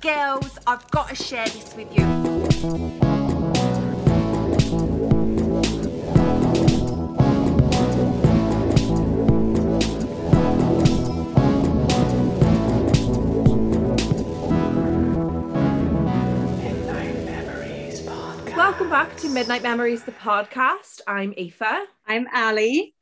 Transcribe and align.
Girls, 0.00 0.56
I've 0.64 0.88
got 0.92 1.08
to 1.08 1.16
share 1.16 1.46
this 1.46 1.74
with 1.74 1.88
you. 1.96 2.04
Welcome 18.56 18.90
back 18.90 19.16
to 19.16 19.28
Midnight 19.28 19.64
Memories, 19.64 20.04
the 20.04 20.12
podcast. 20.12 21.00
I'm 21.08 21.34
Aoife. 21.36 21.88
I'm 22.06 22.28
Ali. 22.32 22.94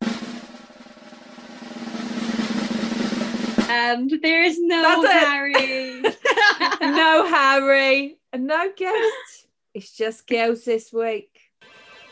And 3.68 4.10
there's 4.22 4.58
no 4.58 5.02
That's 5.02 5.56
it. 5.58 6.15
No 6.80 7.26
Harry, 7.26 8.18
and 8.32 8.46
no 8.46 8.72
guest. 8.76 9.46
It's 9.74 9.96
just 9.96 10.26
girls 10.26 10.64
this 10.64 10.92
week. 10.92 11.30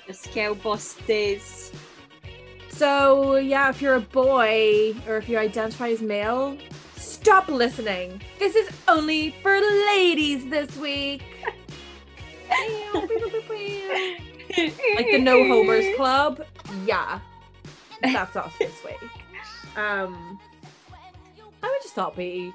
the 0.07 0.15
scale 0.15 0.55
busties. 0.57 1.75
So, 2.69 3.37
yeah, 3.37 3.71
if 3.71 3.81
you're 3.81 3.95
a 3.95 4.01
boy 4.01 4.95
or 5.07 5.17
if 5.17 5.29
you 5.29 5.39
identify 5.39 5.89
as 5.91 6.03
male, 6.03 6.59
stop 6.97 7.49
listening. 7.49 8.21
This 8.39 8.57
is 8.57 8.69
only 8.89 9.31
for 9.43 9.59
ladies 9.87 10.45
this 10.51 10.77
week. 10.77 11.23
like 14.97 15.11
the 15.11 15.19
No 15.19 15.47
Homers 15.47 15.95
Club. 15.97 16.45
Yeah, 16.85 17.21
that's 18.03 18.37
us 18.37 18.53
this 18.59 18.85
week. 18.85 18.97
Um, 19.77 20.39
I 21.65 21.67
would 21.67 21.83
just 21.83 21.95
thought 21.95 22.15
be 22.17 22.53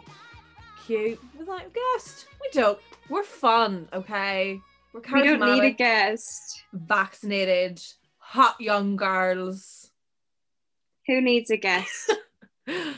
cute. 0.90 1.20
Was 1.38 1.48
like 1.48 1.72
guest. 1.74 2.26
We 2.42 2.50
don't. 2.52 2.80
We're 3.10 3.24
fun, 3.24 3.88
okay. 3.94 4.60
We're 4.94 5.02
We 5.14 5.24
don't 5.24 5.40
need 5.54 5.64
a 5.64 5.72
guest. 5.72 6.64
vaccinated, 6.74 7.80
hot 8.18 8.60
young 8.60 8.96
girls. 8.96 9.92
Who 11.08 11.22
needs 11.22 11.50
a 11.52 11.58
guest? 11.58 12.12
Um, 12.68 12.96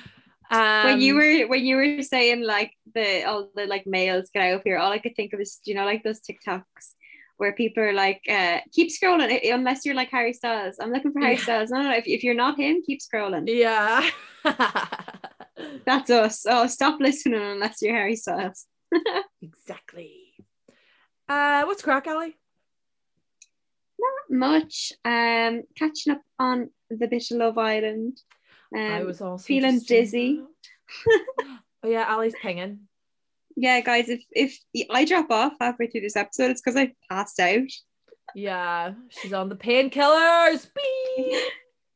when 0.86 1.02
you 1.02 1.16
were 1.16 1.48
when 1.48 1.66
you 1.66 1.76
were 1.76 2.02
saying 2.02 2.44
like 2.46 2.72
the 2.96 3.24
all 3.26 3.50
the 3.56 3.66
like 3.68 3.86
males 3.86 4.30
get 4.34 4.44
out 4.44 4.56
of 4.56 4.64
here, 4.64 4.78
all 4.78 4.92
I 4.92 5.00
could 5.00 5.16
think 5.16 5.34
of 5.34 5.40
is 5.42 5.60
you 5.66 5.76
know 5.76 5.86
like 5.86 6.04
those 6.04 6.22
TikToks 6.22 6.96
where 7.38 7.54
people 7.54 7.84
are 7.84 7.94
like 7.94 8.22
uh 8.30 8.60
keep 8.72 8.90
scrolling 8.90 9.40
unless 9.52 9.86
you're 9.86 9.96
like 9.96 10.10
Harry 10.12 10.34
Styles. 10.34 10.76
I'm 10.80 10.92
looking 10.92 11.12
for 11.12 11.20
Harry 11.20 11.36
Yeah. 11.36 11.42
Styles. 11.42 11.72
No, 11.72 11.82
no, 11.82 11.92
if, 11.96 12.08
if 12.08 12.24
you're 12.24 12.36
not 12.36 12.58
him, 12.58 12.82
keep 12.86 13.00
scrolling. 13.02 13.46
yeah. 13.48 14.10
That's 15.86 16.10
us. 16.10 16.46
Oh, 16.48 16.68
stop 16.68 17.00
listening 17.00 17.42
unless 17.42 17.82
you're 17.82 17.96
Harry 17.96 18.16
Styles. 18.16 18.66
exactly. 19.42 20.34
Uh, 21.28 21.64
what's 21.64 21.82
crack, 21.82 22.08
Ali? 22.08 22.36
Not 24.00 24.38
much. 24.38 24.94
Um, 25.06 25.64
catching 25.78 26.14
up 26.14 26.22
on 26.40 26.70
the 26.90 27.08
bit 27.08 27.32
of 27.32 27.38
Love 27.38 27.58
Island. 27.58 28.20
Um, 28.76 28.82
I 28.82 29.04
was 29.04 29.22
also 29.22 29.44
feeling 29.44 29.80
dizzy. 29.80 30.44
oh 31.84 31.88
yeah, 31.88 32.14
Ali's 32.14 32.36
pinging. 32.42 32.82
yeah, 33.56 33.82
guys. 33.82 34.10
If 34.10 34.24
if 34.32 34.58
I 34.90 35.06
drop 35.06 35.30
off 35.30 35.54
halfway 35.60 35.88
through 35.88 36.02
this 36.02 36.16
episode, 36.16 36.52
it's 36.52 36.62
because 36.62 36.78
I 36.78 36.94
passed 37.10 37.40
out. 37.40 37.70
Yeah, 38.34 38.94
she's 39.10 39.34
on 39.34 39.50
the 39.50 39.56
painkillers. 39.56 40.70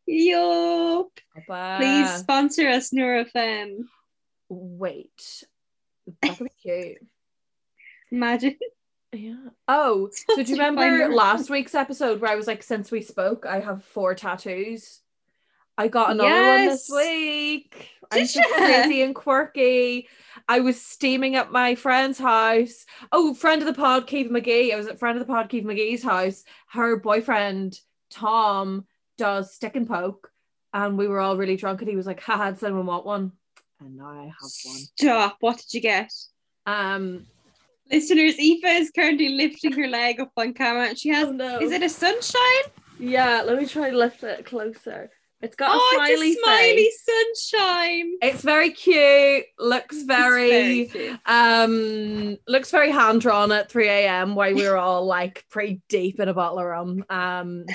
Yup. 0.08 1.08
Please 1.48 2.12
sponsor 2.20 2.68
us, 2.70 2.92
Nurofen. 2.92 3.86
wait. 4.50 5.44
That 6.22 6.38
could 6.38 6.44
be 6.46 6.52
cute. 6.62 6.98
Imagine. 8.12 8.58
Yeah. 9.12 9.36
Oh, 9.68 10.10
so 10.12 10.36
do 10.36 10.44
you 10.44 10.58
remember 10.62 11.14
last 11.14 11.50
week's 11.50 11.74
episode 11.74 12.22
where 12.22 12.32
I 12.32 12.36
was 12.36 12.48
like, 12.48 12.62
since 12.64 12.92
we 12.92 13.02
spoke, 13.02 13.46
I 13.48 13.60
have 13.60 13.84
four 13.84 14.14
tattoos. 14.14 15.02
I 15.78 15.88
got 15.88 16.12
another 16.12 16.30
one 16.30 16.66
this 16.68 16.88
Yes. 16.90 16.96
week. 17.08 17.90
I'm 18.12 18.20
Did 18.20 18.30
just 18.30 18.50
crazy 18.54 19.02
and 19.02 19.16
quirky. 19.16 20.08
I 20.48 20.60
was 20.60 20.80
steaming 20.82 21.36
at 21.36 21.52
my 21.52 21.76
friend's 21.76 22.20
house. 22.20 22.86
Oh, 23.12 23.34
friend 23.34 23.62
of 23.62 23.66
the 23.68 23.74
pod, 23.74 24.06
Keith 24.08 24.30
McGee. 24.30 24.72
I 24.74 24.78
was 24.78 24.88
at 24.88 25.00
friend 25.00 25.20
of 25.20 25.26
the 25.26 25.34
pod, 25.34 25.50
Keith 25.50 25.66
McGee's 25.66 26.04
house. 26.04 26.44
Her 26.70 26.98
boyfriend, 26.98 27.80
Tom, 28.10 28.86
does 29.18 29.54
stick 29.54 29.76
and 29.76 29.88
poke. 29.88 30.30
And 30.74 30.98
we 30.98 31.08
were 31.08 31.20
all 31.20 31.38
really 31.38 31.56
drunk, 31.56 31.82
and 31.82 31.90
he 31.90 31.96
was 31.96 32.06
like, 32.06 32.22
haha, 32.22 32.52
does 32.52 32.64
anyone 32.64 32.86
want 32.86 33.06
one? 33.06 33.32
And 33.80 33.98
now 33.98 34.10
I 34.10 34.24
have 34.24 34.52
one. 34.66 34.78
Stop. 34.98 35.38
What 35.40 35.58
did 35.58 35.74
you 35.74 35.82
get? 35.82 36.12
Um, 36.66 37.26
Listeners, 37.92 38.36
Aoife 38.40 38.82
is 38.82 38.92
currently 38.92 39.30
lifting 39.30 39.72
her 39.74 39.88
leg 39.88 40.20
up 40.20 40.32
on 40.38 40.54
camera 40.54 40.88
and 40.88 40.98
she 40.98 41.10
has 41.10 41.28
oh 41.28 41.32
no. 41.32 41.60
is 41.60 41.72
it 41.72 41.84
a 41.84 41.90
sunshine? 41.90 42.72
Yeah, 42.98 43.44
let 43.46 43.58
me 43.58 43.66
try 43.68 43.92
to 43.92 43.98
lift 43.98 44.24
it 44.24 44.46
closer. 44.46 45.12
It's 45.42 45.56
got 45.56 45.70
oh, 45.74 45.90
a 45.92 45.96
smiley, 45.96 46.30
it's 46.30 46.40
a 46.40 46.44
smiley 46.44 46.76
face. 46.76 47.52
sunshine. 47.52 48.14
It's 48.22 48.42
very 48.42 48.72
cute. 48.72 49.46
Looks 49.60 50.02
very, 50.08 50.50
very 50.50 50.86
cute. 50.86 51.20
um 51.28 52.38
looks 52.48 52.72
very 52.72 52.90
hand 52.90 53.22
drawn 53.22 53.52
at 53.52 53.70
3 53.70 53.88
a.m. 53.88 54.34
while 54.34 54.54
we 54.54 54.68
were 54.68 54.78
all 54.78 55.06
like 55.06 55.46
pretty 55.52 55.82
deep 55.88 56.20
in 56.20 56.28
a 56.28 56.34
bottle 56.34 56.60
of 56.60 56.66
rum. 56.66 57.06
Um 57.10 57.66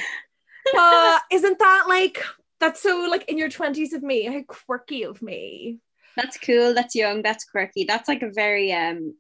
but 0.73 1.23
isn't 1.33 1.59
that 1.59 1.85
like 1.89 2.23
that's 2.61 2.83
so 2.83 3.07
like 3.11 3.29
in 3.29 3.39
your 3.39 3.49
20s 3.49 3.93
of 3.93 4.03
me? 4.03 4.25
How 4.25 4.43
quirky 4.43 5.05
of 5.05 5.23
me. 5.23 5.79
That's 6.17 6.39
cool. 6.39 6.75
That's 6.75 6.95
young. 6.95 7.23
That's 7.23 7.45
quirky. 7.45 7.85
That's 7.85 8.09
like 8.09 8.23
a 8.23 8.31
very 8.31 8.73
um, 8.73 9.15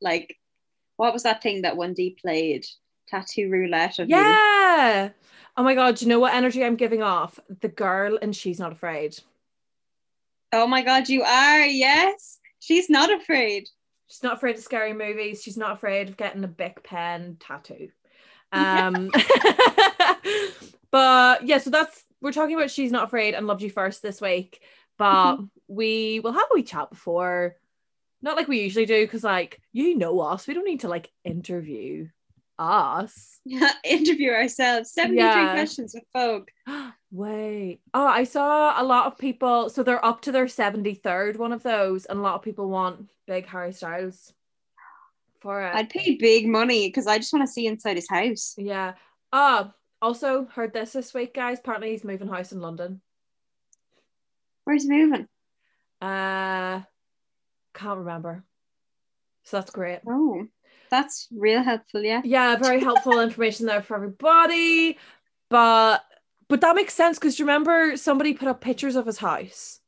like, 0.00 0.36
what 0.96 1.12
was 1.12 1.22
that 1.22 1.42
thing 1.42 1.62
that 1.62 1.76
one 1.76 1.94
D 1.94 2.16
played? 2.20 2.66
Tattoo 3.08 3.50
roulette 3.50 3.98
of 3.98 4.08
you. 4.08 4.16
Yeah. 4.16 5.10
Oh 5.56 5.62
my 5.62 5.74
god, 5.74 5.96
do 5.96 6.04
you 6.04 6.08
know 6.08 6.18
what 6.18 6.34
energy 6.34 6.64
I'm 6.64 6.76
giving 6.76 7.02
off? 7.02 7.38
The 7.60 7.68
girl 7.68 8.18
and 8.20 8.34
she's 8.34 8.58
not 8.58 8.72
afraid. 8.72 9.18
Oh 10.52 10.66
my 10.66 10.82
god, 10.82 11.08
you 11.08 11.22
are. 11.22 11.64
Yes, 11.64 12.38
she's 12.60 12.88
not 12.88 13.12
afraid. 13.12 13.68
She's 14.08 14.22
not 14.22 14.36
afraid 14.36 14.56
of 14.56 14.62
scary 14.62 14.92
movies. 14.92 15.42
She's 15.42 15.56
not 15.56 15.72
afraid 15.72 16.08
of 16.10 16.16
getting 16.16 16.44
a 16.44 16.48
big 16.48 16.82
pen 16.82 17.36
tattoo. 17.40 17.88
Um, 18.54 19.10
but 20.92 21.44
yeah, 21.46 21.58
so 21.58 21.70
that's 21.70 22.04
we're 22.20 22.32
talking 22.32 22.54
about 22.54 22.70
she's 22.70 22.92
not 22.92 23.04
afraid 23.04 23.34
and 23.34 23.48
loved 23.48 23.62
you 23.62 23.70
first 23.70 24.02
this 24.02 24.20
week. 24.20 24.62
But 24.98 25.38
we 25.66 26.20
will 26.20 26.32
have 26.32 26.46
a 26.50 26.54
wee 26.54 26.62
chat 26.62 26.90
before, 26.90 27.56
not 28.20 28.36
like 28.36 28.46
we 28.46 28.60
usually 28.60 28.86
do, 28.86 29.04
because 29.04 29.24
like 29.24 29.60
you 29.72 29.96
know 29.98 30.20
us, 30.20 30.46
we 30.46 30.54
don't 30.54 30.66
need 30.66 30.80
to 30.80 30.88
like 30.88 31.10
interview 31.24 32.06
us. 32.58 33.40
Yeah, 33.44 33.72
interview 33.84 34.30
ourselves. 34.30 34.92
Seventy-three 34.92 35.24
Yeah. 35.24 35.54
questions 35.54 35.94
with 35.94 36.04
Vogue. 36.12 36.48
Wait, 37.10 37.80
oh, 37.92 38.06
I 38.06 38.24
saw 38.24 38.80
a 38.80 38.84
lot 38.84 39.06
of 39.06 39.18
people. 39.18 39.68
So 39.70 39.82
they're 39.82 40.04
up 40.04 40.20
to 40.22 40.32
their 40.32 40.46
seventy 40.46 40.94
third 40.94 41.36
one 41.36 41.52
of 41.52 41.62
those, 41.62 42.04
and 42.04 42.18
a 42.18 42.22
lot 42.22 42.36
of 42.36 42.42
people 42.42 42.68
want 42.68 43.10
big 43.26 43.46
Harry 43.46 43.72
Styles 43.72 44.32
for 45.40 45.62
it. 45.62 45.74
I'd 45.74 45.90
pay 45.90 46.16
big 46.16 46.46
money 46.46 46.86
because 46.86 47.06
I 47.08 47.18
just 47.18 47.32
want 47.32 47.46
to 47.48 47.52
see 47.52 47.66
inside 47.66 47.96
his 47.96 48.08
house. 48.08 48.54
Yeah. 48.56 48.92
Ah, 49.32 49.72
also 50.02 50.46
heard 50.46 50.72
this 50.72 50.92
this 50.92 51.14
week, 51.14 51.34
guys. 51.34 51.58
Apparently 51.60 51.92
he's 51.92 52.04
moving 52.04 52.28
house 52.28 52.52
in 52.52 52.60
London. 52.60 53.00
Where's 54.64 54.82
he 54.82 54.90
moving? 54.90 55.28
Uh 56.00 56.82
can't 57.74 57.98
remember. 57.98 58.44
So 59.44 59.56
that's 59.56 59.70
great. 59.70 60.00
Oh, 60.06 60.46
that's 60.90 61.28
real 61.32 61.62
helpful. 61.62 62.02
Yeah. 62.02 62.20
Yeah, 62.24 62.56
very 62.56 62.80
helpful 62.80 63.20
information 63.22 63.66
there 63.66 63.82
for 63.82 63.96
everybody. 63.96 64.98
But 65.48 66.04
but 66.48 66.60
that 66.60 66.76
makes 66.76 66.94
sense 66.94 67.18
because 67.18 67.40
remember 67.40 67.96
somebody 67.96 68.34
put 68.34 68.48
up 68.48 68.60
pictures 68.60 68.96
of 68.96 69.06
his 69.06 69.18
house 69.18 69.80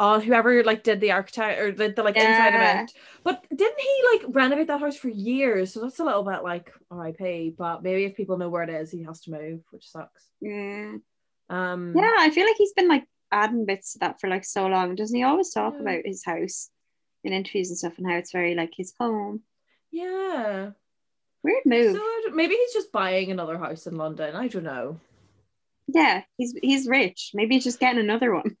on 0.00 0.22
whoever 0.22 0.64
like 0.64 0.82
did 0.82 0.98
the 1.00 1.12
architect 1.12 1.60
or 1.60 1.70
the, 1.72 1.90
the 1.90 2.02
like 2.02 2.16
inside 2.16 2.54
event. 2.54 2.92
But 3.22 3.44
didn't 3.54 3.78
he 3.78 4.02
like 4.12 4.22
renovate 4.34 4.66
that 4.68 4.80
house 4.80 4.96
for 4.96 5.10
years? 5.10 5.72
So 5.74 5.80
that's 5.82 6.00
a 6.00 6.04
little 6.04 6.22
bit 6.24 6.42
like 6.42 6.72
RIP. 6.90 7.54
But 7.56 7.82
maybe 7.82 8.04
if 8.06 8.16
people 8.16 8.38
know 8.38 8.48
where 8.48 8.62
it 8.64 8.70
is, 8.70 8.90
he 8.90 9.02
has 9.04 9.20
to 9.22 9.30
move, 9.30 9.60
which 9.70 9.88
sucks. 9.90 10.26
Mm. 10.42 11.02
Um 11.50 11.92
Yeah, 11.94 12.14
I 12.18 12.30
feel 12.30 12.46
like 12.46 12.56
he's 12.56 12.72
been 12.72 12.88
like 12.88 13.04
adding 13.30 13.66
bits 13.66 13.92
to 13.92 13.98
that 14.00 14.20
for 14.20 14.28
like 14.30 14.44
so 14.44 14.66
long. 14.66 14.94
Doesn't 14.96 15.14
he 15.16 15.22
always 15.22 15.50
talk 15.50 15.74
Yeah. 15.74 15.80
about 15.82 16.00
his 16.06 16.24
house 16.24 16.70
in 17.22 17.32
interviews 17.34 17.68
and 17.68 17.78
stuff 17.78 17.98
and 17.98 18.10
how 18.10 18.16
it's 18.16 18.32
very 18.32 18.54
like 18.54 18.72
his 18.74 18.94
home? 18.98 19.42
Yeah. 19.92 20.70
Weird 21.42 21.66
move. 21.66 21.96
So 21.96 22.30
maybe 22.34 22.54
he's 22.54 22.72
just 22.72 22.90
buying 22.90 23.30
another 23.30 23.58
house 23.58 23.86
in 23.86 23.96
London. 23.96 24.34
I 24.34 24.48
don't 24.48 24.64
know. 24.64 24.98
yeah, 25.88 26.22
he's 26.38 26.54
he's 26.62 26.86
rich. 26.88 27.32
Maybe 27.34 27.54
he's 27.56 27.64
just 27.64 27.80
getting 27.80 28.00
another 28.00 28.32
one. 28.34 28.56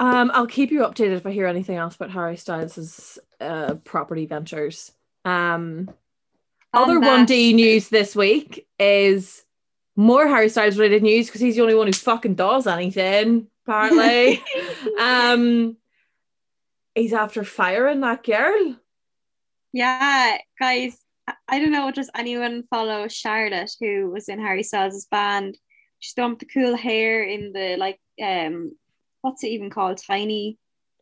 Um, 0.00 0.30
I'll 0.32 0.46
keep 0.46 0.70
you 0.70 0.80
updated 0.80 1.16
if 1.16 1.26
I 1.26 1.32
hear 1.32 1.46
anything 1.46 1.76
else 1.76 1.96
about 1.96 2.10
Harry 2.10 2.36
Styles' 2.36 3.18
uh, 3.40 3.74
property 3.84 4.26
ventures. 4.26 4.92
Um, 5.24 5.90
other 6.72 7.00
one 7.00 7.24
D 7.24 7.52
news 7.52 7.88
this 7.88 8.14
week 8.14 8.66
is 8.78 9.44
more 9.96 10.26
Harry 10.28 10.48
Styles 10.48 10.78
related 10.78 11.02
news 11.02 11.26
because 11.26 11.40
he's 11.40 11.56
the 11.56 11.62
only 11.62 11.74
one 11.74 11.86
who 11.86 11.92
fucking 11.92 12.34
does 12.34 12.66
anything. 12.66 13.48
Apparently, 13.66 14.42
um, 15.00 15.76
he's 16.94 17.12
after 17.12 17.44
firing 17.44 18.00
that 18.00 18.22
girl. 18.24 18.76
Yeah, 19.72 20.38
guys, 20.58 20.98
I 21.48 21.58
don't 21.58 21.72
know, 21.72 21.90
does 21.90 22.10
anyone 22.16 22.62
follow 22.70 23.08
Charlotte 23.08 23.72
who 23.80 24.10
was 24.10 24.28
in 24.28 24.40
Harry 24.40 24.62
Styles' 24.62 25.06
band? 25.10 25.58
She's 25.98 26.14
done 26.14 26.30
with 26.30 26.38
the 26.38 26.46
cool 26.46 26.76
hair 26.76 27.24
in 27.24 27.52
the 27.52 27.76
like 27.76 27.98
um 28.22 28.72
what's 29.22 29.44
it 29.44 29.48
even 29.48 29.70
called? 29.70 29.98
Tiny 29.98 30.58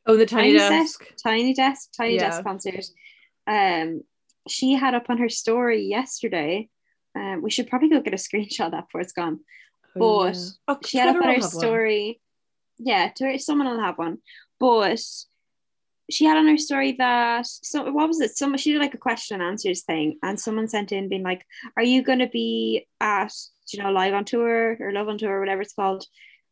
Oh, 0.09 0.17
the 0.17 0.25
tiny, 0.27 0.57
Tiny 0.57 0.59
desk. 0.59 1.05
Tiny 1.23 1.53
Desk, 1.55 1.89
Tiny 1.97 2.15
Yeah. 2.15 2.29
Desk 2.31 2.43
concert. 2.45 2.85
Um 3.47 4.03
she 4.49 4.75
had 4.75 4.95
up 4.95 5.11
on 5.11 5.19
her 5.19 5.29
story 5.29 5.83
yesterday. 5.83 6.69
Um, 7.17 7.43
we 7.43 7.51
should 7.51 7.67
probably 7.69 7.89
go 7.89 8.01
get 8.01 8.13
a 8.15 8.17
screenshot 8.29 8.67
of 8.67 8.73
that 8.73 8.87
before 8.87 9.01
it's 9.01 9.13
gone. 9.13 9.41
Oh, 9.99 10.25
But 10.27 10.37
yeah. 10.37 10.43
Oh, 10.69 10.79
she 10.87 10.99
had 10.99 11.09
up 11.09 11.17
on 11.17 11.23
her 11.25 11.33
have 11.33 11.41
one. 11.43 11.51
story. 11.51 12.21
Yeah, 12.79 13.11
to, 13.17 13.39
someone 13.39 13.67
will 13.69 13.81
have 13.81 13.99
one. 13.99 14.19
But 14.61 15.01
she 16.11 16.25
had 16.25 16.37
on 16.37 16.47
her 16.47 16.59
story 16.59 16.93
that 16.99 17.47
so 17.47 17.91
what 17.91 18.07
was 18.07 18.21
it? 18.21 18.37
Someone 18.37 18.59
she 18.59 18.73
did 18.73 18.81
like 18.81 18.95
a 18.95 18.99
question 18.99 19.41
and 19.41 19.51
answers 19.51 19.83
thing, 19.83 20.19
and 20.23 20.39
someone 20.39 20.69
sent 20.69 20.93
in 20.93 21.09
being 21.09 21.25
like, 21.25 21.45
"Are 21.77 21.83
you 21.83 22.03
going 22.03 22.21
to 22.21 22.29
be 22.29 22.87
at 23.01 23.33
you 23.73 23.83
know 23.83 23.91
live 23.91 24.15
on 24.15 24.25
tour 24.25 24.77
or 24.79 24.93
love 24.93 25.09
on 25.09 25.19
tour 25.19 25.33
or 25.37 25.41
whatever 25.41 25.63
it's 25.63 25.75
called 25.75 26.05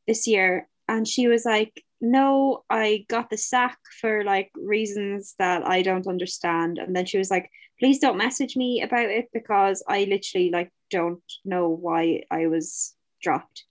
this 0.09 0.27
year?" 0.27 0.69
And 0.89 1.07
she 1.09 1.29
was 1.29 1.45
like, 1.45 1.83
"No, 2.01 2.65
I 2.69 3.07
got 3.09 3.31
the 3.31 3.39
sack 3.39 3.79
for 4.01 4.25
like 4.25 4.51
reasons 4.55 5.35
that 5.39 5.67
I 5.67 5.83
don't 5.83 6.07
understand." 6.07 6.79
And 6.79 6.95
then 6.95 7.07
she 7.07 7.19
was 7.19 7.31
like, 7.31 7.51
"Please 7.79 7.99
don't 7.99 8.19
message 8.19 8.57
me 8.57 8.83
about 8.83 9.09
it 9.11 9.29
because 9.33 9.83
I 9.89 10.05
literally 10.05 10.51
like 10.51 10.71
don't 10.91 11.23
know 11.45 11.69
why 11.69 12.23
I 12.31 12.47
was 12.49 12.95
dropped." 13.23 13.65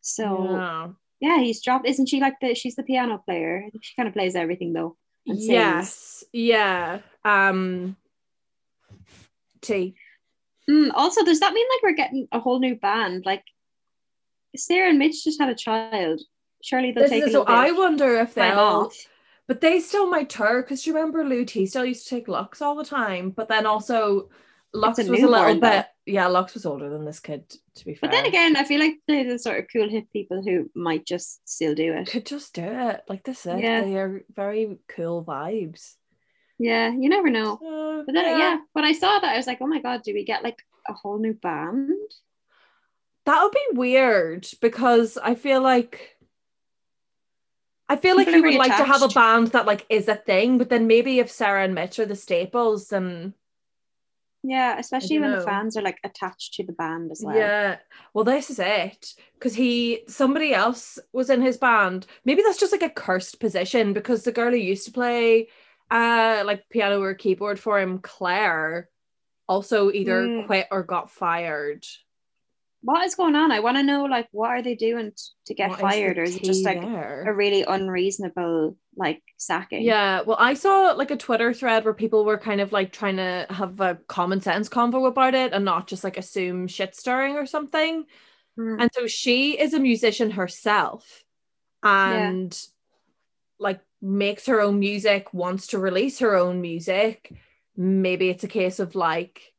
So 0.00 0.54
Yeah. 0.54 0.88
yeah, 1.20 1.38
he's 1.38 1.62
dropped. 1.62 1.86
Isn't 1.86 2.08
she 2.08 2.20
like 2.20 2.40
the? 2.40 2.54
She's 2.54 2.76
the 2.76 2.82
piano 2.82 3.18
player. 3.18 3.68
She 3.82 3.94
kind 3.94 4.08
of 4.08 4.14
plays 4.14 4.34
everything 4.34 4.72
though. 4.72 4.96
Yes. 5.24 6.24
Yeah. 6.32 7.00
Um. 7.24 7.96
T. 9.60 9.94
Mm, 10.68 10.90
also, 10.94 11.24
does 11.24 11.40
that 11.40 11.52
mean 11.52 11.66
like 11.70 11.82
we're 11.82 11.96
getting 11.96 12.28
a 12.32 12.40
whole 12.40 12.58
new 12.58 12.74
band? 12.76 13.24
Like 13.26 13.44
Sarah 14.56 14.88
and 14.90 14.98
Mitch 14.98 15.24
just 15.24 15.40
had 15.40 15.50
a 15.50 15.54
child. 15.54 16.20
Surely 16.62 16.92
they'll 16.92 17.04
This 17.04 17.10
take 17.10 17.22
a 17.24 17.26
is, 17.26 17.32
so 17.32 17.44
I 17.46 17.72
wonder 17.72 18.16
if 18.16 18.34
they'll. 18.34 18.90
But 19.46 19.60
they 19.60 19.80
still 19.80 20.08
might 20.08 20.30
tour 20.30 20.62
because 20.62 20.86
you 20.86 20.94
remember 20.94 21.24
Lou 21.24 21.44
T 21.44 21.66
still 21.66 21.84
used 21.84 22.04
to 22.04 22.10
take 22.14 22.28
Lux 22.28 22.62
all 22.62 22.76
the 22.76 22.84
time. 22.84 23.30
But 23.30 23.48
then 23.48 23.66
also 23.66 24.30
Lux 24.72 24.98
a 24.98 25.10
was 25.10 25.20
a 25.20 25.26
little 25.26 25.30
newborn, 25.30 25.60
though. 25.60 25.70
bit 25.78 25.86
yeah, 26.06 26.26
Lux 26.26 26.54
was 26.54 26.66
older 26.66 26.88
than 26.88 27.04
this 27.04 27.20
kid, 27.20 27.48
to 27.76 27.84
be 27.84 27.94
fair. 27.94 28.08
But 28.08 28.14
then 28.14 28.26
again, 28.26 28.56
I 28.56 28.64
feel 28.64 28.80
like 28.80 28.94
they're 29.06 29.30
the 29.30 29.38
sort 29.38 29.58
of 29.58 29.66
cool 29.72 29.88
hip 29.88 30.06
people 30.12 30.42
who 30.42 30.70
might 30.74 31.06
just 31.06 31.48
still 31.48 31.74
do 31.74 31.92
it. 31.92 32.08
could 32.08 32.26
just 32.26 32.54
do 32.54 32.64
it. 32.64 33.02
Like 33.08 33.22
this 33.24 33.46
is 33.46 33.60
Yeah. 33.60 33.82
they 33.82 33.96
are 33.96 34.24
very 34.34 34.78
cool 34.88 35.24
vibes. 35.24 35.94
Yeah, 36.58 36.90
you 36.90 37.08
never 37.08 37.30
know. 37.30 37.58
So, 37.60 38.02
But 38.06 38.14
then 38.14 38.38
yeah, 38.38 38.58
when 38.72 38.84
I 38.84 38.92
saw 38.92 39.18
that, 39.18 39.32
I 39.32 39.36
was 39.36 39.46
like, 39.46 39.58
oh 39.60 39.66
my 39.66 39.80
god, 39.80 40.02
do 40.02 40.12
we 40.12 40.24
get 40.24 40.42
like 40.42 40.58
a 40.88 40.92
whole 40.92 41.18
new 41.18 41.32
band? 41.34 41.90
That 43.26 43.42
would 43.42 43.52
be 43.52 43.78
weird 43.78 44.46
because 44.60 45.16
I 45.16 45.34
feel 45.34 45.62
like 45.62 46.16
I 47.90 47.96
feel 47.96 48.14
like 48.16 48.28
you 48.28 48.42
would 48.44 48.54
like 48.54 48.76
to 48.76 48.84
have 48.84 49.02
a 49.02 49.08
band 49.08 49.48
that 49.48 49.66
like 49.66 49.84
is 49.90 50.06
a 50.06 50.14
thing, 50.14 50.58
but 50.58 50.68
then 50.68 50.86
maybe 50.86 51.18
if 51.18 51.28
Sarah 51.28 51.64
and 51.64 51.74
Mitch 51.74 51.98
are 51.98 52.06
the 52.06 52.14
staples, 52.14 52.88
then 52.88 53.34
Yeah, 54.44 54.78
especially 54.78 55.18
when 55.18 55.32
know. 55.32 55.40
the 55.40 55.44
fans 55.44 55.76
are 55.76 55.82
like 55.82 55.98
attached 56.04 56.54
to 56.54 56.64
the 56.64 56.72
band 56.72 57.10
as 57.10 57.20
well. 57.24 57.36
yeah. 57.36 57.78
Well, 58.14 58.24
this 58.24 58.48
is 58.48 58.60
it 58.60 59.14
because 59.34 59.54
he 59.54 60.04
somebody 60.06 60.54
else 60.54 61.00
was 61.12 61.30
in 61.30 61.42
his 61.42 61.56
band. 61.56 62.06
Maybe 62.24 62.42
that's 62.42 62.60
just 62.60 62.72
like 62.72 62.82
a 62.82 62.90
cursed 62.90 63.40
position 63.40 63.92
because 63.92 64.22
the 64.22 64.30
girl 64.30 64.52
who 64.52 64.56
used 64.56 64.86
to 64.86 64.92
play 64.92 65.48
uh 65.90 66.44
like 66.46 66.68
piano 66.70 67.02
or 67.02 67.14
keyboard 67.14 67.58
for 67.58 67.80
him, 67.80 67.98
Claire, 67.98 68.88
also 69.48 69.90
either 69.90 70.28
Mm. 70.28 70.46
quit 70.46 70.68
or 70.70 70.84
got 70.84 71.10
fired. 71.10 71.84
What 72.82 73.04
is 73.04 73.14
going 73.14 73.34
on? 73.34 73.52
I 73.52 73.60
want 73.60 73.76
to 73.76 73.82
know 73.82 74.04
like 74.04 74.28
what 74.32 74.50
are 74.50 74.62
they 74.62 74.74
doing 74.74 75.12
to 75.46 75.54
get 75.54 75.70
What 75.70 75.80
fired, 75.80 76.18
or 76.18 76.22
is 76.22 76.36
it 76.36 76.44
just 76.44 76.64
like 76.64 76.80
there? 76.80 77.24
a 77.26 77.34
really 77.34 77.62
unreasonable 77.62 78.76
like 78.96 79.22
sacking? 79.36 79.82
Yeah, 79.82 80.22
well, 80.22 80.38
I 80.40 80.54
saw 80.54 80.92
like 80.92 81.10
a 81.10 81.16
Twitter 81.16 81.52
thread 81.52 81.84
where 81.84 81.94
people 81.94 82.24
were 82.24 82.38
kind 82.38 82.60
of 82.60 82.72
like 82.72 82.92
trying 82.92 83.16
to 83.16 83.46
have 83.50 83.80
a 83.80 83.98
common 84.08 84.40
sense 84.40 84.68
convo 84.68 85.06
about 85.06 85.34
it 85.34 85.52
and 85.52 85.64
not 85.64 85.88
just 85.88 86.04
like 86.04 86.16
assume 86.16 86.68
shit 86.68 86.94
stirring 86.94 87.36
or 87.36 87.44
something. 87.44 88.06
Mm. 88.58 88.80
And 88.80 88.90
so 88.94 89.06
she 89.06 89.58
is 89.58 89.74
a 89.74 89.80
musician 89.80 90.30
herself 90.30 91.24
and 91.82 92.58
like 93.58 93.80
makes 94.00 94.46
her 94.46 94.60
own 94.60 94.78
music, 94.78 95.34
wants 95.34 95.68
to 95.68 95.78
release 95.78 96.20
her 96.20 96.34
own 96.34 96.60
music. 96.60 97.32
Maybe 97.76 98.30
it's 98.30 98.44
a 98.44 98.48
case 98.48 98.80
of 98.80 98.94
like 98.94 99.52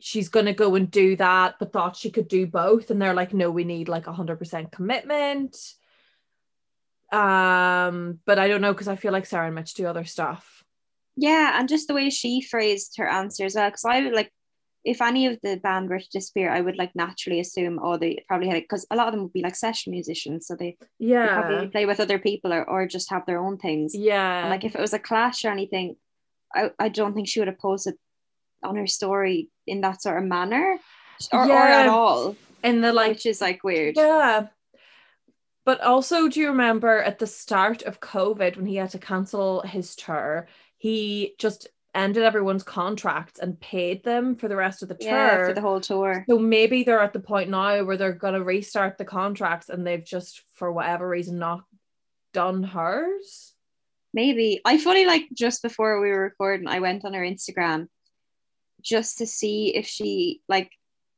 she's 0.00 0.28
gonna 0.28 0.52
go 0.52 0.74
and 0.74 0.90
do 0.90 1.16
that, 1.16 1.56
but 1.58 1.72
thought 1.72 1.96
she 1.96 2.10
could 2.10 2.28
do 2.28 2.46
both. 2.46 2.90
And 2.90 3.00
they're 3.00 3.14
like, 3.14 3.32
no, 3.32 3.50
we 3.50 3.64
need 3.64 3.88
like 3.88 4.04
100% 4.04 4.72
commitment. 4.72 5.56
Um, 7.12 8.20
but 8.24 8.38
I 8.38 8.48
don't 8.48 8.60
know 8.60 8.72
because 8.72 8.88
I 8.88 8.96
feel 8.96 9.12
like 9.12 9.26
Sarah 9.26 9.46
and 9.46 9.54
Mitch 9.54 9.74
do 9.74 9.86
other 9.86 10.04
stuff. 10.04 10.64
Yeah, 11.16 11.58
and 11.58 11.68
just 11.68 11.88
the 11.88 11.94
way 11.94 12.08
she 12.10 12.40
phrased 12.40 12.94
her 12.98 13.08
answer 13.08 13.44
as 13.44 13.54
well, 13.54 13.68
because 13.68 13.84
I 13.84 14.02
would 14.02 14.12
like 14.14 14.32
if 14.84 15.02
any 15.02 15.26
of 15.26 15.38
the 15.42 15.56
band 15.56 15.90
were 15.90 15.98
to 15.98 16.08
disappear, 16.10 16.50
I 16.50 16.60
would 16.60 16.78
like 16.78 16.96
naturally 16.96 17.40
assume, 17.40 17.78
oh, 17.82 17.98
they 17.98 18.24
probably 18.26 18.48
had 18.48 18.56
it 18.56 18.64
because 18.64 18.86
a 18.90 18.96
lot 18.96 19.08
of 19.08 19.12
them 19.12 19.22
would 19.24 19.32
be 19.32 19.42
like 19.42 19.54
session 19.54 19.90
musicians, 19.90 20.46
so 20.46 20.56
they, 20.56 20.76
they 20.98 21.06
Yeah. 21.08 21.38
probably 21.40 21.68
play 21.68 21.84
with 21.84 22.00
other 22.00 22.18
people 22.18 22.52
or, 22.52 22.68
or 22.68 22.86
just 22.86 23.10
have 23.10 23.26
their 23.26 23.38
own 23.38 23.58
things. 23.58 23.94
Yeah. 23.94 24.40
And 24.40 24.50
like 24.50 24.64
if 24.64 24.74
it 24.74 24.80
was 24.80 24.94
a 24.94 24.98
clash 24.98 25.44
or 25.44 25.50
anything, 25.50 25.96
I, 26.54 26.70
I 26.78 26.88
don't 26.88 27.12
think 27.14 27.28
she 27.28 27.40
would 27.40 27.48
have 27.48 27.58
posted 27.58 27.96
on 28.62 28.76
her 28.76 28.86
story 28.86 29.48
in 29.66 29.80
that 29.82 30.02
sort 30.02 30.18
of 30.18 30.24
manner 30.24 30.78
or, 31.32 31.48
or 31.48 31.52
at 31.52 31.88
all, 31.88 32.36
in 32.62 32.80
the 32.80 32.92
like 32.92 33.10
which 33.10 33.26
is 33.26 33.40
like 33.40 33.62
weird. 33.64 33.96
Yeah. 33.96 34.48
But 35.64 35.82
also, 35.82 36.28
do 36.28 36.40
you 36.40 36.48
remember 36.48 36.98
at 36.98 37.18
the 37.18 37.26
start 37.26 37.82
of 37.82 38.00
COVID 38.00 38.56
when 38.56 38.66
he 38.66 38.76
had 38.76 38.90
to 38.90 38.98
cancel 38.98 39.60
his 39.60 39.94
tour, 39.94 40.48
he 40.78 41.34
just 41.38 41.68
ended 41.94 42.22
everyone's 42.22 42.62
contracts 42.62 43.40
and 43.40 43.60
paid 43.60 44.04
them 44.04 44.36
for 44.36 44.48
the 44.48 44.56
rest 44.56 44.82
of 44.82 44.88
the 44.88 44.94
tour. 44.94 45.10
Yeah, 45.10 45.46
for 45.46 45.52
the 45.52 45.60
whole 45.60 45.80
tour. 45.80 46.24
so 46.28 46.38
maybe 46.38 46.82
they're 46.82 47.00
at 47.00 47.12
the 47.12 47.20
point 47.20 47.50
now 47.50 47.84
where 47.84 47.96
they're 47.96 48.12
going 48.12 48.34
to 48.34 48.44
restart 48.44 48.96
the 48.96 49.04
contracts 49.04 49.68
and 49.68 49.86
they've 49.86 50.04
just, 50.04 50.42
for 50.54 50.72
whatever 50.72 51.08
reason, 51.08 51.38
not 51.38 51.62
done 52.32 52.62
hers. 52.62 53.54
Maybe. 54.12 54.60
I 54.64 54.78
fully 54.78 55.04
like 55.04 55.28
just 55.32 55.62
before 55.62 56.00
we 56.00 56.10
were 56.10 56.22
recording, 56.22 56.68
I 56.68 56.80
went 56.80 57.04
on 57.04 57.14
her 57.14 57.22
Instagram 57.22 57.88
just 58.82 59.18
to 59.18 59.26
see 59.26 59.74
if 59.76 59.86
she 59.86 60.42
like 60.48 60.70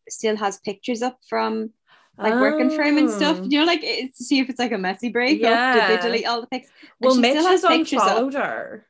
still 0.09 0.37
has 0.37 0.59
pictures 0.59 1.03
up 1.03 1.19
from 1.29 1.71
like 2.19 2.35
working 2.35 2.71
for 2.71 2.83
him 2.83 2.99
and 2.99 3.11
stuff. 3.11 3.39
Oh. 3.41 3.47
You 3.49 3.61
know, 3.61 3.65
like 3.65 3.81
it's 3.83 4.19
to 4.19 4.25
see 4.25 4.39
if 4.39 4.51
it's 4.51 4.59
like 4.59 4.73
a 4.73 4.79
messy 4.79 5.09
break. 5.09 5.41
Yeah. 5.41 5.89
Did 5.89 5.99
they 5.99 6.03
delete 6.03 6.27
all 6.27 6.41
the 6.41 6.47
pics? 6.47 6.69
Well, 7.01 7.15
Mitch 7.17 7.33
still 7.33 7.49
has 7.49 7.63
pictures 7.63 8.01
up. 8.01 8.09
unfollowed 8.09 8.35
her. 8.35 8.87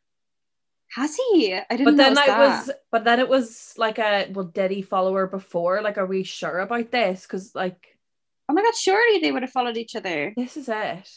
Has 0.95 1.17
he? 1.17 1.55
I 1.55 1.65
didn't 1.71 1.85
But 1.87 1.97
then 1.97 2.15
that. 2.15 2.39
was, 2.39 2.71
but 2.91 3.05
then 3.05 3.19
it 3.19 3.29
was 3.29 3.73
like 3.79 3.99
a, 3.99 4.29
well, 4.33 4.45
did 4.45 4.71
he 4.71 4.83
follow 4.83 5.15
her 5.15 5.27
before? 5.27 5.81
Like, 5.81 5.97
are 5.97 6.05
we 6.05 6.23
sure 6.23 6.59
about 6.59 6.91
this? 6.91 7.23
Because 7.23 7.55
like, 7.55 7.93
Oh 8.49 8.55
my 8.55 8.63
god, 8.63 8.75
surely 8.75 9.21
they 9.21 9.33
would 9.33 9.43
have 9.43 9.53
followed 9.53 9.79
each 9.79 9.97
other. 9.97 10.35
this 10.37 10.57
is 10.59 10.69
it. 10.69 11.09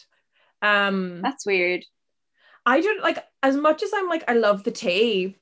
Um, 0.62 1.20
That's 1.22 1.44
weird. 1.44 1.84
I 2.64 2.80
don't 2.80 3.02
like 3.02 3.22
as 3.42 3.56
much 3.56 3.82
as 3.82 3.90
I'm 3.94 4.08
like 4.08 4.24
I 4.28 4.32
love 4.34 4.64
the 4.64 4.70
tea. 4.70 5.36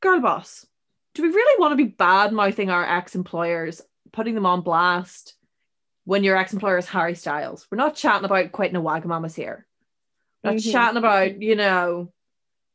Girl 0.00 0.20
boss, 0.20 0.66
do 1.14 1.22
we 1.22 1.28
really 1.28 1.60
want 1.60 1.72
to 1.72 1.76
be 1.76 1.84
bad 1.90 2.32
mouthing 2.32 2.70
our 2.70 2.84
ex 2.84 3.14
employers, 3.14 3.82
putting 4.12 4.34
them 4.34 4.46
on 4.46 4.62
blast 4.62 5.34
when 6.04 6.24
your 6.24 6.36
ex 6.36 6.52
employer 6.52 6.78
is 6.78 6.86
Harry 6.88 7.14
Styles? 7.14 7.66
We're 7.70 7.76
not 7.76 7.94
chatting 7.96 8.24
about 8.24 8.52
quitting 8.52 8.76
a 8.76 8.80
Wagamamas 8.80 9.34
here. 9.34 9.66
We're 10.42 10.52
not 10.52 10.60
Mhm. 10.60 10.72
chatting 10.72 10.96
about 10.96 11.42
you 11.42 11.54
know 11.54 12.12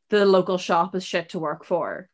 the 0.10 0.26
local 0.26 0.60
shop 0.60 0.94
is 0.96 1.04
shit 1.04 1.30
to 1.30 1.40
work 1.40 1.66
for. 1.66 2.10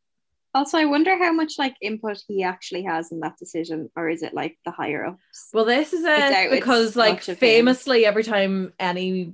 Also, 0.53 0.77
I 0.77 0.85
wonder 0.85 1.17
how 1.17 1.31
much 1.33 1.57
like 1.57 1.75
input 1.81 2.21
he 2.27 2.43
actually 2.43 2.83
has 2.83 3.11
in 3.11 3.19
that 3.21 3.37
decision, 3.37 3.89
or 3.97 4.09
is 4.09 4.21
it 4.23 4.33
like 4.33 4.57
the 4.65 4.71
higher 4.71 5.05
ups? 5.05 5.49
Well, 5.53 5.65
this 5.65 5.91
is 5.93 6.03
it 6.05 6.51
because 6.51 6.95
like 6.95 7.21
famously 7.21 8.05
every 8.05 8.23
time 8.23 8.73
any 8.79 9.33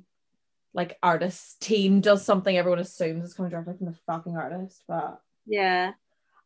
like 0.74 0.98
artist 1.02 1.60
team 1.62 2.02
does 2.02 2.24
something, 2.26 2.56
everyone 2.58 2.80
assumes 2.80 3.24
it's 3.26 3.34
coming 3.36 3.52
directly 3.52 3.76
from 3.78 3.88
the 3.88 3.98
fucking 4.08 4.36
artist, 4.38 4.84
but. 4.88 5.22
Yeah. 5.48 5.94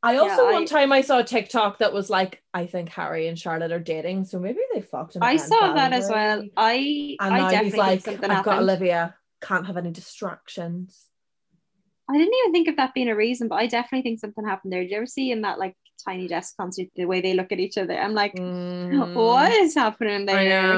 I 0.04 0.16
also 0.18 0.46
Yeah, 0.46 0.52
one 0.54 0.64
I- 0.64 0.66
time 0.66 0.92
I 0.92 1.02
saw 1.02 1.20
a 1.20 1.24
TikTok 1.24 1.80
that 1.80 1.94
was 1.94 2.10
like, 2.10 2.42
I 2.54 2.66
think 2.66 2.90
Harry 2.90 3.28
and 3.28 3.38
Charlotte 3.38 3.72
are 3.72 3.80
dating, 3.80 4.26
so 4.26 4.40
maybe 4.40 4.60
they 4.74 4.82
fucked 4.82 5.16
him. 5.16 5.24
I 5.24 5.36
saw 5.38 5.74
that 5.74 5.94
as 5.94 6.10
well. 6.10 6.44
I 6.58 7.18
And 7.20 7.34
I 7.36 7.52
definitely 7.52 7.78
like, 7.80 8.00
I've 8.00 8.04
something 8.04 8.30
got. 8.30 8.60
Olivia, 8.60 9.16
can't 9.42 9.68
have 9.68 9.78
any 9.78 9.92
distractions. 9.92 11.06
I 12.10 12.18
didn't 12.18 12.34
even 12.34 12.52
think 12.52 12.68
of 12.68 12.78
that 12.78 12.94
being 12.94 13.10
a 13.10 13.16
reason, 13.16 13.48
but 13.48 13.56
I 13.56 13.68
definitely 13.68 14.02
think 14.02 14.20
something 14.20 14.46
happened 14.46 14.74
there. 14.74 14.82
Did 14.82 14.92
you 14.92 14.98
ever 14.98 15.06
see 15.06 15.32
in 15.32 15.42
that 15.44 15.60
like 15.60 15.76
tiny 16.04 16.28
desk 16.28 16.58
concert 16.58 16.88
the 16.96 17.06
way 17.06 17.22
they 17.22 17.34
look 17.36 17.52
at 17.52 17.60
each 17.60 17.78
other? 17.78 17.98
I'm 17.98 18.14
like, 18.14 18.34
Mm, 18.40 19.16
what 19.16 19.52
is 19.54 19.76
happening 19.76 20.26
there? 20.26 20.74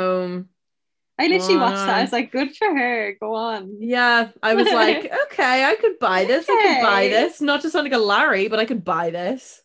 I 1.20 1.27
literally 1.27 1.58
watched 1.58 1.75
that. 1.75 1.98
I 1.98 2.01
was 2.01 2.12
like, 2.12 2.32
good 2.32 2.55
for 2.55 2.75
her. 2.75 3.15
Go 3.20 3.36
on. 3.36 3.77
Yeah, 3.79 4.29
I 4.41 4.55
was 4.55 4.65
like, 4.65 5.12
okay, 5.25 5.63
I 5.63 5.75
could 5.75 6.00
buy 6.00 6.25
this. 6.25 6.48
I 6.50 6.62
could 6.62 6.84
buy 6.84 7.08
this. 7.08 7.39
Not 7.39 7.62
to 7.62 7.70
sound 7.70 7.86
like 7.86 7.93
a 7.93 8.03
Larry, 8.03 8.48
but 8.48 8.60
I 8.60 8.65
could 8.65 8.84
buy 8.84 9.12
this. 9.12 9.62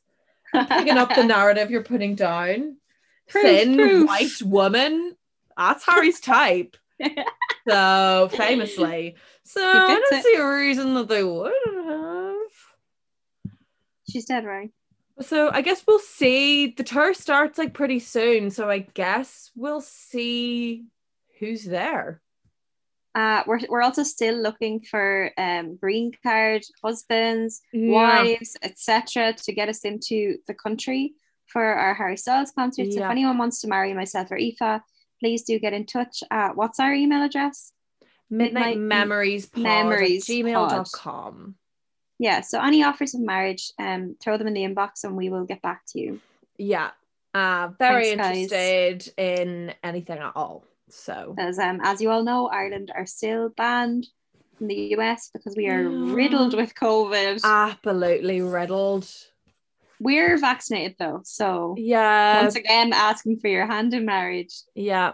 Picking 0.53 0.99
up 0.99 1.15
the 1.15 1.25
narrative 1.25 1.71
you're 1.71 1.83
putting 1.83 2.15
down. 2.15 2.77
Proof, 3.29 3.45
Thin 3.45 3.77
proof. 3.77 4.09
white 4.09 4.43
woman. 4.43 5.17
That's 5.57 5.85
Harry's 5.85 6.21
type. 6.21 6.77
So 7.69 8.29
famously. 8.33 9.17
So 9.45 9.63
I 9.63 9.89
don't 9.89 10.13
it. 10.13 10.25
see 10.25 10.35
a 10.37 10.49
reason 10.49 10.95
that 10.95 11.09
they 11.09 11.25
wouldn't 11.25 11.87
have. 11.87 12.37
She's 14.11 14.25
dead 14.25 14.45
right. 14.45 14.71
So 15.21 15.51
I 15.51 15.63
guess 15.63 15.83
we'll 15.87 15.99
see. 15.99 16.69
The 16.69 16.85
tour 16.85 17.13
starts 17.15 17.59
like 17.59 17.75
pretty 17.75 17.99
soon. 17.99 18.51
So 18.51 18.71
I 18.71 18.81
guess 18.81 19.51
we'll 19.55 19.81
see 19.81 20.85
who's 21.39 21.65
there. 21.65 22.21
Uh, 23.15 23.43
we're, 23.47 23.61
we're 23.69 23.83
also 23.83 24.03
still 24.05 24.37
looking 24.37 24.81
for 24.81 25.33
um, 25.39 25.77
green 25.77 26.13
card 26.23 26.63
husbands, 26.85 27.63
wives, 27.73 28.57
etc., 28.63 29.33
to 29.33 29.53
get 29.53 29.69
us 29.69 29.81
into 29.85 30.37
the 30.47 30.55
country 30.55 31.15
for 31.47 31.65
our 31.65 31.95
Harry 31.95 32.17
Styles 32.17 32.53
concert. 32.53 32.93
So 32.93 32.99
Yeah. 33.01 33.07
if 33.07 33.11
anyone 33.11 33.39
wants 33.39 33.61
to 33.63 33.69
marry 33.69 33.93
myself 33.95 34.31
or 34.31 34.37
Aoife, 34.39 34.83
please 35.21 35.43
do 35.43 35.59
get 35.59 35.73
in 35.73 35.87
touch. 35.87 36.23
At, 36.31 36.55
what's 36.57 36.79
our 36.79 36.93
email 36.93 37.23
address? 37.23 37.73
Midnight, 38.31 38.77
Midnight 38.77 38.79
Memories 38.79 39.47
pod 39.47 39.63
Memories 39.63 40.29
at 40.29 40.35
gmail.com. 40.35 41.55
Yeah. 42.19 42.43
So 42.43 42.61
any 42.61 42.83
offers 42.85 43.15
of 43.15 43.21
marriage, 43.23 43.73
um, 43.79 44.17
throw 44.21 44.37
them 44.37 44.47
in 44.49 44.55
the 44.55 44.65
inbox 44.65 45.05
and 45.05 45.17
we 45.17 45.31
will 45.31 45.45
get 45.45 45.63
back 45.63 45.83
to 45.89 46.01
you. 46.01 46.21
Yeah. 46.59 46.91
Uh, 47.33 47.69
very 47.79 48.15
Thanks, 48.17 48.23
guys. 48.23 48.37
interested 48.37 49.13
in 49.17 49.75
anything 49.83 50.19
at 50.19 50.33
all. 50.37 50.65
So 50.91 51.35
As 51.39 51.59
um, 51.59 51.81
as 51.83 52.01
you 52.01 52.11
all 52.11 52.25
know, 52.25 52.49
Ireland 52.49 52.93
are 52.95 53.07
still 53.07 53.51
banned 53.51 54.07
from 54.57 54.69
the 54.69 54.97
US 54.97 55.31
because 55.33 55.55
we 55.57 55.69
are 55.69 55.89
riddled 55.89 56.55
with 56.55 56.75
COVID. 56.75 57.41
absolutely 57.45 58.41
riddled. 58.43 59.09
We're 60.01 60.39
vaccinated 60.39 60.97
though, 60.99 61.21
so 61.25 61.75
Yeah. 61.77 62.43
once 62.43 62.55
again 62.55 62.93
asking 62.93 63.39
for 63.41 63.49
your 63.49 63.67
hand 63.67 63.95
in 63.95 64.05
marriage. 64.05 64.55
Yeah. 64.75 65.13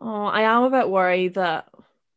Oh, 0.00 0.24
I 0.24 0.42
am 0.42 0.64
a 0.64 0.70
bit 0.70 0.88
worried 0.88 1.34
that 1.34 1.68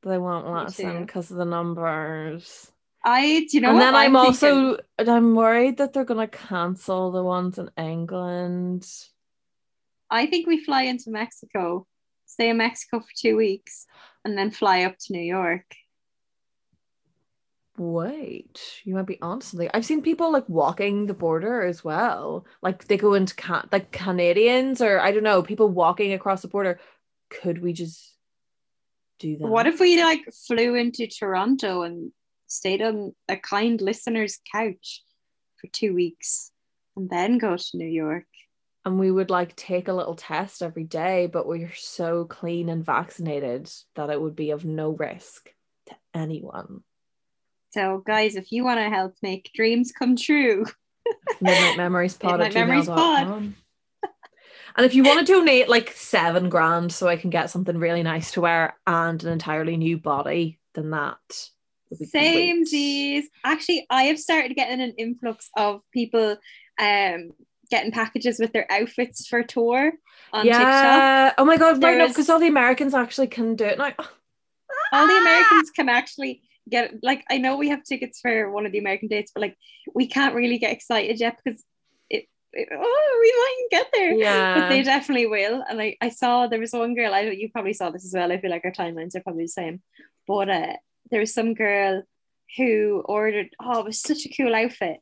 they 0.04 0.18
won't 0.18 0.48
let 0.48 0.68
us 0.68 0.80
in 0.80 1.06
because 1.06 1.32
of 1.32 1.38
the 1.38 1.46
numbers. 1.46 2.72
I, 3.04 3.48
do 3.50 3.58
you 3.58 3.62
know, 3.62 3.72
and 3.72 3.80
then 3.82 3.96
I'm, 3.96 4.14
thinking? 4.14 4.50
also 4.50 4.78
I'm 4.98 5.36
worried 5.36 5.78
that 5.78 5.94
they're 5.94 6.04
gonna 6.06 6.28
cancel 6.28 7.12
the 7.12 7.24
ones 7.24 7.58
in 7.58 7.70
England. 7.78 8.86
I 10.10 10.26
think 10.26 10.48
we 10.48 10.64
fly 10.64 10.84
into 10.84 11.10
Mexico, 11.10 11.86
stay 12.30 12.50
in 12.50 12.58
Mexico 12.58 13.00
for 13.00 13.12
two 13.18 13.36
weeks, 13.36 13.88
and 14.24 14.38
then 14.38 14.52
fly 14.52 14.84
up 14.84 14.98
to 15.00 15.14
New 15.14 15.22
York. 15.22 15.66
Wait, 17.78 18.60
you 18.84 18.94
might 18.94 19.08
be 19.08 19.22
on 19.22 19.40
something. 19.42 19.70
I've 19.74 19.86
seen 19.86 20.02
people 20.02 20.32
like 20.32 20.48
walking 20.50 21.06
the 21.06 21.14
border 21.14 21.62
as 21.62 21.84
well. 21.84 22.46
Like 22.62 22.86
they 22.86 22.98
go 22.98 23.14
into 23.14 23.34
can 23.36 23.68
like 23.72 23.92
Canadians 23.92 24.82
or 24.82 25.00
I 25.00 25.12
don't 25.12 25.24
know, 25.24 25.42
people 25.42 25.70
walking 25.70 26.14
across 26.14 26.42
the 26.42 26.50
border. 26.50 26.80
Could 27.30 27.62
we 27.62 27.74
just 27.74 28.16
do 29.18 29.38
that? 29.38 29.48
What 29.48 29.66
if 29.66 29.80
we 29.80 30.02
like 30.04 30.26
flew 30.46 30.76
into 30.76 31.08
Toronto 31.08 31.84
and 31.84 32.12
stayed 32.48 32.82
on 32.82 33.16
a 33.30 33.38
kind 33.38 33.80
listener's 33.82 34.40
couch 34.52 35.02
for 35.56 35.68
two 35.68 35.94
weeks, 35.94 36.52
and 36.98 37.10
then 37.10 37.38
go 37.38 37.56
to 37.56 37.78
New 37.78 37.88
York? 37.88 38.26
And 38.86 39.00
we 39.00 39.12
would 39.12 39.30
like 39.30 39.56
take 39.56 39.88
a 39.88 39.94
little 39.94 40.16
test 40.16 40.62
every 40.62 40.86
day, 40.86 41.28
but 41.28 41.48
we're 41.48 41.74
so 41.76 42.26
clean 42.26 42.70
and 42.70 42.86
vaccinated 42.86 43.70
that 43.96 44.10
it 44.10 44.22
would 44.22 44.36
be 44.36 44.52
of 44.52 44.66
no 44.66 44.92
risk 44.92 45.50
to 45.88 45.96
anyone. 46.14 46.84
So, 47.72 48.02
guys, 48.06 48.36
if 48.36 48.52
you 48.52 48.64
want 48.64 48.80
to 48.80 48.90
help 48.90 49.16
make 49.22 49.52
dreams 49.54 49.92
come 49.92 50.16
true, 50.16 50.66
Midnight 51.42 51.78
Memories 51.78 52.16
Pod 52.16 52.42
at 52.42 52.54
Memories 52.54 52.88
Pod. 52.88 53.54
And 54.76 54.86
if 54.86 54.96
you 54.96 55.04
want 55.04 55.26
to 55.26 55.34
donate 55.34 55.68
like 55.68 55.92
seven 55.92 56.48
grand 56.48 56.94
so 56.94 57.08
I 57.08 57.18
can 57.18 57.30
get 57.30 57.50
something 57.50 57.78
really 57.78 58.04
nice 58.04 58.32
to 58.32 58.42
wear 58.42 58.78
and 58.88 59.22
an 59.22 59.34
entirely 59.34 59.76
new 59.76 59.98
body, 59.98 60.60
then 60.74 60.92
that 60.92 61.18
Same 61.94 62.66
samesies. 62.66 63.24
Actually, 63.44 63.86
I 63.90 64.04
have 64.04 64.20
started 64.20 64.56
getting 64.56 64.80
an 64.80 64.94
influx 64.98 65.50
of 65.58 65.82
people 65.92 66.38
um 66.80 67.32
getting 67.70 67.92
packages 67.92 68.40
with 68.40 68.52
their 68.54 68.72
outfits 68.72 69.28
for 69.28 69.44
tour 69.44 69.92
on 70.34 70.46
TikTok. 70.46 70.64
Yeah. 70.64 71.34
Oh 71.38 71.46
my 71.46 71.58
god, 71.58 71.82
right 71.84 71.98
now 71.98 72.08
because 72.08 72.30
all 72.30 72.40
the 72.40 72.48
Americans 72.48 72.94
actually 72.94 73.28
can 73.28 73.56
do 73.56 73.66
it 73.66 73.78
now. 73.78 73.94
All 74.92 75.08
the 75.08 75.18
Americans 75.18 75.70
can 75.72 75.90
actually 75.90 76.42
get 76.70 76.94
like 77.04 77.24
I 77.30 77.38
know 77.38 77.58
we 77.58 77.70
have 77.70 77.84
tickets 77.84 78.20
for 78.22 78.52
one 78.52 78.66
of 78.66 78.72
the 78.72 78.78
American 78.80 79.08
dates, 79.08 79.32
but 79.34 79.42
like 79.42 79.56
we 79.94 80.08
can't 80.08 80.36
really 80.36 80.58
get 80.60 80.72
excited 80.72 81.20
yet 81.20 81.40
because 81.44 81.64
it, 82.10 82.26
it- 82.54 82.70
oh 82.72 83.20
we 83.22 83.32
might 83.42 83.68
get 83.82 83.88
there. 83.94 84.14
Yeah. 84.14 84.60
But 84.60 84.70
they 84.70 84.84
definitely 84.84 85.28
will. 85.28 85.64
And 85.68 85.82
I, 85.82 85.98
I 86.02 86.10
saw 86.10 86.48
there 86.48 86.60
was 86.60 86.72
one 86.72 86.96
girl, 86.96 87.14
I 87.14 87.22
you 87.22 87.50
probably 87.52 87.74
saw 87.74 87.90
this 87.92 88.06
as 88.06 88.14
well. 88.14 88.32
I 88.32 88.40
feel 88.40 88.52
like 88.52 88.66
our 88.66 88.72
timelines 88.72 89.16
are 89.16 89.22
probably 89.22 89.44
the 89.46 89.50
same. 89.50 89.82
But 90.28 90.50
uh 90.50 90.74
there 91.12 91.20
was 91.20 91.34
some 91.34 91.54
girl 91.56 92.04
who 92.58 93.04
ordered 93.06 93.50
oh 93.62 93.80
it 93.80 93.86
was 93.86 94.02
such 94.02 94.26
a 94.26 94.30
cool 94.30 94.54
outfit. 94.56 94.98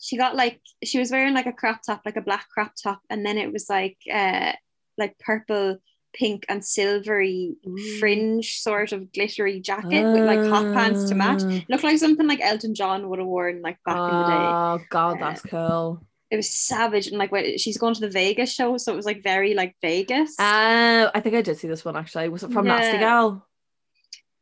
She 0.00 0.16
got 0.16 0.36
like 0.36 0.60
she 0.84 0.98
was 0.98 1.10
wearing 1.10 1.34
like 1.34 1.46
a 1.46 1.52
crop 1.52 1.80
top, 1.86 2.02
like 2.04 2.16
a 2.16 2.20
black 2.22 2.48
crop 2.48 2.72
top, 2.82 3.00
and 3.10 3.24
then 3.24 3.38
it 3.38 3.52
was 3.52 3.68
like 3.70 3.96
uh 4.12 4.52
like 4.98 5.18
purple, 5.18 5.78
pink, 6.14 6.44
and 6.48 6.64
silvery 6.64 7.56
Ooh. 7.66 7.98
fringe 7.98 8.58
sort 8.60 8.92
of 8.92 9.12
glittery 9.12 9.60
jacket 9.60 10.04
with 10.12 10.24
like 10.24 10.44
hot 10.46 10.72
pants 10.74 11.08
to 11.08 11.14
match. 11.14 11.42
Ah. 11.44 11.60
Looked 11.68 11.84
like 11.84 11.98
something 11.98 12.26
like 12.26 12.40
Elton 12.40 12.74
John 12.74 13.08
would 13.08 13.18
have 13.18 13.26
worn 13.28 13.62
like 13.62 13.78
back 13.84 13.96
in 13.96 14.18
the 14.18 14.24
day 14.24 14.46
Oh 14.46 14.80
god, 14.90 15.16
Uh, 15.16 15.20
that's 15.30 15.42
cool. 15.42 16.00
it 16.30 16.36
was 16.36 16.50
savage 16.50 17.06
and 17.06 17.18
like 17.18 17.32
when 17.32 17.56
she's 17.58 17.78
going 17.78 17.94
to 17.94 18.00
the 18.00 18.10
Vegas 18.10 18.52
show, 18.52 18.76
so 18.76 18.92
it 18.92 18.96
was 18.96 19.06
like 19.06 19.22
very 19.22 19.54
like 19.54 19.74
Vegas. 19.80 20.38
Uh, 20.38 21.10
I 21.14 21.20
think 21.20 21.34
I 21.34 21.42
did 21.42 21.56
see 21.58 21.68
this 21.68 21.84
one 21.84 21.96
actually. 21.96 22.28
Was 22.28 22.42
it 22.42 22.52
from 22.52 22.66
Yeah. 22.66 22.76
Nasty 22.78 22.98
Gal? 22.98 23.46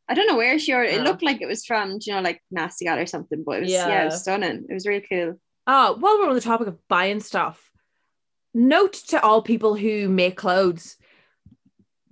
I 0.08 0.14
don't 0.14 0.26
know 0.26 0.36
where 0.36 0.58
she 0.58 0.72
ordered. 0.74 0.90
It 0.92 1.00
Oh. 1.00 1.04
looked 1.04 1.22
like 1.22 1.40
it 1.40 1.46
was 1.46 1.64
from, 1.64 1.98
you 2.02 2.12
know, 2.14 2.20
like 2.20 2.42
Nasty 2.50 2.84
Gal 2.84 2.98
or 2.98 3.06
something, 3.06 3.42
but 3.44 3.58
it 3.58 3.60
was 3.62 3.70
yeah, 3.70 3.88
Yeah. 3.88 4.02
it 4.02 4.04
was 4.06 4.20
stunning. 4.20 4.66
It 4.68 4.74
was 4.74 4.86
real 4.86 5.00
cool. 5.08 5.40
Oh, 5.66 5.96
while 5.98 6.18
we're 6.18 6.28
on 6.28 6.34
the 6.34 6.40
topic 6.40 6.66
of 6.66 6.86
buying 6.88 7.20
stuff, 7.20 7.70
note 8.52 8.94
to 9.08 9.22
all 9.22 9.42
people 9.42 9.74
who 9.76 10.08
make 10.08 10.36
clothes, 10.36 10.96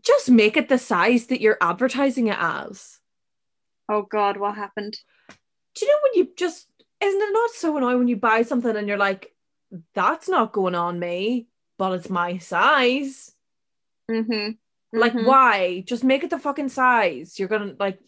just 0.03 0.31
make 0.31 0.57
it 0.57 0.69
the 0.69 0.79
size 0.79 1.27
that 1.27 1.41
you're 1.41 1.59
advertising 1.61 2.29
it 2.29 2.39
as. 2.39 2.99
Oh 3.89 4.03
God, 4.03 4.37
what 4.37 4.55
happened? 4.55 4.99
Do 5.75 5.85
you 5.85 5.93
know 5.93 5.99
when 6.03 6.13
you 6.15 6.33
just 6.37 6.69
isn't 7.01 7.21
it 7.21 7.33
not 7.33 7.51
so 7.53 7.77
annoying 7.77 7.99
when 7.99 8.09
you 8.09 8.17
buy 8.17 8.43
something 8.43 8.77
and 8.77 8.87
you're 8.87 8.99
like, 8.99 9.35
that's 9.95 10.29
not 10.29 10.53
going 10.53 10.75
on 10.75 10.99
me, 10.99 11.49
but 11.79 11.93
it's 11.93 12.11
my 12.11 12.37
size. 12.39 13.33
Mm-hmm. 14.11 14.51
Like, 14.93 15.13
why? 15.15 15.85
Just 15.87 16.03
make 16.05 16.25
it 16.25 16.31
the 16.31 16.39
fucking 16.39 16.69
size. 16.71 17.39
You're 17.39 17.49
gonna 17.49 17.75
like 17.79 17.99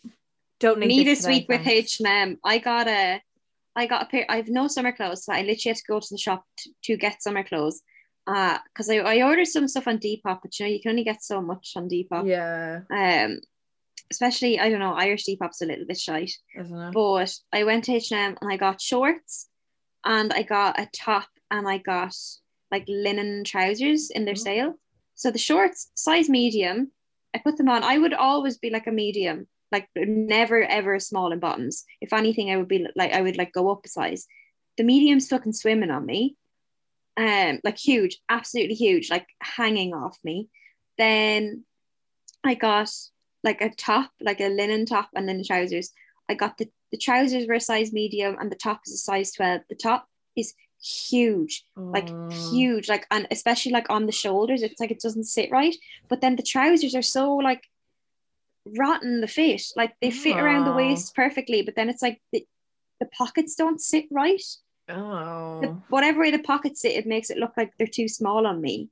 don't 0.60 0.78
need 0.80 0.88
Me 0.88 1.04
this, 1.04 1.26
week 1.26 1.48
with. 1.48 1.66
H 1.66 2.00
and 2.00 2.08
M, 2.08 2.38
I 2.44 2.58
got 2.58 2.86
a, 2.88 3.20
I 3.76 3.86
got 3.86 4.02
a 4.02 4.06
pair. 4.06 4.26
I 4.28 4.36
have 4.36 4.48
no 4.48 4.68
summer 4.68 4.92
clothes, 4.92 5.24
so 5.24 5.32
I 5.32 5.38
literally 5.42 5.58
had 5.70 5.76
to 5.76 5.82
go 5.88 6.00
to 6.00 6.06
the 6.10 6.18
shop 6.18 6.44
to, 6.58 6.70
to 6.84 6.96
get 6.96 7.22
summer 7.22 7.42
clothes. 7.44 7.82
Uh, 8.26 8.58
because 8.72 8.88
I, 8.88 8.96
I 8.98 9.22
ordered 9.22 9.46
some 9.48 9.66
stuff 9.66 9.88
on 9.88 9.98
Depop, 9.98 10.40
but 10.42 10.58
you 10.58 10.66
know 10.66 10.70
you 10.72 10.80
can 10.80 10.90
only 10.90 11.02
get 11.04 11.22
so 11.24 11.40
much 11.40 11.72
on 11.76 11.88
Depop. 11.88 12.26
Yeah, 12.28 12.80
Um, 12.90 13.40
especially 14.10 14.60
I 14.60 14.68
don't 14.70 14.78
know 14.78 14.92
Irish 14.94 15.24
Depop's 15.26 15.62
a 15.62 15.66
little 15.66 15.86
bit 15.86 15.98
shite. 15.98 16.32
isn't 16.56 16.78
it? 16.78 16.92
but 16.92 17.34
I 17.52 17.64
went 17.64 17.84
to 17.84 17.94
H&M 17.94 18.36
and 18.40 18.52
I 18.52 18.56
got 18.56 18.80
shorts 18.80 19.48
and 20.04 20.32
I 20.32 20.42
got 20.42 20.78
a 20.78 20.88
top 20.94 21.26
and 21.50 21.66
I 21.68 21.78
got 21.78 22.14
like 22.70 22.84
linen 22.88 23.42
trousers 23.44 24.10
in 24.10 24.24
their 24.24 24.34
Mhm. 24.34 24.38
sale. 24.38 24.74
So 25.14 25.30
the 25.30 25.38
shorts, 25.38 25.90
size 25.94 26.28
medium, 26.28 26.90
I 27.34 27.38
put 27.38 27.56
them 27.56 27.68
on. 27.68 27.82
I 27.82 27.98
would 27.98 28.14
always 28.14 28.58
be 28.58 28.70
like 28.70 28.86
a 28.86 28.92
medium, 28.92 29.46
like 29.70 29.88
never 29.96 30.62
ever 30.62 30.98
small 30.98 31.32
in 31.32 31.38
bottoms. 31.38 31.84
If 32.00 32.12
anything, 32.12 32.50
I 32.50 32.56
would 32.56 32.68
be 32.68 32.86
like 32.96 33.12
I 33.12 33.20
would 33.20 33.36
like 33.36 33.52
go 33.52 33.70
up 33.70 33.84
a 33.84 33.88
size. 33.88 34.26
The 34.76 34.84
medium's 34.84 35.28
fucking 35.28 35.52
swimming 35.52 35.90
on 35.90 36.04
me. 36.04 36.36
Um, 37.16 37.60
like 37.62 37.78
huge, 37.78 38.18
absolutely 38.28 38.74
huge, 38.74 39.10
like 39.10 39.26
hanging 39.42 39.94
off 39.94 40.18
me. 40.24 40.48
Then 40.98 41.64
I 42.42 42.54
got 42.54 42.90
like 43.44 43.60
a 43.60 43.70
top, 43.70 44.10
like 44.20 44.40
a 44.40 44.48
linen 44.48 44.86
top, 44.86 45.10
and 45.14 45.28
then 45.28 45.38
the 45.38 45.44
trousers. 45.44 45.92
I 46.28 46.34
got 46.34 46.56
the, 46.56 46.70
the 46.90 46.98
trousers 46.98 47.46
were 47.46 47.54
a 47.54 47.60
size 47.60 47.92
medium 47.92 48.36
and 48.40 48.50
the 48.50 48.56
top 48.56 48.80
is 48.86 48.94
a 48.94 48.98
size 48.98 49.32
12. 49.32 49.62
The 49.68 49.74
top 49.74 50.06
is 50.36 50.54
huge, 50.82 51.64
like 51.76 52.08
Mm. 52.10 52.32
huge, 52.50 52.88
like 52.88 53.06
and 53.10 53.26
especially 53.30 53.72
like 53.72 53.88
on 53.90 54.06
the 54.06 54.12
shoulders, 54.12 54.62
it's 54.62 54.80
like 54.80 54.90
it 54.90 55.00
doesn't 55.00 55.24
sit 55.24 55.50
right. 55.50 55.74
But 56.08 56.20
then 56.20 56.36
the 56.36 56.42
trousers 56.42 56.94
are 56.94 57.02
so 57.02 57.34
like 57.36 57.68
rotten 58.66 59.20
the 59.20 59.28
fit, 59.28 59.62
like 59.76 59.94
they 60.00 60.10
fit 60.10 60.36
around 60.36 60.64
the 60.64 60.72
waist 60.72 61.14
perfectly, 61.14 61.62
but 61.62 61.74
then 61.74 61.88
it's 61.88 62.02
like 62.02 62.20
the, 62.32 62.46
the 63.00 63.06
pockets 63.06 63.54
don't 63.54 63.80
sit 63.80 64.06
right. 64.10 64.42
Oh. 64.88 65.60
The, 65.60 65.68
whatever 65.88 66.20
way 66.20 66.30
the 66.30 66.38
pockets 66.38 66.80
sit, 66.82 66.92
it 66.96 67.06
makes 67.06 67.30
it 67.30 67.38
look 67.38 67.52
like 67.56 67.72
they're 67.78 67.86
too 67.86 68.08
small 68.08 68.46
on 68.46 68.60
me. 68.60 68.88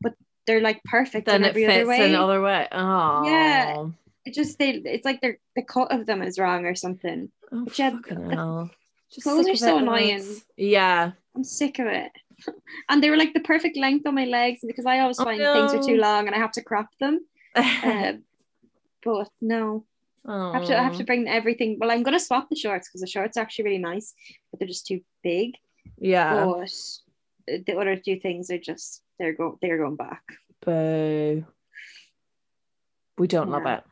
But 0.00 0.14
they're 0.46 0.60
like 0.60 0.82
perfect 0.84 1.26
then 1.26 1.36
in 1.42 1.44
it 1.44 1.48
every 1.50 1.66
fits 1.66 1.76
other 1.76 1.86
way. 1.86 2.08
another 2.08 2.40
way. 2.42 2.68
Oh, 2.72 3.22
Yeah. 3.26 3.86
It 4.26 4.34
just 4.34 4.58
they 4.58 4.70
it's 4.72 5.04
like 5.06 5.20
they're 5.22 5.38
the 5.56 5.62
cut 5.62 5.90
of 5.92 6.04
them 6.06 6.20
is 6.22 6.38
wrong 6.38 6.66
or 6.66 6.74
something. 6.74 7.30
Oh, 7.50 7.64
But 7.64 7.78
yeah, 7.78 7.90
the-. 7.90 8.70
Just 9.12 9.24
clothes 9.24 9.48
are 9.48 9.56
so 9.56 9.78
annoying. 9.78 10.24
Yeah. 10.56 11.12
I'm 11.34 11.44
sick 11.44 11.78
of 11.78 11.86
it. 11.86 12.12
and 12.88 13.02
they 13.02 13.10
were 13.10 13.16
like 13.16 13.34
the 13.34 13.40
perfect 13.40 13.76
length 13.76 14.06
on 14.06 14.14
my 14.14 14.24
legs 14.24 14.60
because 14.66 14.86
I 14.86 15.00
always 15.00 15.18
Oh, 15.18 15.24
find 15.24 15.38
things 15.40 15.74
are 15.74 15.82
too 15.86 15.96
long 15.98 16.26
and 16.26 16.34
I 16.34 16.38
have 16.38 16.52
to 16.52 16.62
crop 16.62 16.88
them. 16.98 17.20
Uh, 17.54 18.14
but 19.04 19.28
no, 19.40 19.84
I 20.26 20.52
have 20.58 20.66
to 20.66 20.78
I 20.78 20.82
have 20.82 20.96
to 20.98 21.04
bring 21.04 21.28
everything. 21.28 21.76
Well, 21.78 21.90
I'm 21.90 22.02
gonna 22.02 22.20
swap 22.20 22.48
the 22.48 22.56
shorts 22.56 22.88
because 22.88 23.00
the 23.00 23.06
shorts 23.06 23.36
are 23.36 23.40
actually 23.40 23.64
really 23.64 23.78
nice, 23.78 24.14
but 24.50 24.58
they're 24.60 24.68
just 24.68 24.86
too 24.86 25.00
big. 25.22 25.56
yeah. 25.98 26.44
But 26.46 26.70
the 27.66 27.76
other 27.76 27.96
two 27.96 28.20
things 28.20 28.50
are 28.50 28.58
just 28.58 29.02
they're 29.18 29.34
going 29.34 29.56
they're 29.60 29.78
going 29.78 29.96
back. 29.96 30.22
Boo. 30.64 31.44
We 33.18 33.26
don't 33.26 33.50
love 33.50 33.66
it. 33.66 33.82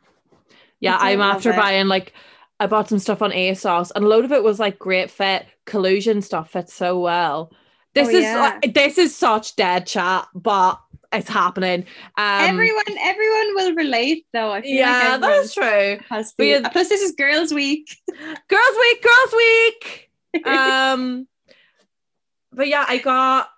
Yeah, 0.81 0.97
I'm 0.99 1.21
after 1.21 1.51
it. 1.51 1.57
buying 1.57 1.89
like 1.89 2.13
I 2.61 2.67
bought 2.67 2.89
some 2.89 2.99
stuff 2.99 3.23
on 3.23 3.31
ASOS 3.31 3.93
and 3.95 4.05
a 4.05 4.09
load 4.09 4.25
of 4.25 4.33
it 4.33 4.43
was 4.43 4.59
like 4.59 4.79
great 4.79 5.11
fit. 5.11 5.47
Collusion 5.67 6.23
stuff 6.23 6.51
fits 6.51 6.75
so 6.75 6.99
well. 6.99 7.53
This 7.95 8.09
Oh, 8.09 8.11
is 8.11 8.23
yeah. 8.23 8.59
this 8.75 8.99
is 8.99 9.17
such 9.17 9.57
dead 9.57 9.87
chat, 9.87 10.27
but 10.35 10.81
it's 11.13 11.29
happening. 11.29 11.85
Um 12.17 12.45
everyone 12.51 12.85
everyone 13.01 13.55
will 13.55 13.75
relate 13.75 14.27
though. 14.33 14.57
Yeah, 14.65 15.13
like 15.13 15.21
that's 15.21 15.55
true. 15.55 15.99
But 16.63 16.73
Plus, 16.73 16.89
this 16.89 17.01
is 17.03 17.13
Girls 17.13 17.53
Week. 17.53 17.89
Girls 18.49 18.77
Week, 18.81 19.03
Girls 19.03 19.33
Week. 19.37 20.05
um 20.47 21.27
but 22.53 22.69
yeah 22.69 22.85
i 22.87 22.99
got 22.99 23.49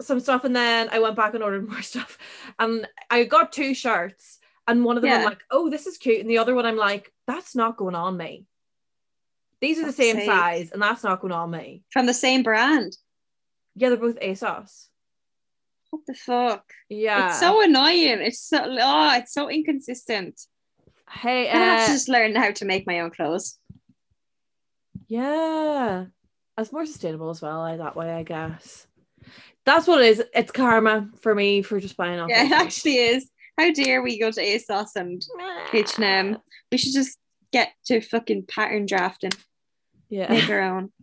some 0.00 0.20
stuff 0.20 0.44
and 0.44 0.54
then 0.54 0.88
i 0.92 0.98
went 1.00 1.16
back 1.16 1.34
and 1.34 1.42
ordered 1.42 1.68
more 1.70 1.82
stuff 1.82 2.16
and 2.60 2.86
i 3.10 3.24
got 3.24 3.50
two 3.52 3.74
shirts 3.74 4.35
and 4.68 4.84
one 4.84 4.96
of 4.96 5.02
them 5.02 5.12
i'm 5.20 5.24
like 5.24 5.42
oh 5.50 5.70
this 5.70 5.86
is 5.86 5.96
cute 5.98 6.20
and 6.20 6.30
the 6.30 6.38
other 6.38 6.54
one 6.54 6.66
i'm 6.66 6.76
like 6.76 7.12
that's 7.26 7.54
not 7.54 7.76
going 7.76 7.94
on 7.94 8.16
me 8.16 8.44
these 9.60 9.78
are 9.78 9.86
the 9.86 9.92
same 9.92 10.16
sake. 10.16 10.26
size 10.26 10.70
and 10.72 10.82
that's 10.82 11.02
not 11.04 11.20
going 11.20 11.32
on 11.32 11.50
me 11.50 11.82
from 11.90 12.06
the 12.06 12.12
same 12.14 12.42
brand. 12.42 12.96
yeah 13.74 13.88
they're 13.88 13.96
both 13.98 14.20
asos 14.20 14.88
What 15.90 16.02
the 16.06 16.14
fuck? 16.14 16.64
yeah 16.88 17.28
It's 17.30 17.40
so 17.40 17.62
annoying. 17.62 18.20
It's 18.20 18.40
so 18.40 18.58
oh, 18.62 19.12
it's 19.16 19.32
so 19.32 19.48
inconsistent. 19.48 20.40
hey 21.10 21.48
I 21.48 21.56
have 21.56 21.80
uh, 21.82 21.86
to 21.86 21.92
just 21.92 22.08
learn 22.08 22.34
how 22.34 22.50
to 22.50 22.64
make 22.64 22.86
my 22.86 23.00
own 23.00 23.10
clothes. 23.10 23.58
yeah 25.08 26.06
it's 26.58 26.72
more 26.72 26.86
sustainable 26.86 27.30
as 27.30 27.40
well 27.42 27.76
that 27.76 27.96
way 27.96 28.10
i 28.12 28.22
guess 28.22 28.86
that's 29.64 29.86
what 29.86 30.00
it 30.02 30.06
is 30.08 30.22
it's 30.34 30.52
karma 30.52 31.08
for 31.20 31.34
me 31.34 31.62
for 31.62 31.80
just 31.80 31.96
buying 31.96 32.18
off 32.20 32.28
Yeah, 32.28 32.44
it 32.46 32.52
actually 32.52 32.96
is. 32.96 33.28
How 33.58 33.72
dare 33.72 34.02
we 34.02 34.18
go 34.18 34.30
to 34.30 34.40
ASOS 34.40 34.96
and 34.96 35.24
H&M? 35.72 36.38
We 36.70 36.78
should 36.78 36.92
just 36.92 37.18
get 37.52 37.72
to 37.86 38.00
fucking 38.00 38.44
pattern 38.46 38.86
drafting, 38.86 39.32
yeah 40.08 40.30
make 40.30 40.48
our 40.50 40.60
own. 40.60 40.92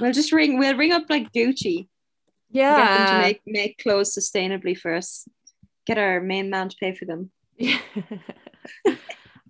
We'll 0.00 0.12
just 0.12 0.30
ring. 0.30 0.58
We'll 0.58 0.76
ring 0.76 0.92
up 0.92 1.04
like 1.08 1.32
Gucci. 1.32 1.88
yeah 2.50 2.76
Get 2.76 2.98
them 2.98 3.06
to 3.06 3.22
make 3.26 3.40
make 3.46 3.78
clothes 3.78 4.16
sustainably 4.16 4.76
for 4.76 4.94
us. 4.94 5.26
Get 5.86 5.98
our 5.98 6.20
main 6.20 6.50
man 6.50 6.68
to 6.68 6.76
pay 6.78 6.94
for 6.94 7.06
them. 7.06 7.30
Yeah. 7.56 7.78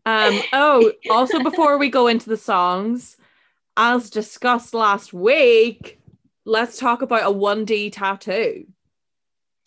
um, 0.06 0.40
oh, 0.52 0.92
also 1.10 1.42
before 1.42 1.78
we 1.78 1.88
go 1.88 2.06
into 2.06 2.28
the 2.28 2.36
songs, 2.36 3.16
as 3.76 4.10
discussed 4.10 4.72
last 4.72 5.12
week, 5.12 6.00
let's 6.44 6.78
talk 6.78 7.02
about 7.02 7.30
a 7.30 7.34
1D 7.34 7.92
tattoo. 7.92 8.66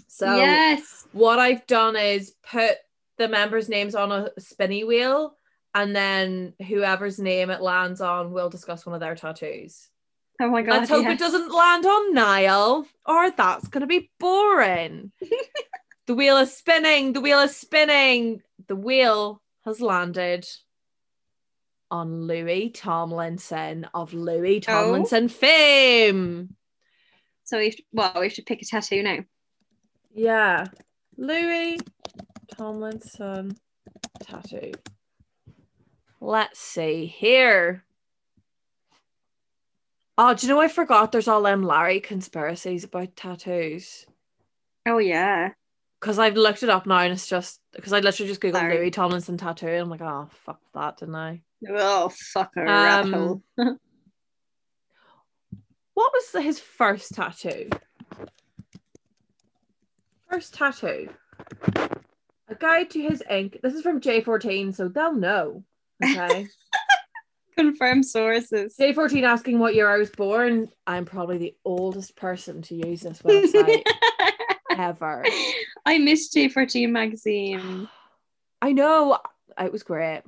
So 0.08 0.36
yes. 0.36 1.07
What 1.18 1.40
I've 1.40 1.66
done 1.68 1.96
is 1.96 2.34
put 2.50 2.78
the 3.18 3.28
members' 3.28 3.70
names 3.70 3.96
on 3.96 4.12
a 4.12 4.30
spinny 4.40 4.84
wheel, 4.84 5.36
and 5.74 5.96
then 5.96 6.54
whoever's 6.68 7.20
name 7.20 7.50
it 7.50 7.62
lands 7.62 8.02
on 8.02 8.32
will 8.32 8.50
discuss 8.50 8.86
one 8.86 8.96
of 8.96 9.02
their 9.02 9.16
tattoos. 9.16 9.90
Oh 10.40 10.50
my 10.50 10.62
god. 10.62 10.80
Let's 10.80 10.90
hope 10.90 11.04
yes. 11.04 11.14
it 11.14 11.20
doesn't 11.20 11.52
land 11.52 11.86
on 11.86 12.14
Niall, 12.14 12.86
or 13.06 13.32
that's 13.32 13.68
going 13.68 13.82
to 13.82 13.88
be 13.88 14.12
boring. 14.20 15.12
the 16.08 16.16
wheel 16.16 16.38
is 16.38 16.56
spinning. 16.56 17.14
The 17.14 17.22
wheel 17.22 17.40
is 17.40 17.56
spinning. 17.56 18.42
The 18.68 18.76
wheel 18.76 19.42
has 19.66 19.82
landed 19.82 20.48
on 21.90 22.28
Louis 22.28 22.70
Tomlinson 22.70 23.88
of 23.94 24.14
Louis 24.14 24.58
Oh. 24.68 24.72
Tomlinson 24.72 25.28
fame. 25.28 26.56
So 27.46 27.58
we 27.58 27.66
have 27.66 27.76
to, 27.78 27.84
well, 27.94 28.14
we 28.20 28.28
have 28.28 28.36
to 28.36 28.44
pick 28.44 28.62
a 28.62 28.66
tattoo 28.66 29.02
now. 29.02 29.20
Yeah, 30.14 30.66
Louis 31.18 31.80
Tomlinson 32.56 33.56
tattoo. 34.22 34.72
Let's 36.20 36.60
see 36.60 37.06
here. 37.06 37.84
Oh, 40.18 40.34
do 40.34 40.48
you 40.48 40.54
know 40.54 40.60
I 40.62 40.68
forgot 40.68 41.12
there's 41.12 41.28
all 41.28 41.44
them 41.44 41.64
Larry 41.64 42.00
conspiracies 42.00 42.84
about 42.84 43.16
tattoos? 43.16 44.06
Oh 44.88 44.98
yeah. 44.98 45.50
Because 46.00 46.18
I've 46.20 46.36
looked 46.36 46.64
it 46.64 46.70
up 46.70 46.86
now 46.86 47.00
and 47.00 47.14
it's 47.14 47.28
just 47.28 47.60
because 47.74 47.94
I 47.94 48.00
literally 48.00 48.30
just 48.30 48.42
googled 48.42 48.54
Larry. 48.54 48.78
Louis 48.78 48.92
Tomlinson 48.92 49.38
tattoo 49.38 49.68
and 49.68 49.82
I'm 49.82 49.90
like, 49.90 50.02
oh 50.02 50.30
fuck 50.46 50.60
that, 50.74 50.98
didn't 50.98 51.16
I? 51.16 51.42
Oh 51.70 52.10
fuck 52.10 52.52
a 52.56 52.64
rat 52.64 53.06
Um, 53.06 53.14
hole. 53.14 53.44
What 55.94 56.14
was 56.14 56.44
his 56.44 56.60
first 56.60 57.16
tattoo? 57.16 57.70
First 60.30 60.54
tattoo. 60.54 61.10
A 62.50 62.56
guide 62.60 62.90
to 62.92 63.02
his 63.02 63.24
ink. 63.30 63.60
This 63.64 63.74
is 63.74 63.82
from 63.82 64.02
J14, 64.02 64.76
so 64.76 64.88
they'll 64.88 65.14
know. 65.14 65.64
Okay. 66.04 66.48
Confirm 67.58 68.04
sources. 68.04 68.76
J14 68.80 69.24
asking 69.24 69.60
what 69.60 69.74
year 69.74 69.90
I 69.90 69.98
was 69.98 70.10
born. 70.10 70.70
I'm 70.86 71.06
probably 71.06 71.38
the 71.38 71.56
oldest 71.66 72.16
person 72.16 72.62
to 72.64 72.76
use 72.76 73.02
this 73.02 73.22
website 73.22 73.84
ever. 74.78 75.26
I 75.86 75.98
miss 75.98 76.34
J14 76.34 76.90
magazine. 76.90 77.90
I 78.62 78.74
know. 78.74 79.20
It 79.60 79.72
was 79.72 79.84
great. 79.84 80.22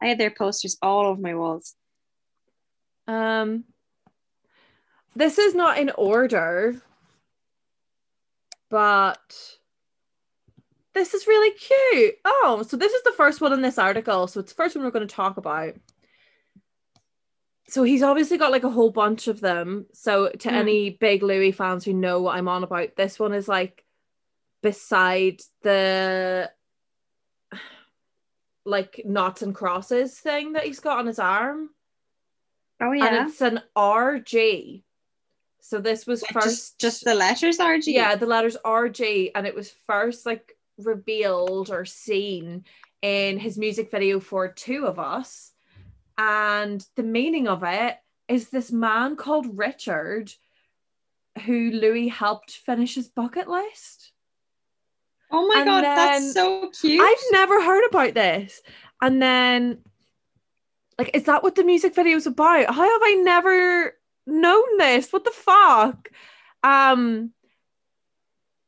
I 0.00 0.06
had 0.06 0.18
their 0.18 0.30
posters 0.30 0.76
all 0.82 1.06
over 1.06 1.20
my 1.20 1.34
walls. 1.34 1.74
Um, 3.06 3.64
this 5.16 5.38
is 5.38 5.54
not 5.54 5.78
in 5.78 5.90
order, 5.90 6.80
but 8.74 9.56
this 10.94 11.14
is 11.14 11.28
really 11.28 11.52
cute. 11.56 12.14
Oh, 12.24 12.64
so 12.66 12.76
this 12.76 12.92
is 12.92 13.04
the 13.04 13.12
first 13.16 13.40
one 13.40 13.52
in 13.52 13.62
this 13.62 13.78
article. 13.78 14.26
So 14.26 14.40
it's 14.40 14.50
the 14.50 14.56
first 14.56 14.74
one 14.74 14.84
we're 14.84 14.90
going 14.90 15.06
to 15.06 15.14
talk 15.14 15.36
about. 15.36 15.74
So 17.68 17.84
he's 17.84 18.02
obviously 18.02 18.36
got 18.36 18.50
like 18.50 18.64
a 18.64 18.68
whole 18.70 18.90
bunch 18.90 19.28
of 19.28 19.40
them. 19.40 19.86
So 19.92 20.28
to 20.40 20.48
Hmm. 20.48 20.54
any 20.56 20.90
big 20.90 21.22
Louis 21.22 21.52
fans 21.52 21.84
who 21.84 21.92
know 21.94 22.20
what 22.20 22.34
I'm 22.34 22.48
on 22.48 22.64
about, 22.64 22.96
this 22.96 23.16
one 23.16 23.32
is 23.32 23.46
like 23.46 23.84
beside 24.60 25.40
the 25.62 26.50
like 28.64 29.02
knots 29.04 29.42
and 29.42 29.54
crosses 29.54 30.18
thing 30.18 30.54
that 30.54 30.64
he's 30.64 30.80
got 30.80 30.98
on 30.98 31.06
his 31.06 31.20
arm 31.20 31.70
Oh 32.80 32.90
yeah. 32.90 33.06
and 33.06 33.28
it's 33.30 33.40
an 33.40 33.60
RG. 33.76 34.82
So 35.66 35.80
this 35.80 36.06
was 36.06 36.20
Like, 36.20 36.32
first 36.32 36.78
just, 36.78 36.78
just 36.78 37.04
the 37.04 37.14
letters 37.14 37.56
RG. 37.56 37.84
yeah, 37.86 38.16
the 38.16 38.26
letters 38.26 38.54
RG, 38.66 39.30
and 39.34 39.46
it 39.46 39.54
was 39.54 39.72
first 39.86 40.26
like 40.26 40.54
revealed 40.76 41.70
or 41.70 41.86
seen 41.86 42.64
in 43.00 43.38
his 43.38 43.56
music 43.56 43.90
video 43.90 44.20
for 44.20 44.46
Two 44.48 44.86
of 44.86 44.98
Us. 44.98 45.52
And 46.18 46.86
the 46.96 47.02
meaning 47.02 47.48
of 47.48 47.62
it 47.64 47.96
is 48.28 48.50
this 48.50 48.70
man 48.70 49.16
called 49.16 49.56
Richard 49.56 50.30
who 51.46 51.70
Louis 51.70 52.08
helped 52.08 52.50
finish 52.50 52.94
his 52.96 53.08
bucket 53.08 53.48
list. 53.48 54.12
Oh 55.30 55.48
my 55.48 55.60
And 55.60 55.64
god, 55.64 55.82
that's 55.84 56.34
so 56.34 56.70
cute. 56.78 57.00
I've 57.00 57.24
never 57.32 57.64
heard 57.64 57.86
about 57.88 58.12
this. 58.12 58.60
And 59.00 59.20
then, 59.20 59.78
like, 60.98 61.10
is 61.14 61.24
that 61.24 61.42
what 61.42 61.54
the 61.54 61.64
music 61.64 61.94
video 61.94 62.18
is 62.18 62.26
about? 62.26 62.66
How 62.66 62.82
have 62.82 63.00
I 63.02 63.14
never 63.24 63.94
known 64.26 64.78
this? 64.78 65.12
What 65.12 65.24
the 65.24 65.30
fuck? 65.30 66.08
Um, 66.62 67.32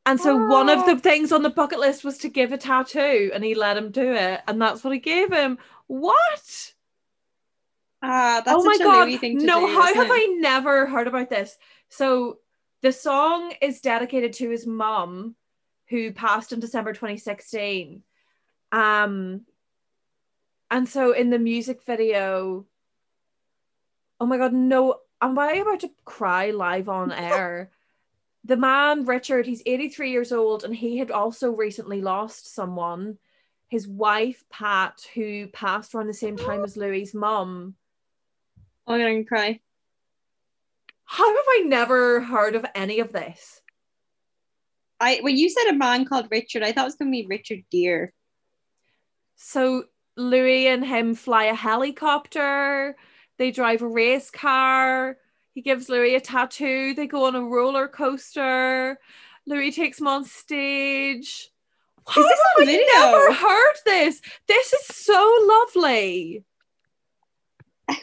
and 0.05 0.19
so 0.19 0.35
one 0.37 0.69
of 0.69 0.85
the 0.85 0.93
Oh. 0.93 0.97
things 0.99 1.31
on 1.31 1.43
the 1.43 1.49
bucket 1.49 1.79
list 1.79 2.03
was 2.03 2.17
to 2.19 2.29
give 2.29 2.53
a 2.53 2.57
tattoo, 2.57 3.31
and 3.33 3.43
he 3.43 3.55
let 3.55 3.77
him 3.77 3.91
do 3.91 4.13
it, 4.13 4.41
and 4.47 4.61
that's 4.61 4.83
what 4.83 4.93
he 4.93 4.99
gave 4.99 5.31
him. 5.33 5.57
What? 5.87 6.73
Ah, 8.01 8.41
that's 8.45 8.57
oh 8.57 8.63
my 8.63 8.73
such 8.77 8.85
god! 8.85 9.07
Louis 9.07 9.17
thing 9.17 9.39
to 9.39 9.45
no, 9.45 9.67
do, 9.67 9.73
how 9.73 9.93
have 9.93 10.07
it? 10.07 10.13
I 10.13 10.37
never 10.39 10.85
heard 10.85 11.07
about 11.07 11.29
this? 11.29 11.57
So 11.89 12.39
the 12.81 12.91
song 12.91 13.53
is 13.61 13.81
dedicated 13.81 14.33
to 14.33 14.49
his 14.49 14.67
mum, 14.67 15.35
who 15.89 16.11
passed 16.11 16.53
in 16.53 16.59
December 16.59 16.93
2016. 16.93 18.03
Um, 18.71 19.41
and 20.69 20.87
so 20.87 21.11
in 21.13 21.29
the 21.31 21.39
music 21.39 21.83
video, 21.85 22.65
oh 24.19 24.25
my 24.25 24.37
god, 24.37 24.53
no, 24.53 24.99
am 25.21 25.37
I 25.39 25.53
about 25.53 25.81
to 25.81 25.91
cry 26.05 26.51
live 26.51 26.89
on 26.89 27.11
air? 27.11 27.71
the 28.47 28.55
man 28.57 29.05
Richard, 29.05 29.45
he's 29.45 29.61
83 29.65 30.11
years 30.11 30.31
old, 30.31 30.63
and 30.63 30.73
he 30.73 30.97
had 30.97 31.11
also 31.11 31.51
recently 31.51 32.01
lost 32.01 32.53
someone. 32.53 33.17
His 33.67 33.85
wife 33.87 34.45
Pat, 34.49 35.01
who 35.13 35.47
passed 35.47 35.93
around 35.93 36.07
the 36.07 36.13
same 36.13 36.37
time 36.37 36.63
as 36.63 36.77
Louis's 36.77 37.13
mum. 37.13 37.75
Oh, 38.87 38.93
I'm 38.93 39.01
gonna 39.01 39.23
cry. 39.25 39.59
How 41.03 41.27
have 41.27 41.45
I 41.45 41.63
never 41.65 42.21
heard 42.21 42.55
of 42.55 42.65
any 42.73 42.99
of 42.99 43.11
this? 43.11 43.61
I 44.99 45.19
when 45.21 45.35
you 45.35 45.49
said 45.49 45.69
a 45.69 45.73
man 45.73 46.05
called 46.05 46.29
Richard, 46.31 46.63
I 46.63 46.71
thought 46.71 46.83
it 46.83 46.85
was 46.85 46.95
gonna 46.95 47.11
be 47.11 47.27
Richard 47.27 47.65
Gere. 47.69 48.13
So 49.35 49.83
Louis 50.15 50.67
and 50.67 50.85
him 50.85 51.15
fly 51.15 51.45
a 51.45 51.53
helicopter. 51.53 52.95
They 53.37 53.51
drive 53.51 53.81
a 53.81 53.87
race 53.87 54.29
car. 54.31 55.17
He 55.53 55.61
gives 55.61 55.89
Louis 55.89 56.15
a 56.15 56.19
tattoo. 56.19 56.93
They 56.93 57.07
go 57.07 57.25
on 57.25 57.35
a 57.35 57.41
roller 57.41 57.87
coaster. 57.87 58.99
Louis 59.45 59.71
takes 59.71 59.99
him 59.99 60.07
on 60.07 60.25
stage. 60.25 61.49
How 62.07 62.21
this 62.21 62.39
have 62.59 62.67
I 62.67 62.85
never 62.95 63.33
heard 63.33 63.75
this? 63.85 64.21
This 64.47 64.73
is 64.73 64.95
so 64.95 65.37
lovely. 65.41 66.43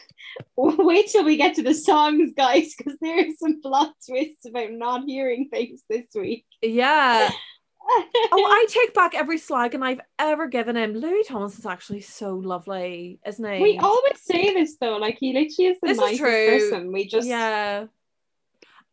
Wait 0.57 1.07
till 1.07 1.25
we 1.25 1.37
get 1.37 1.55
to 1.55 1.63
the 1.63 1.73
songs, 1.73 2.33
guys, 2.35 2.75
because 2.75 2.97
there 3.01 3.19
are 3.19 3.31
some 3.39 3.61
plot 3.61 3.93
twists 4.07 4.45
about 4.45 4.71
not 4.71 5.03
hearing 5.05 5.49
things 5.49 5.81
this 5.89 6.05
week. 6.13 6.45
Yeah. 6.61 7.31
Oh, 7.87 8.03
I 8.33 8.65
take 8.69 8.93
back 8.93 9.13
every 9.15 9.37
slag 9.37 9.75
and 9.75 9.83
I've 9.83 10.01
ever 10.17 10.47
given 10.47 10.75
him. 10.75 10.93
Louis 10.93 11.23
Tomlinson's 11.27 11.65
actually 11.65 12.01
so 12.01 12.35
lovely, 12.35 13.19
isn't 13.25 13.53
he? 13.53 13.61
we 13.61 13.77
always 13.77 14.19
say 14.21 14.53
this 14.53 14.77
though, 14.77 14.97
like 14.97 15.17
he 15.19 15.33
literally 15.33 15.71
is 15.71 15.79
the 15.81 15.87
This 15.87 15.97
is 15.97 16.01
nicest 16.01 16.19
true. 16.19 16.47
person. 16.47 16.91
We 16.91 17.07
just 17.07 17.27
yeah. 17.27 17.85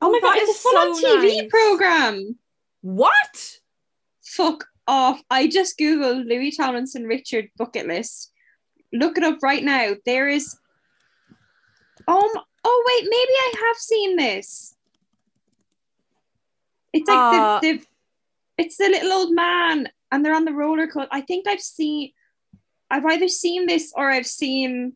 Oh 0.01 0.11
my 0.11 0.21
god, 0.21 0.37
it's 0.37 0.49
a 0.49 0.53
is 0.53 0.59
full 0.61 0.77
on 0.77 0.95
so 0.97 1.17
TV 1.19 1.37
nice. 1.39 1.51
program. 1.51 2.39
What? 2.83 3.59
Fuck 4.23 4.67
off. 4.87 5.23
I 5.31 5.47
just 5.47 5.79
Googled 5.79 6.27
Louis 6.27 6.51
Tomlinson 6.57 7.05
Richard 7.05 7.49
bucket 7.57 7.87
list. 7.87 8.33
Look 8.93 9.17
it 9.17 9.25
up 9.25 9.39
right 9.43 9.63
now. 9.65 9.93
There 10.05 10.29
is 10.29 10.57
Oh 12.09 12.31
m- 12.35 12.43
oh 12.65 12.85
wait, 12.89 13.05
maybe 13.05 13.15
I 13.33 13.53
have 13.69 13.77
seen 13.77 14.17
this. 14.17 14.75
It's 16.93 17.09
like 17.09 17.19
Uh, 17.19 17.61
the, 17.61 17.73
the 17.79 17.85
it's 18.59 18.77
the 18.77 18.89
little 18.89 19.13
old 19.13 19.35
man 19.35 19.89
and 20.11 20.25
they're 20.25 20.35
on 20.35 20.45
the 20.45 20.53
roller 20.53 20.87
coaster. 20.87 21.09
I 21.11 21.21
think 21.23 21.47
I've 21.47 21.61
seen 21.61 22.13
I've 22.91 23.07
either 23.07 23.29
seen 23.29 23.67
this 23.67 23.93
or 23.97 24.11
I've 24.11 24.27
seen 24.27 24.95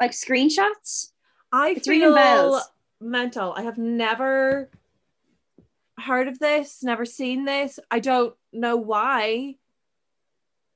like 0.00 0.10
screenshots. 0.10 1.12
I 1.52 1.70
It's 1.70 1.86
feel 1.86 2.14
bells. 2.14 2.62
mental. 3.00 3.52
I 3.56 3.62
have 3.62 3.78
never 3.78 4.70
heard 5.98 6.28
of 6.28 6.38
this, 6.38 6.82
never 6.82 7.04
seen 7.04 7.44
this. 7.44 7.78
I 7.90 8.00
don't 8.00 8.34
know 8.52 8.76
why. 8.76 9.56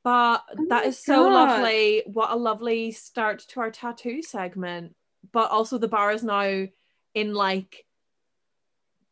But 0.05 0.43
Oh 0.59 0.67
that 0.69 0.87
is 0.87 0.99
so 0.99 1.29
lovely. 1.29 2.03
What 2.07 2.31
a 2.31 2.37
lovely 2.37 2.91
start 2.93 3.41
to 3.51 3.61
our 3.61 3.71
tattoo 3.71 4.23
segment. 4.23 4.95
But 5.33 5.51
also 5.51 5.79
the 5.79 5.89
bar 5.89 6.13
is 6.13 6.25
now 6.25 6.67
in 7.15 7.35
like 7.35 7.85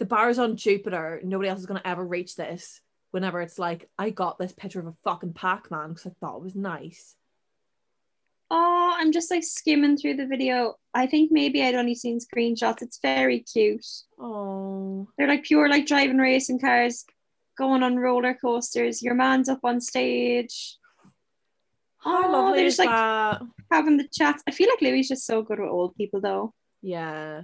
the 0.01 0.07
bar 0.07 0.31
is 0.31 0.39
on 0.39 0.57
Jupiter. 0.57 1.21
Nobody 1.23 1.49
else 1.51 1.61
is 1.61 1.67
gonna 1.67 1.83
ever 1.85 2.05
reach 2.05 2.35
this. 2.35 2.81
Whenever 3.13 3.43
it's 3.43 3.59
like, 3.59 3.89
I 3.99 4.11
got 4.11 4.39
this 4.39 4.53
picture 4.53 4.81
of 4.81 4.87
a 4.87 4.95
fucking 5.05 5.35
Pac-Man 5.35 5.91
because 5.91 6.07
I 6.07 6.11
thought 6.19 6.39
it 6.39 6.43
was 6.43 6.57
nice. 6.57 7.15
Oh, 8.51 8.95
I'm 8.97 9.13
just 9.13 9.31
like 9.31 9.45
skimming 9.45 9.97
through 9.97 10.15
the 10.17 10.27
video. 10.27 10.75
I 10.95 11.07
think 11.07 11.31
maybe 11.31 11.63
I'd 11.63 11.75
only 11.75 11.95
seen 11.95 12.19
screenshots. 12.19 12.83
It's 12.83 12.99
very 13.03 13.41
cute. 13.41 13.85
Oh, 14.19 15.07
They're 15.17 15.29
like 15.29 15.45
pure 15.45 15.69
like 15.69 15.87
driving 15.87 16.19
racing 16.19 16.61
cars, 16.61 17.05
going 17.59 17.83
on 17.83 17.97
roller 17.97 18.35
coasters. 18.35 19.03
Your 19.03 19.15
man's 19.15 19.49
up 19.49 19.61
on 19.65 19.81
stage. 19.81 20.79
how 21.99 22.27
Oh, 22.29 22.33
lovely 22.33 22.61
they're 22.61 22.69
just, 22.69 22.79
like, 22.79 22.89
that? 22.89 23.43
having 23.71 23.99
the 23.99 24.09
chats. 24.13 24.43
I 24.49 24.51
feel 24.51 24.69
like 24.71 24.81
Louis 24.83 25.01
is 25.01 25.09
just 25.09 25.27
so 25.27 25.43
good 25.43 25.61
with 25.61 25.69
old 25.69 25.95
people 25.95 26.21
though. 26.21 26.55
Yeah. 26.81 27.43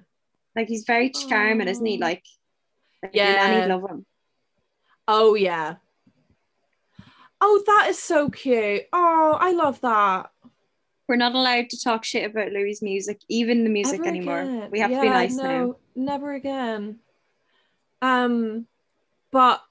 Like 0.57 0.69
he's 0.69 0.85
very 0.87 1.13
oh. 1.15 1.29
charming, 1.29 1.69
isn't 1.69 1.85
he? 1.85 1.97
Oh. 1.97 2.01
Like, 2.07 2.25
Yeah. 3.13 3.67
love 3.69 3.91
him. 3.91 4.07
Oh 5.09 5.35
yeah. 5.35 5.77
Oh, 7.41 7.63
that 7.67 7.87
is 7.91 7.99
so 7.99 8.31
cute. 8.31 8.83
Oh, 8.93 9.37
I 9.39 9.53
love 9.53 9.81
that. 9.83 10.31
We're 11.09 11.17
not 11.17 11.35
allowed 11.35 11.71
to 11.71 11.81
talk 11.81 12.05
shit 12.05 12.29
about 12.29 12.51
Louis' 12.51 12.83
music, 12.83 13.21
even 13.29 13.63
the 13.63 13.71
music 13.71 14.01
Ever 14.01 14.09
anymore. 14.09 14.41
again. 14.41 14.71
We 14.73 14.81
have 14.81 14.91
to 14.91 15.01
be 15.01 15.07
Yeah, 15.07 15.13
nice 15.13 15.37
no, 15.37 15.43
now. 15.43 15.77
Never 15.95 16.33
again. 16.33 16.99
Um, 18.03 18.67
but 19.31 19.63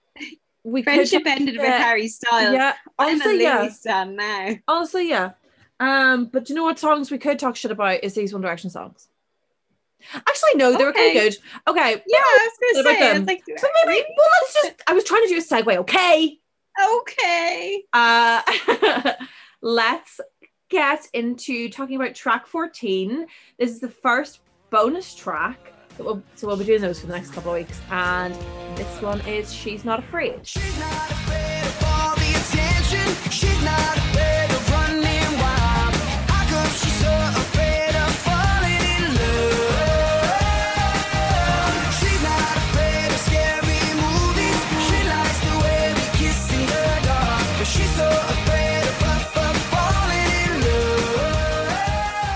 we 0.64 0.84
could 0.84 0.94
Friendship 0.94 1.24
talk 1.24 1.34
ended 1.36 1.58
with. 1.58 1.68
Harry 1.68 2.08
Styles. 2.08 2.54
Yeah, 2.54 2.74
honestly, 2.98 3.42
yeah. 3.42 3.68
stan 3.70 4.16
now. 4.16 4.56
Honestly, 4.68 5.10
yeah. 5.10 5.32
Um, 5.80 6.28
but 6.28 6.46
do 6.46 6.54
you 6.54 6.56
know 6.56 6.64
what 6.64 6.80
songs 6.80 7.12
we 7.12 7.18
could 7.18 7.38
talk 7.38 7.56
shit 7.56 7.72
about 7.72 8.04
is 8.04 8.14
these 8.14 8.32
One 8.32 8.42
Direction 8.42 8.70
songs. 8.70 9.10
Actually, 10.14 10.56
no, 10.56 10.78
they 10.78 10.84
were 10.86 10.94
kind 10.94 11.16
of 11.18 11.24
good. 11.24 11.36
Okay, 11.68 11.92
Yeah, 12.08 12.18
I 12.20 12.50
was 12.50 12.74
gonna 12.84 12.84
say. 12.84 12.98
I 12.98 13.14
them? 13.14 13.22
was 13.22 13.28
like, 13.28 13.44
so 13.58 13.68
maybe 13.86 14.06
well, 14.18 14.28
let's 14.42 14.54
just. 14.54 14.84
I 14.88 14.94
was 14.94 15.04
trying 15.04 15.24
to 15.24 15.30
do 15.30 15.38
a 15.38 15.42
segue. 15.42 15.78
Okay. 15.78 16.40
okay. 17.00 17.84
Uh, 17.94 18.42
let's 19.62 20.20
get 20.70 21.08
into 21.14 21.70
talking 21.70 21.96
about 21.96 22.14
track 22.16 22.46
14. 22.48 23.26
This 23.58 23.72
is 23.72 23.80
the 23.80 23.90
first 23.90 24.40
bonus 24.70 25.16
track. 25.16 25.58
that 25.98 26.04
we'll- 26.04 26.24
So 26.36 26.48
we'll 26.48 26.58
be 26.58 26.66
doing 26.66 26.82
those 26.82 27.00
for 27.00 27.08
the 27.08 27.14
next 27.14 27.32
couple 27.32 27.52
of 27.54 27.58
weeks. 27.60 27.80
And 27.92 28.34
this 28.76 29.02
one 29.02 29.22
is 29.22 29.54
She's 29.54 29.86
Not 29.86 30.00
Afraid. 30.00 30.46
She's 30.46 30.80
not 30.80 31.12
afraid 31.12 31.26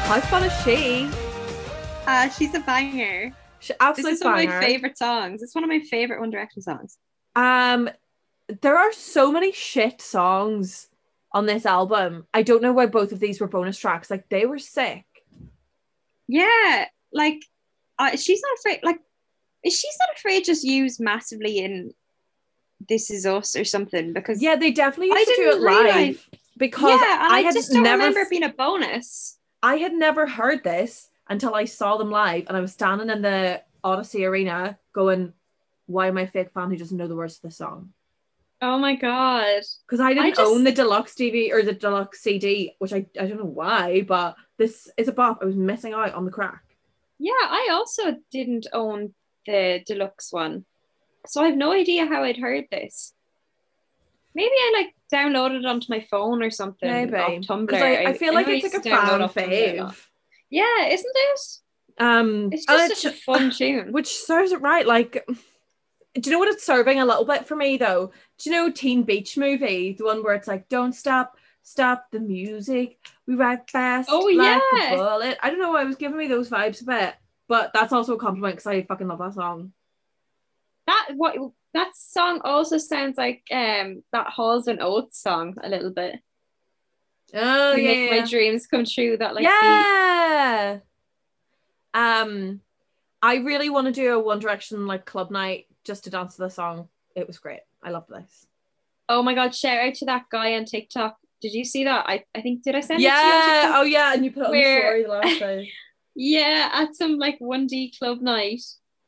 How 0.09 0.19
fun 0.21 0.43
is 0.43 0.51
she? 0.63 1.07
Uh, 2.07 2.29
she's 2.29 2.55
a 2.55 2.61
banger. 2.61 3.31
She 3.59 3.73
This 3.95 4.05
is 4.07 4.23
one 4.23 4.39
of 4.39 4.45
my 4.47 4.59
favorite 4.59 4.97
songs. 4.97 5.43
It's 5.43 5.53
one 5.53 5.63
of 5.63 5.69
my 5.69 5.81
favorite 5.81 6.19
One 6.19 6.31
Direction 6.31 6.63
songs. 6.63 6.97
Um, 7.35 7.91
there 8.63 8.75
are 8.75 8.91
so 8.91 9.31
many 9.31 9.51
shit 9.51 10.01
songs 10.01 10.87
on 11.31 11.45
this 11.45 11.63
album. 11.63 12.25
I 12.33 12.41
don't 12.41 12.63
know 12.63 12.73
why 12.73 12.87
both 12.87 13.11
of 13.11 13.19
these 13.19 13.39
were 13.39 13.47
bonus 13.47 13.77
tracks. 13.77 14.09
Like 14.09 14.27
they 14.29 14.47
were 14.47 14.57
sick. 14.57 15.05
Yeah, 16.27 16.85
like 17.13 17.45
uh, 17.99 18.15
she's 18.15 18.41
not 18.41 18.57
afraid. 18.57 18.79
Like, 18.81 18.97
is 19.63 19.79
she's 19.79 19.97
not 19.99 20.17
afraid 20.17 20.43
just 20.43 20.63
used 20.63 20.99
massively 20.99 21.59
in 21.59 21.93
"This 22.87 23.11
Is 23.11 23.27
Us" 23.27 23.55
or 23.55 23.63
something? 23.63 24.13
Because 24.13 24.41
Yeah, 24.41 24.55
they 24.55 24.71
definitely 24.71 25.11
I 25.11 25.19
used 25.19 25.29
to 25.29 25.35
do 25.35 25.41
it 25.41 25.51
didn't 25.51 25.63
realize- 25.67 26.07
live 26.07 26.29
because 26.57 26.99
yeah, 26.99 27.19
I 27.21 27.27
I, 27.29 27.41
had 27.41 27.53
just 27.53 27.71
don't 27.71 27.83
never 27.83 27.99
remember 27.99 28.21
it 28.21 28.29
being 28.31 28.43
a 28.43 28.49
bonus. 28.49 29.35
I 29.61 29.75
had 29.75 29.93
never 29.93 30.25
heard 30.25 30.63
this 30.63 31.09
until 31.27 31.55
I 31.55 31.65
saw 31.65 31.97
them 31.97 32.11
live 32.11 32.45
and 32.47 32.57
I 32.57 32.61
was 32.61 32.73
standing 32.73 33.09
in 33.09 33.21
the 33.21 33.61
Odyssey 33.83 34.25
Arena 34.25 34.77
going, 34.93 35.33
Why 35.85 36.07
am 36.07 36.17
I 36.17 36.21
a 36.21 36.27
fake 36.27 36.51
fan 36.51 36.69
who 36.69 36.77
doesn't 36.77 36.97
know 36.97 37.07
the 37.07 37.15
words 37.15 37.35
to 37.37 37.47
the 37.47 37.51
song? 37.51 37.93
Oh 38.61 38.77
my 38.77 38.95
god! 38.95 39.61
Because 39.85 40.01
I 40.01 40.13
didn't 40.13 40.35
just- 40.35 40.41
own 40.41 40.63
the 40.65 40.71
deluxe 40.71 41.15
DVD 41.15 41.51
or 41.53 41.63
the 41.63 41.73
deluxe 41.73 42.19
CD, 42.21 42.75
which 42.79 42.91
I, 42.91 43.05
I 43.17 43.25
don't 43.25 43.37
know 43.37 43.45
why, 43.45 44.01
but 44.01 44.35
this 44.57 44.89
is 44.97 45.07
a 45.07 45.13
bop. 45.13 45.39
I 45.41 45.45
was 45.45 45.55
missing 45.55 45.93
out 45.93 46.13
on 46.13 46.25
the 46.25 46.31
crack. 46.31 46.63
Yeah, 47.19 47.31
I 47.41 47.69
also 47.71 48.17
didn't 48.31 48.67
own 48.73 49.13
the 49.45 49.81
deluxe 49.85 50.33
one, 50.33 50.65
so 51.25 51.41
I 51.41 51.47
have 51.47 51.55
no 51.55 51.71
idea 51.71 52.05
how 52.05 52.23
I'd 52.23 52.37
heard 52.37 52.65
this. 52.69 53.13
Maybe 54.39 54.53
I 54.55 54.73
like 54.77 54.95
downloaded 55.13 55.59
it 55.59 55.65
onto 55.65 55.87
my 55.89 55.99
phone 55.99 56.41
or 56.41 56.49
something. 56.49 56.89
Maybe. 56.89 57.11
Tumblr. 57.11 57.73
I, 57.73 58.05
I 58.05 58.13
feel 58.13 58.33
like 58.33 58.47
I 58.47 58.53
it's 58.53 58.73
like 58.73 58.85
a 58.85 58.89
fan 58.89 59.19
fave. 59.27 60.05
Yeah, 60.49 60.85
isn't 60.87 61.13
it? 61.13 61.39
Um, 62.01 62.49
It's 62.53 62.65
just 62.65 63.01
such 63.01 63.13
a 63.13 63.15
fun 63.17 63.51
tune. 63.57 63.91
which 63.91 64.07
serves 64.07 64.53
it 64.53 64.61
right. 64.61 64.87
Like, 64.87 65.25
do 65.27 66.21
you 66.23 66.31
know 66.31 66.39
what 66.39 66.47
it's 66.47 66.65
serving 66.65 67.01
a 67.01 67.05
little 67.05 67.25
bit 67.25 67.45
for 67.47 67.57
me 67.57 67.75
though? 67.75 68.13
Do 68.37 68.49
you 68.49 68.55
know 68.55 68.71
Teen 68.71 69.03
Beach 69.03 69.35
Movie, 69.37 69.91
the 69.97 70.05
one 70.05 70.23
where 70.23 70.35
it's 70.35 70.47
like, 70.47 70.69
"Don't 70.69 70.93
stop, 70.93 71.35
stop 71.61 72.05
the 72.11 72.21
music, 72.21 72.97
we 73.27 73.35
ride 73.35 73.69
fast." 73.69 74.07
Oh, 74.09 74.19
like 74.33 74.61
yeah. 74.73 74.95
bullet. 74.95 75.37
I 75.43 75.49
don't 75.49 75.59
know. 75.59 75.75
I 75.75 75.83
was 75.83 75.97
giving 75.97 76.17
me 76.17 76.27
those 76.27 76.49
vibes 76.49 76.81
a 76.81 76.85
bit, 76.85 77.15
but 77.49 77.71
that's 77.73 77.91
also 77.91 78.13
a 78.13 78.17
compliment 78.19 78.55
because 78.55 78.67
I 78.67 78.83
fucking 78.83 79.07
love 79.09 79.19
that 79.19 79.33
song. 79.33 79.73
That 80.89 81.09
what 81.15 81.35
that 81.75 81.91
song 81.95 82.41
also 82.43 82.79
sounds 82.79 83.15
like 83.17 83.43
um 83.51 84.01
that 84.11 84.27
Halls 84.27 84.67
and 84.67 84.81
Oates 84.81 85.21
song 85.21 85.55
a 85.63 85.69
little 85.69 85.91
bit. 85.91 86.15
Oh 87.33 87.75
You 87.75 87.83
yeah, 87.83 88.09
Make 88.09 88.21
my 88.21 88.27
dreams 88.27 88.65
come 88.65 88.85
true. 88.85 89.15
That 89.17 89.35
like 89.35 89.43
beat. 89.43 89.51
yeah. 89.51 90.79
Um, 91.93 92.61
I 93.21 93.35
really 93.35 93.69
want 93.69 93.85
to 93.87 93.91
do 93.93 94.13
a 94.13 94.19
One 94.19 94.39
Direction 94.39 94.87
like 94.87 95.05
club 95.05 95.29
night 95.31 95.67
just 95.83 96.05
to 96.05 96.09
dance 96.09 96.35
to 96.35 96.41
the 96.43 96.49
song. 96.49 96.87
It 97.15 97.27
was 97.27 97.37
great. 97.37 97.61
I 97.83 97.91
love 97.91 98.05
this. 98.07 98.47
Oh 99.07 99.21
my 99.23 99.33
god, 99.33 99.53
shout 99.55 99.79
out 99.79 99.93
to 99.95 100.05
that 100.05 100.25
guy 100.31 100.55
on 100.55 100.65
TikTok. 100.65 101.17
Did 101.41 101.53
you 101.53 101.63
see 101.65 101.83
that? 101.85 102.05
I, 102.07 102.23
I 102.35 102.41
think 102.41 102.63
did 102.63 102.75
I 102.75 102.81
send 102.81 102.99
it 103.01 103.03
to 103.03 103.09
you? 103.09 103.11
Yeah. 103.11 103.71
Oh 103.75 103.83
yeah, 103.83 104.13
and 104.13 104.25
you 104.25 104.31
put 104.31 104.43
it 104.43 104.45
on 104.47 104.51
the 104.53 104.79
story 104.79 105.07
last 105.07 105.39
day. 105.45 105.71
Yeah, 106.15 106.69
at 106.73 106.95
some 106.95 107.17
like 107.17 107.39
1D 107.39 107.97
club 107.97 108.21
night, 108.21 108.61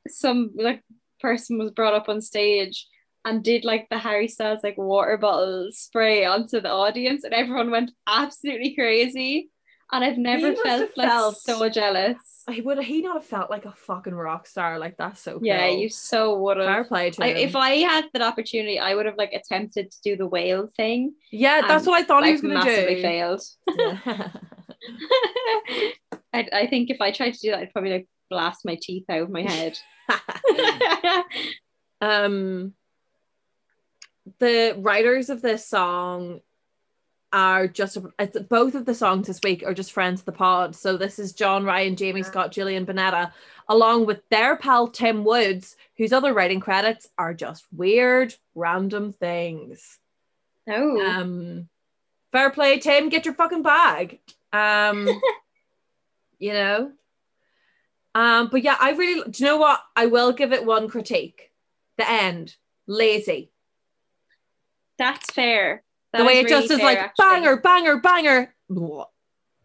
some 0.07 0.51
like 0.55 0.83
person 1.21 1.57
was 1.57 1.71
brought 1.71 1.93
up 1.93 2.09
on 2.09 2.21
stage 2.21 2.87
and 3.23 3.43
did 3.43 3.63
like 3.63 3.87
the 3.89 3.97
Harry 3.99 4.27
Styles 4.27 4.61
like 4.63 4.77
water 4.77 5.17
bottle 5.17 5.69
spray 5.71 6.25
onto 6.25 6.59
the 6.59 6.71
audience, 6.71 7.23
and 7.23 7.33
everyone 7.33 7.69
went 7.71 7.91
absolutely 8.07 8.73
crazy. 8.75 9.49
And 9.93 10.03
I've 10.05 10.17
never 10.17 10.55
felt 10.55 10.91
like 10.95 11.09
felt- 11.09 11.37
so 11.37 11.67
jealous. 11.69 12.17
I 12.47 12.59
would 12.65 12.83
he 12.83 13.01
not 13.03 13.17
have 13.17 13.25
felt 13.25 13.51
like 13.51 13.65
a 13.65 13.71
fucking 13.71 14.15
rock 14.15 14.47
star? 14.47 14.79
Like 14.79 14.97
that's 14.97 15.21
so 15.21 15.33
cool. 15.33 15.45
Yeah, 15.45 15.67
you 15.67 15.89
so 15.89 16.39
would 16.39 16.57
fair 16.57 16.77
have. 16.77 16.87
play 16.87 17.11
to 17.11 17.23
I, 17.23 17.27
him. 17.27 17.37
if 17.37 17.55
I 17.55 17.69
had 17.75 18.05
that 18.13 18.23
opportunity, 18.23 18.79
I 18.79 18.95
would 18.95 19.05
have 19.05 19.17
like 19.17 19.33
attempted 19.33 19.91
to 19.91 19.97
do 20.03 20.15
the 20.17 20.25
whale 20.25 20.67
thing. 20.75 21.13
yeah, 21.31 21.61
that's 21.67 21.85
what 21.85 22.01
I 22.01 22.03
thought 22.03 22.25
he 22.25 22.31
was 22.31 22.41
gonna 22.41 22.55
massively 22.55 22.95
do. 22.95 23.01
failed. 23.01 23.41
Yeah. 23.77 24.29
I, 26.33 26.47
I 26.53 26.67
think 26.67 26.89
if 26.89 27.01
I 27.01 27.11
tried 27.11 27.33
to 27.35 27.39
do 27.39 27.51
that, 27.51 27.59
I'd 27.59 27.73
probably 27.73 27.91
like 27.91 28.07
blast 28.31 28.65
my 28.65 28.77
teeth 28.81 29.05
out 29.09 29.21
of 29.21 29.29
my 29.29 29.43
head. 29.43 29.77
um 32.01 32.73
the 34.39 34.75
writers 34.79 35.29
of 35.29 35.41
this 35.41 35.67
song 35.67 36.41
are 37.33 37.67
just 37.67 37.97
it's, 38.19 38.37
both 38.39 38.75
of 38.75 38.85
the 38.85 38.95
songs 38.95 39.27
this 39.27 39.39
week 39.43 39.63
are 39.65 39.73
just 39.73 39.91
friends 39.91 40.21
of 40.21 40.25
the 40.25 40.31
pod. 40.31 40.75
So 40.75 40.97
this 40.97 41.19
is 41.19 41.33
john 41.33 41.63
ryan 41.63 41.95
jamie 41.95 42.23
scott 42.23 42.51
julian 42.51 42.85
bunetta 42.85 43.31
along 43.69 44.05
with 44.05 44.21
their 44.29 44.57
pal 44.57 44.87
tim 44.87 45.23
woods 45.23 45.75
whose 45.97 46.11
other 46.11 46.33
writing 46.33 46.59
credits 46.59 47.07
are 47.17 47.33
just 47.33 47.65
weird 47.71 48.33
random 48.55 49.13
things. 49.13 49.99
Oh, 50.67 51.05
um 51.05 51.69
fair 52.31 52.49
play 52.49 52.79
tim. 52.79 53.09
Get 53.09 53.25
your 53.25 53.35
fucking 53.35 53.63
bag. 53.63 54.19
Um 54.51 55.07
you 56.39 56.53
know 56.53 56.91
um 58.15 58.49
but 58.51 58.61
yeah 58.61 58.75
i 58.79 58.91
really 58.91 59.29
do 59.31 59.43
you 59.43 59.49
know 59.49 59.57
what 59.57 59.79
i 59.95 60.05
will 60.05 60.31
give 60.31 60.51
it 60.51 60.65
one 60.65 60.87
critique 60.89 61.51
the 61.97 62.09
end 62.09 62.55
lazy 62.87 63.51
that's 64.97 65.33
fair. 65.33 65.83
That 66.13 66.19
the 66.19 66.25
way 66.25 66.33
it 66.39 66.45
is 66.45 66.51
just 66.51 66.69
really 66.69 66.81
is 66.81 66.85
like 66.85 66.97
actually. 66.99 67.25
banger 67.25 67.57
banger 67.57 67.97
banger 68.01 68.55
Blah. 68.69 69.05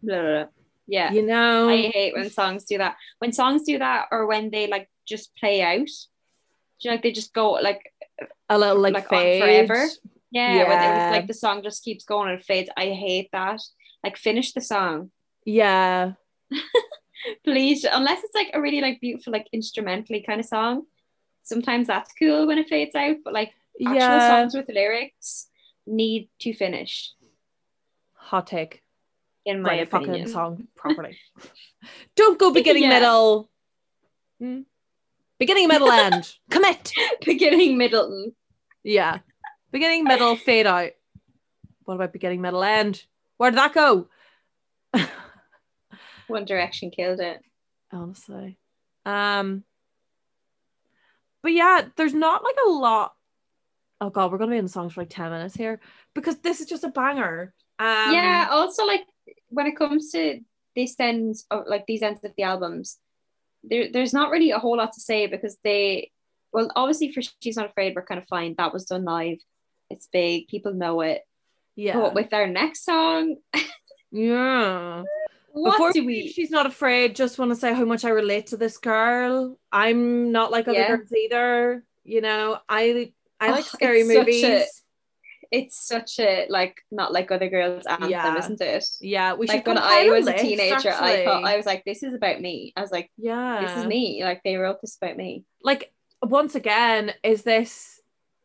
Blah, 0.03 0.23
blah. 0.23 0.45
Yeah. 0.87 1.13
you 1.13 1.27
know 1.27 1.69
I 1.69 1.89
hate 1.89 2.15
when 2.15 2.31
songs 2.31 2.65
do 2.65 2.79
that. 2.79 2.97
When 3.19 3.33
songs 3.33 3.65
do 3.65 3.79
that, 3.79 4.07
or 4.11 4.27
when 4.27 4.51
they 4.51 4.67
like 4.67 4.89
just 5.07 5.35
play 5.37 5.61
out. 5.63 5.87
Do 5.87 5.93
you 6.81 6.91
know, 6.91 6.95
like 6.95 7.03
they 7.03 7.13
just 7.13 7.35
go 7.35 7.53
like 7.53 7.93
a 8.49 8.59
little 8.59 8.79
like, 8.81 8.95
like, 8.95 9.13
on 9.13 9.19
fade 9.19 9.43
forever. 9.43 9.87
yeah, 10.31 10.59
when 10.69 10.71
Yeah. 10.71 11.09
it's 11.09 11.17
like 11.17 11.27
the 11.27 11.35
song 11.35 11.63
just 11.63 11.85
keeps 11.85 12.05
going 12.05 12.31
and 12.31 12.41
it 12.41 12.45
fades. 12.47 12.71
I 12.77 12.87
hate 12.91 13.29
that. 13.33 13.61
Like 14.05 14.17
finish 14.17 14.53
the 14.53 14.61
song, 14.63 15.11
yeah 15.45 16.13
please. 17.45 17.85
Unless 17.91 18.25
it's 18.25 18.35
like 18.35 18.51
a 18.55 18.61
really 18.61 18.81
like 18.81 19.01
beautiful 19.01 19.33
like 19.33 19.47
instrumentally 19.53 20.23
kind 20.23 20.41
of 20.41 20.47
song. 20.47 20.87
Sometimes 21.43 21.87
that's 21.87 22.13
cool 22.19 22.47
when 22.47 22.59
it 22.59 22.69
fades 22.69 22.95
out, 22.95 23.17
but 23.25 23.33
like 23.33 23.53
actual 23.81 23.91
yeah 23.91 24.29
songs 24.29 24.55
with 24.55 24.69
lyrics 24.69 25.49
need 25.87 26.29
to 26.41 26.53
finish, 26.53 27.13
hot 28.15 28.47
take 28.49 28.83
in 29.45 29.63
my 29.63 29.69
Write 29.69 29.83
a 29.83 29.87
fucking 29.87 30.09
opinion. 30.09 30.29
song 30.29 30.67
properly 30.77 31.17
don't 32.17 32.37
go 32.39 32.53
beginning 32.53 32.83
Yeah. 32.83 32.89
middle 32.89 33.49
Hmm. 34.41 34.63
beginning 35.39 35.69
middle 35.69 35.91
end 35.93 36.35
commit 36.51 36.93
Beginning, 37.25 37.79
middle, 37.79 38.33
yeah 38.83 39.19
beginning 39.71 40.03
middle 40.03 40.35
fade 40.35 40.67
out 40.67 40.91
what 41.85 41.95
about 41.95 42.13
beginning 42.13 42.41
middle 42.41 42.65
end 42.65 43.05
where 43.37 43.51
did 43.53 43.59
that 43.59 43.73
go 43.73 44.09
One 46.29 46.45
Direction 46.45 46.91
killed 46.91 47.21
it. 47.21 47.41
honestly. 47.93 48.59
Um, 49.05 49.63
but 51.43 51.53
yeah, 51.53 51.83
there's 51.97 52.15
not 52.15 52.43
like 52.43 52.57
a 52.67 52.71
lot. 52.71 53.15
Oh 54.01 54.11
god, 54.11 54.31
we're 54.33 54.39
gonna 54.39 54.51
be 54.53 54.59
in 54.59 54.65
the 54.65 54.71
songs 54.71 54.93
for 54.93 55.03
like 55.03 55.11
ten 55.11 55.31
minutes 55.31 55.55
here 55.55 55.81
because 56.15 56.39
this 56.41 56.61
is 56.61 56.67
just 56.67 56.85
a 56.85 56.89
banger. 56.89 57.55
Um, 57.79 58.13
yeah. 58.13 58.49
Also, 58.51 58.85
like 58.85 59.05
when 59.49 59.67
it 59.67 59.77
comes 59.77 60.11
to 60.13 60.41
this 60.75 60.97
ends 60.99 61.47
of 61.51 61.65
like 61.67 61.87
these 61.87 62.03
ends 62.03 62.21
of 62.25 62.33
the 62.37 62.43
albums, 62.43 62.99
there 63.65 63.91
there's 63.93 64.13
not 64.13 64.31
really 64.31 64.51
a 64.51 64.59
whole 64.59 64.77
lot 64.77 64.93
to 64.95 65.01
say 65.01 65.27
because 65.29 65.57
they, 65.63 66.11
well, 66.53 66.71
obviously 66.75 67.13
for 67.13 67.23
She's 67.41 67.57
Not 67.57 67.71
Afraid, 67.71 67.95
we're 67.95 68.05
kind 68.05 68.21
of 68.21 68.27
fine. 68.29 68.55
That 68.59 68.73
was 68.73 68.85
done 68.87 69.05
live. 69.05 69.39
It's 69.89 70.09
big. 70.13 70.49
People 70.49 70.75
know 70.75 71.01
it. 71.03 71.23
yeah, 71.77 71.95
But 71.95 72.15
with 72.15 72.35
our 72.35 72.47
next 72.49 72.85
song, 72.85 73.37
yeah. 74.11 75.05
What 75.57 75.73
Before 75.73 75.93
do 75.93 76.05
we, 76.05 76.29
she's 76.29 76.51
not 76.51 76.67
afraid. 76.67 77.17
Just 77.17 77.39
want 77.39 77.51
to 77.51 77.57
say 77.57 77.73
how 77.73 77.85
much 77.87 78.05
I 78.05 78.11
relate 78.11 78.49
to 78.49 78.57
this 78.59 78.77
girl. 78.79 79.59
I'm 79.73 80.31
not 80.31 80.51
like 80.53 80.69
other 80.69 80.79
Yeah. 80.79 80.97
girls 80.97 81.13
either. 81.13 81.85
You 82.05 82.21
know, 82.21 82.59
I 82.69 83.13
I 83.41 83.49
Oh, 83.49 83.53
like 83.53 83.65
scary 83.65 84.01
it's 84.01 84.09
such 84.13 84.19
movies. 84.19 84.45
a- 84.45 84.67
It's 85.53 85.79
such 85.79 86.19
a 86.19 86.47
like 86.51 86.75
not 86.91 87.13
like 87.13 87.31
other 87.31 87.49
girls 87.49 87.87
anthem, 87.87 88.11
Yeah. 88.11 88.37
isn't 88.37 88.61
it? 88.61 88.85
yeah, 89.01 89.35
we 89.35 89.47
should 89.47 89.55
Like 89.57 89.67
when 89.67 89.79
I 89.79 90.01
a 90.07 90.11
was 90.11 90.27
a 90.27 90.31
list, 90.33 90.45
teenager, 90.45 90.93
I 90.93 91.25
thought. 91.25 91.45
I 91.45 91.57
was 91.57 91.67
like, 91.67 91.85
this 91.85 92.03
is 92.03 92.13
about 92.15 92.41
me. 92.41 92.73
I 92.77 92.81
was 92.81 92.91
like, 92.91 93.11
yeah, 93.17 93.61
this 93.63 93.77
is 93.79 93.87
me. 93.87 94.23
Like 94.25 94.43
they 94.45 94.57
wrote 94.57 94.81
this 94.81 94.97
about 95.01 95.17
me. 95.17 95.45
like 95.63 95.93
once 96.23 96.55
again 96.55 97.13
is 97.23 97.43
this 97.45 97.96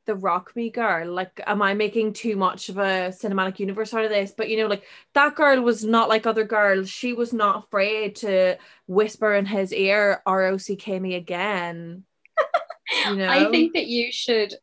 the 0.06 0.16
rock 0.16 0.52
me 0.56 0.70
girl 0.70 1.12
like 1.12 1.40
am 1.46 1.62
i 1.62 1.74
making 1.74 2.12
too 2.12 2.36
much 2.36 2.70
of 2.70 2.78
a 2.78 3.10
cinematic 3.12 3.60
universe 3.60 3.94
out 3.94 4.04
of 4.04 4.10
this 4.10 4.34
but 4.36 4.50
you 4.50 4.58
know 4.58 4.68
like 4.68 4.84
that 5.14 5.36
girl 5.36 5.62
was 5.62 5.84
not 5.84 6.10
like 6.10 6.26
other 6.26 6.44
girls 6.44 6.90
she 6.90 7.14
was 7.14 7.32
not 7.34 7.66
afraid 7.66 8.16
to 8.16 8.58
whisper 8.88 9.34
in 9.36 9.46
his 9.46 9.72
ear 9.72 10.22
rock 10.26 11.00
me 11.00 11.16
again 11.16 12.04
you 13.08 13.16
know 13.16 13.30
I 13.30 13.50
think 13.52 13.74
that 13.74 13.88
you 13.88 14.12
should 14.12 14.56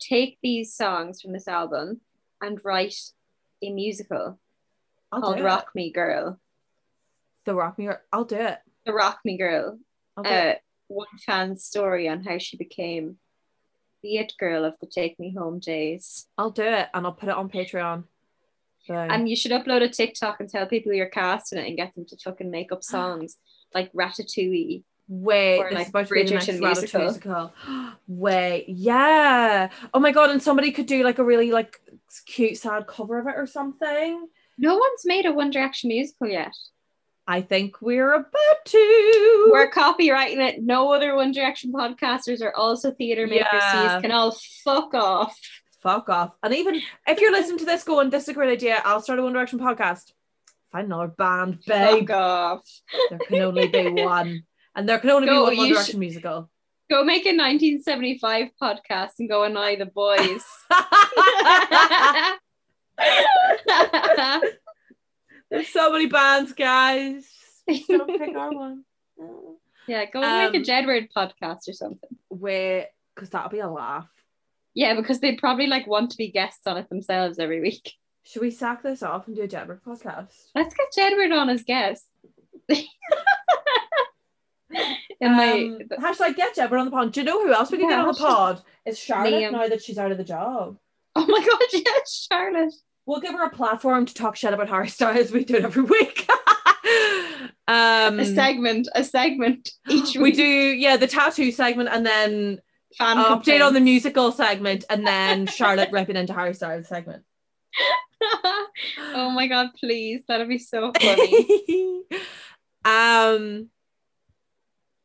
take 0.00 0.38
these 0.42 0.74
songs 0.74 1.20
from 1.20 1.32
this 1.32 1.48
album 1.48 2.00
and 2.40 2.60
write 2.64 2.96
a 3.62 3.70
musical 3.70 4.38
I'll 5.10 5.20
called 5.20 5.38
it. 5.38 5.42
Rock 5.44 5.70
Me 5.74 5.90
Girl. 5.90 6.38
the 7.44 7.54
rock 7.54 7.78
me 7.78 7.86
girl 7.86 7.98
i'll 8.12 8.24
do 8.24 8.36
it 8.36 8.58
The 8.86 8.92
Rock 8.92 9.20
Me 9.24 9.36
Girl. 9.36 9.78
Uh, 10.16 10.54
one 10.88 11.06
fan's 11.24 11.64
story 11.64 12.08
on 12.08 12.22
how 12.22 12.38
she 12.38 12.56
became 12.56 13.16
the 14.02 14.18
it 14.18 14.32
girl 14.38 14.64
of 14.64 14.74
the 14.80 14.86
Take 14.86 15.18
Me 15.18 15.34
Home 15.36 15.58
days. 15.58 16.26
i'll 16.36 16.50
do 16.50 16.62
it 16.62 16.88
and 16.92 17.06
i'll 17.06 17.12
put 17.12 17.28
it 17.28 17.34
on 17.34 17.48
patreon 17.48 18.04
so 18.86 18.94
And 18.94 19.28
you 19.28 19.36
should 19.36 19.52
upload 19.52 19.82
a 19.82 19.88
TikTok 19.88 20.40
and 20.40 20.48
tell 20.48 20.66
people 20.66 20.92
you're 20.92 21.06
casting 21.06 21.58
it 21.58 21.68
and 21.68 21.76
get 21.76 21.94
them 21.94 22.04
to 22.06 22.16
fucking 22.16 22.50
make 22.50 22.72
up 22.72 22.82
songs 22.94 23.36
like 23.74 23.92
Ratatouille. 23.92 24.82
Wait, 25.08 25.58
Or, 25.58 25.68
this 25.68 25.74
like, 25.74 25.82
is 25.86 25.88
about 25.90 26.06
to 26.08 26.14
be 26.14 26.24
the 26.24 26.30
next 26.30 26.46
Bridgerton 26.46 26.60
musical. 26.60 27.00
musical. 27.02 27.52
Wait, 28.08 28.64
yeah. 28.68 29.68
Oh 29.92 30.00
my 30.00 30.10
god, 30.10 30.30
and 30.30 30.42
somebody 30.42 30.72
could 30.72 30.86
do 30.86 31.04
like 31.04 31.18
a 31.18 31.24
really 31.24 31.52
like 31.52 31.80
cute, 32.26 32.56
sad 32.58 32.86
cover 32.86 33.18
of 33.18 33.26
it 33.26 33.34
or 33.36 33.46
something. 33.46 34.26
No 34.58 34.76
one's 34.76 35.02
made 35.04 35.26
a 35.26 35.32
One 35.32 35.50
Direction 35.50 35.88
musical 35.88 36.28
yet. 36.28 36.52
I 37.26 37.40
think 37.40 37.80
we're 37.80 38.12
about 38.14 38.64
to. 38.66 39.48
We're 39.52 39.70
copywriting 39.70 40.38
it. 40.46 40.62
No 40.62 40.92
other 40.92 41.14
One 41.14 41.32
Direction 41.32 41.72
podcasters 41.72 42.42
or 42.42 42.54
also 42.56 42.90
theatre 42.90 43.26
makers 43.26 43.46
Yeah. 43.52 44.00
can 44.00 44.10
all 44.10 44.36
fuck 44.64 44.92
off. 44.94 45.38
Fuck 45.82 46.08
off. 46.08 46.32
And 46.42 46.54
even 46.54 46.80
if 47.06 47.20
you're 47.20 47.32
listening 47.32 47.58
to 47.58 47.64
this 47.64 47.84
going, 47.84 48.10
this 48.10 48.24
is 48.24 48.28
a 48.30 48.34
great 48.34 48.52
idea, 48.52 48.82
I'll 48.84 49.00
start 49.00 49.18
a 49.18 49.22
One 49.22 49.32
Direction 49.32 49.58
podcast. 49.60 50.12
Find 50.72 50.86
another 50.86 51.08
band, 51.08 51.60
babe. 51.66 52.08
Fuck 52.08 52.16
off. 52.16 52.66
There 53.10 53.18
can 53.18 53.42
only 53.42 53.68
be 53.68 53.88
one. 54.02 54.44
And 54.74 54.88
there 54.88 54.98
can 54.98 55.10
only 55.10 55.28
Go, 55.28 55.50
be 55.50 55.56
one 55.56 55.58
One 55.58 55.68
Direction 55.70 56.00
musical. 56.00 56.50
Go 56.90 57.04
make 57.04 57.24
a 57.26 57.36
1975 57.36 58.48
podcast 58.60 59.10
and 59.18 59.28
go 59.28 59.44
annoy 59.44 59.76
the 59.76 59.86
boys. 59.86 60.42
There's 65.52 65.68
so 65.68 65.92
many 65.92 66.06
bands, 66.06 66.52
guys. 66.54 67.28
Just 67.68 67.86
don't 67.88 68.18
pick 68.18 68.34
our 68.36 68.50
one. 68.52 68.84
yeah, 69.86 70.06
go 70.06 70.20
make 70.20 70.54
a 70.54 70.56
Um, 70.58 70.62
Jedward 70.64 71.08
podcast 71.16 71.68
or 71.68 71.72
something. 71.74 72.08
Wait, 72.30 72.88
because 73.14 73.28
that'll 73.30 73.50
be 73.50 73.58
a 73.60 73.68
laugh. 73.68 74.08
Yeah, 74.74 74.94
because 74.94 75.20
they'd 75.20 75.36
probably 75.38 75.66
like 75.66 75.86
want 75.86 76.10
to 76.12 76.16
be 76.16 76.30
guests 76.32 76.66
on 76.66 76.78
it 76.78 76.88
themselves 76.88 77.38
every 77.38 77.60
week. 77.60 77.92
Should 78.24 78.40
we 78.42 78.50
sack 78.50 78.82
this 78.82 79.02
off 79.02 79.26
and 79.26 79.36
do 79.36 79.42
a 79.42 79.48
Jedward 79.48 79.82
podcast? 79.82 80.32
Let's 80.54 80.74
get 80.74 80.86
Jedward 80.96 81.36
on 81.38 81.50
as 81.50 81.62
guest. 81.64 82.06
In 82.68 82.84
Um, 85.22 85.36
my 85.36 85.78
hashtag 86.00 86.34
get 86.36 86.56
Jedward 86.56 86.78
on 86.80 86.86
the 86.86 86.90
pod. 86.90 87.12
Do 87.12 87.20
you 87.20 87.26
know 87.26 87.42
who 87.46 87.52
else 87.52 87.70
we 87.70 87.78
can 87.78 87.90
Yeah, 87.90 87.96
get 87.96 88.06
on 88.06 88.08
the 88.14 88.18
pod? 88.18 88.62
It's 88.86 88.98
Charlotte 88.98 89.34
Liam. 89.34 89.52
now 89.52 89.68
that 89.68 89.82
she's 89.82 89.98
out 89.98 90.10
of 90.10 90.18
the 90.18 90.24
job. 90.24 90.78
oh 91.14 91.26
my 91.26 91.40
god, 91.46 91.60
yes, 91.84 92.26
Charlotte. 92.30 92.72
We'll 93.06 93.20
give 93.20 93.34
her 93.34 93.44
a 93.44 93.50
platform 93.50 94.06
to 94.06 94.14
talk 94.14 94.36
shit 94.36 94.52
about 94.52 94.68
Harry 94.68 94.88
Styles. 94.88 95.32
We 95.32 95.44
do 95.44 95.56
it 95.56 95.64
every 95.64 95.82
week. 95.82 96.28
um, 97.68 98.20
a 98.20 98.24
segment, 98.24 98.88
a 98.94 99.02
segment 99.02 99.70
each 99.88 100.14
Week. 100.14 100.22
we 100.22 100.32
do, 100.32 100.44
yeah, 100.44 100.96
the 100.96 101.08
tattoo 101.08 101.50
segment 101.50 101.88
and 101.90 102.06
then 102.06 102.60
fan 102.96 103.16
update 103.16 103.64
on 103.64 103.74
the 103.74 103.80
musical 103.80 104.30
segment 104.30 104.84
and 104.88 105.06
then 105.06 105.46
Charlotte 105.46 105.90
ripping 105.90 106.16
into 106.16 106.32
Harry 106.32 106.54
Styles 106.54 106.88
segment. 106.88 107.24
oh 108.22 109.30
my 109.34 109.48
god, 109.48 109.70
please. 109.78 110.22
That'd 110.28 110.48
be 110.48 110.58
so 110.58 110.92
funny. 111.00 112.04
um, 112.84 113.68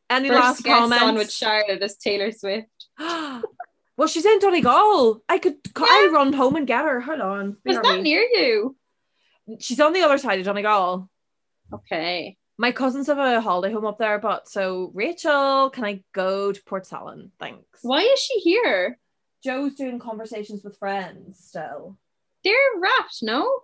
any 0.10 0.30
First 0.30 0.40
last 0.40 0.66
comments? 0.66 1.04
on 1.04 1.16
with 1.16 1.32
Charlotte 1.32 1.82
as 1.82 1.98
Taylor 1.98 2.32
Swift. 2.32 2.68
well, 3.98 4.08
she's 4.08 4.26
in 4.26 4.40
Donegal. 4.40 5.24
I 5.28 5.40
could, 5.40 5.56
I 5.76 6.10
run 6.14 6.32
home 6.32 6.56
and 6.56 6.68
get 6.68 6.86
her. 6.86 7.02
Hold 7.02 7.20
on. 7.20 7.58
Where 7.64 7.82
that 7.82 8.02
near 8.02 8.22
you? 8.22 8.76
She's 9.60 9.80
on 9.80 9.94
the 9.94 10.02
other 10.02 10.18
side 10.18 10.40
of 10.40 10.46
Donegal. 10.46 11.10
Okay. 11.74 12.38
My 12.60 12.72
cousins 12.72 13.08
have 13.08 13.18
a 13.18 13.42
holiday 13.42 13.74
home 13.74 13.86
up 13.86 13.98
there, 13.98 14.20
but 14.20 14.48
so 14.48 14.92
Rachel, 14.94 15.70
can 15.72 15.86
I 15.86 16.04
go 16.14 16.52
to 16.52 16.64
Portsalon? 16.64 17.32
Thanks. 17.40 17.80
Why 17.82 18.02
is 18.02 18.20
she 18.20 18.40
here? 18.40 19.00
Joe's 19.44 19.76
doing 19.76 20.00
conversations 20.00 20.64
with 20.64 20.78
friends 20.78 21.40
still. 21.44 21.98
They're 22.44 22.56
wrapped, 22.80 23.20
no? 23.22 23.62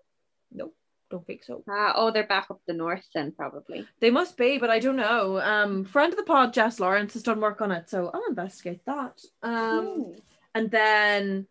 Don't 1.13 1.27
think 1.27 1.43
so. 1.43 1.63
Ah, 1.69 1.93
oh, 1.95 2.09
they're 2.09 2.25
back 2.25 2.47
up 2.49 2.59
the 2.65 2.73
north 2.73 3.05
then, 3.13 3.31
probably. 3.33 3.85
They 3.99 4.09
must 4.09 4.35
be, 4.35 4.57
but 4.57 4.71
I 4.71 4.79
don't 4.79 4.95
know. 4.95 5.39
Um, 5.39 5.85
friend 5.85 6.11
of 6.11 6.17
the 6.17 6.23
pod, 6.23 6.55
Jess 6.55 6.79
Lawrence, 6.79 7.13
has 7.13 7.21
done 7.21 7.39
work 7.39 7.61
on 7.61 7.71
it, 7.71 7.87
so 7.87 8.09
I'll 8.11 8.25
investigate 8.27 8.83
that. 8.87 9.21
Um, 9.43 9.85
Hmm. 9.85 10.11
and 10.55 10.71
then 10.71 11.47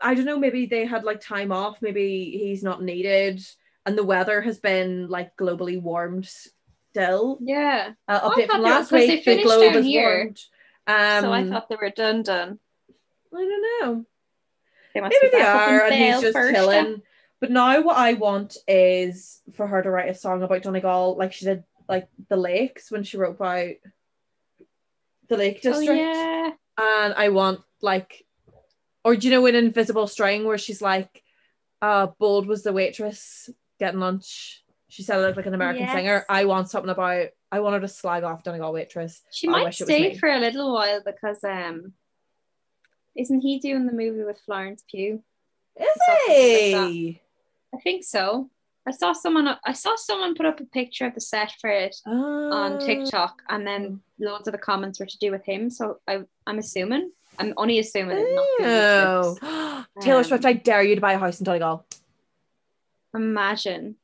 I 0.00 0.14
don't 0.14 0.24
know, 0.24 0.38
maybe 0.38 0.66
they 0.66 0.84
had 0.86 1.02
like 1.02 1.20
time 1.20 1.50
off, 1.50 1.82
maybe 1.82 2.30
he's 2.44 2.62
not 2.62 2.80
needed, 2.80 3.42
and 3.86 3.98
the 3.98 4.04
weather 4.04 4.40
has 4.40 4.60
been 4.60 5.08
like 5.08 5.36
globally 5.36 5.82
warmed 5.82 6.28
still. 6.92 7.38
Yeah. 7.40 7.94
Uh, 8.06 8.20
Oh, 8.22 8.30
update 8.30 8.46
thought 8.46 8.50
from 8.52 8.62
last 8.62 8.92
week, 8.92 9.24
the 9.24 9.42
globe 9.42 9.74
is 9.74 9.84
here. 9.84 10.16
warmed. 10.16 10.40
Um, 10.86 11.24
so 11.24 11.32
I 11.32 11.48
thought 11.48 11.68
they 11.68 11.74
were 11.74 11.90
done 11.90 12.22
done. 12.22 12.60
I 13.34 13.36
don't 13.36 13.62
know. 13.80 14.06
They 14.94 15.00
must 15.00 15.12
Maybe 15.20 15.32
be 15.32 15.36
they 15.38 15.42
back 15.42 15.56
up 15.56 15.68
in 15.70 15.74
are, 15.74 15.84
and 15.86 15.94
he's 15.94 16.20
just 16.32 16.54
chilling. 16.54 17.02
But 17.42 17.50
now 17.50 17.82
what 17.82 17.96
I 17.96 18.12
want 18.14 18.56
is 18.68 19.42
for 19.54 19.66
her 19.66 19.82
to 19.82 19.90
write 19.90 20.08
a 20.08 20.14
song 20.14 20.44
about 20.44 20.62
Donegal, 20.62 21.16
like 21.18 21.32
she 21.32 21.44
did, 21.44 21.64
like 21.88 22.06
the 22.28 22.36
lakes 22.36 22.88
when 22.88 23.02
she 23.02 23.16
wrote 23.16 23.34
about 23.34 23.72
the 25.28 25.36
Lake 25.36 25.60
District. 25.60 25.76
Oh, 25.76 25.80
District. 25.80 26.16
yeah. 26.16 26.50
And 26.78 27.14
I 27.14 27.30
want 27.30 27.62
like, 27.80 28.24
or 29.04 29.16
do 29.16 29.26
you 29.26 29.32
know 29.34 29.44
in 29.46 29.56
Invisible 29.56 30.06
String 30.06 30.44
where 30.44 30.56
she's 30.56 30.80
like, 30.80 31.24
uh, 31.82 32.06
Bold 32.20 32.46
was 32.46 32.62
the 32.62 32.72
waitress 32.72 33.50
getting 33.80 33.98
lunch. 33.98 34.62
She 34.88 35.02
said 35.02 35.18
it 35.18 35.22
looked 35.22 35.36
like 35.36 35.46
an 35.46 35.54
American 35.54 35.86
Yes. 35.86 35.92
singer. 35.94 36.24
I 36.28 36.44
want 36.44 36.70
something 36.70 36.90
about. 36.90 37.26
I 37.50 37.58
want 37.58 37.74
her 37.74 37.80
to 37.80 37.88
slag 37.88 38.22
off 38.22 38.44
Donegal 38.44 38.72
waitress. 38.72 39.20
She 39.32 39.48
I 39.48 39.50
might 39.50 39.64
wish 39.64 39.80
it 39.80 39.84
was 39.88 39.92
stay 39.96 40.16
for 40.16 40.28
a 40.28 40.38
little 40.38 40.72
while 40.72 41.02
because 41.04 41.42
um 41.42 41.92
isn't 43.16 43.40
he 43.40 43.58
doing 43.58 43.86
the 43.86 43.92
movie 43.92 44.22
with 44.22 44.38
Florence 44.46 44.84
Pugh? 44.88 45.24
Is 45.74 45.88
Something 46.06 46.72
like 46.72 46.88
he? 46.92 47.21
I 47.74 47.78
think 47.78 48.04
so. 48.04 48.50
I 48.86 48.90
saw 48.90 49.12
someone 49.12 49.46
I 49.64 49.72
saw 49.72 49.94
someone 49.96 50.34
put 50.34 50.44
up 50.46 50.58
a 50.60 50.64
picture 50.64 51.06
of 51.06 51.14
the 51.14 51.20
set 51.20 51.52
for 51.60 51.70
it 51.70 51.96
on 52.06 52.72
Ah. 52.74 52.78
TikTok 52.78 53.40
and 53.48 53.64
then 53.66 54.00
loads 54.18 54.48
of 54.48 54.52
the 54.52 54.58
comments 54.58 54.98
were 54.98 55.06
to 55.06 55.18
do 55.18 55.30
with 55.30 55.44
him. 55.44 55.70
So 55.70 55.98
I 56.08 56.22
I'm 56.46 56.58
assuming. 56.58 57.12
I'm 57.38 57.54
only 57.56 57.78
assuming 57.78 58.18
it's 58.18 58.34
not 58.34 58.58
Taylor. 60.00 60.16
Oh. 60.16 60.18
Um, 60.18 60.24
Swift, 60.24 60.44
I 60.44 60.52
dare 60.52 60.82
you 60.82 60.94
to 60.96 61.00
buy 61.00 61.12
a 61.14 61.18
house 61.18 61.38
in 61.40 61.44
Donegal. 61.44 61.86
Imagine. 63.14 63.96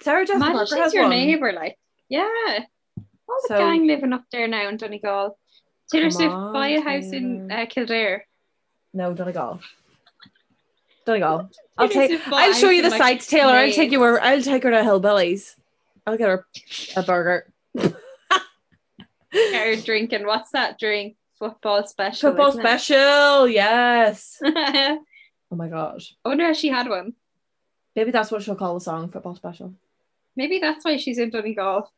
Sarah 0.00 0.24
Jessica 0.26 0.36
Imagine 0.36 0.56
Parker 0.68 0.84
she's 0.84 0.94
your 0.94 1.04
one. 1.04 1.10
neighbour, 1.10 1.52
like 1.52 1.78
yeah. 2.08 2.28
All 3.28 3.40
the 3.42 3.48
So- 3.48 3.58
gang 3.58 3.86
living 3.86 4.12
up 4.12 4.24
there 4.30 4.46
now 4.48 4.68
in 4.68 4.76
Donegal. 4.76 5.38
Taylor 5.90 6.10
Swift 6.10 6.32
on, 6.32 6.52
buy 6.52 6.68
a 6.68 6.80
house 6.80 7.12
in 7.12 7.48
Taylor. 7.48 7.62
uh, 7.62 7.66
Kildare. 7.66 8.26
No, 8.92 9.14
Donegal. 9.14 9.60
Donegal. 11.06 11.48
I'll 11.78 11.88
take. 11.88 12.10
Swift 12.10 12.28
bought 12.28 12.42
a 12.42 12.46
I'll 12.46 12.52
show 12.52 12.68
you 12.68 12.82
the 12.82 12.90
like, 12.90 13.00
sites, 13.00 13.26
Taylor. 13.26 13.52
I'll 13.54 13.72
take 13.72 13.92
you 13.92 14.00
where. 14.00 14.20
I'll 14.20 14.42
take 14.42 14.62
her 14.64 14.70
to 14.70 14.78
Hillbillies. 14.78 15.54
I'll 16.06 16.16
get 16.16 16.28
her 16.28 16.46
a 16.96 17.02
burger. 17.02 17.46
Are 19.34 19.76
drinking. 19.76 20.26
What's 20.26 20.50
that 20.50 20.78
drink? 20.78 21.16
Football 21.38 21.86
special. 21.86 22.30
Football 22.30 22.48
isn't 22.48 22.60
it? 22.60 22.62
special, 22.62 23.48
yes. 23.48 24.40
Oh 25.48 25.54
my 25.54 25.68
god. 25.68 26.02
I 26.24 26.30
wonder 26.30 26.46
if 26.46 26.56
she 26.56 26.68
had 26.68 26.88
one. 26.88 27.14
Maybe 27.94 28.10
that's 28.10 28.32
what 28.32 28.42
she'll 28.42 28.56
call 28.56 28.74
the 28.74 28.80
song. 28.80 29.08
Football 29.08 29.36
special. 29.36 29.74
Maybe 30.34 30.58
that's 30.58 30.84
why 30.84 30.96
she's 30.96 31.18
in 31.18 31.30
Donegal. 31.30 31.92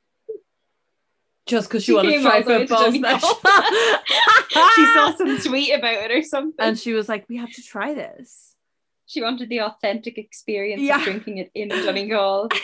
Just 1.46 1.70
because 1.70 1.82
she 1.82 1.92
She 1.92 1.96
wanted 1.96 2.12
to 2.12 2.20
try 2.20 2.36
all 2.36 2.42
the 2.42 2.50
way 2.50 2.58
to 2.58 2.66
football 2.66 2.92
special. 2.92 3.40
she 4.74 4.86
saw 4.92 5.14
some 5.16 5.40
tweet 5.40 5.74
about 5.74 5.94
it 5.94 6.10
or 6.10 6.22
something. 6.22 6.54
and 6.58 6.78
she 6.78 6.92
was 6.92 7.08
like, 7.08 7.26
"We 7.26 7.38
have 7.38 7.50
to 7.52 7.62
try 7.62 7.94
this." 7.94 8.47
She 9.08 9.20
wanted 9.22 9.48
the 9.48 9.62
authentic 9.62 10.18
experience 10.18 10.82
Yeah. 10.82 10.98
of 10.98 11.02
drinking 11.02 11.38
it 11.38 11.50
in 11.54 11.68
Donegal. 11.70 12.48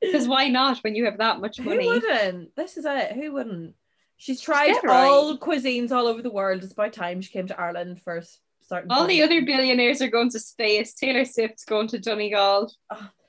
Because 0.00 0.26
why 0.26 0.48
not 0.48 0.78
when 0.78 0.94
you 0.94 1.04
have 1.04 1.18
that 1.18 1.40
much 1.40 1.60
money? 1.60 1.84
Who 1.84 1.90
wouldn't? 1.90 2.56
This 2.56 2.76
is 2.78 2.86
it. 2.86 3.12
Who 3.12 3.32
wouldn't? 3.32 3.74
She's 4.16 4.40
tried 4.40 4.74
right. 4.82 5.06
all 5.06 5.36
cuisines 5.38 5.92
all 5.92 6.06
over 6.06 6.22
the 6.22 6.30
world. 6.30 6.64
It's 6.64 6.72
about 6.72 6.94
time 6.94 7.20
she 7.20 7.30
came 7.30 7.46
to 7.48 7.60
Ireland 7.60 8.00
first. 8.02 8.40
Starting 8.62 8.90
All 8.90 9.00
point. 9.00 9.10
the 9.10 9.22
other 9.22 9.42
billionaires 9.44 10.00
are 10.00 10.08
going 10.08 10.30
to 10.30 10.40
space. 10.40 10.94
Taylor 10.94 11.24
Swift's 11.24 11.64
going 11.64 11.88
to 11.88 11.98
Donegal. 11.98 12.72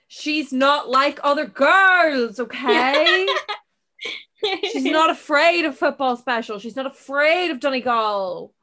She's 0.08 0.54
not 0.54 0.90
like 0.90 1.20
other 1.24 1.46
girls, 1.46 2.40
okay? 2.40 3.28
She's 4.72 4.86
not 4.86 5.10
afraid 5.10 5.66
of 5.66 5.78
football 5.78 6.16
special. 6.16 6.58
She's 6.58 6.76
not 6.76 6.86
afraid 6.88 7.52
of 7.52 7.60
Donegal. 7.60 8.54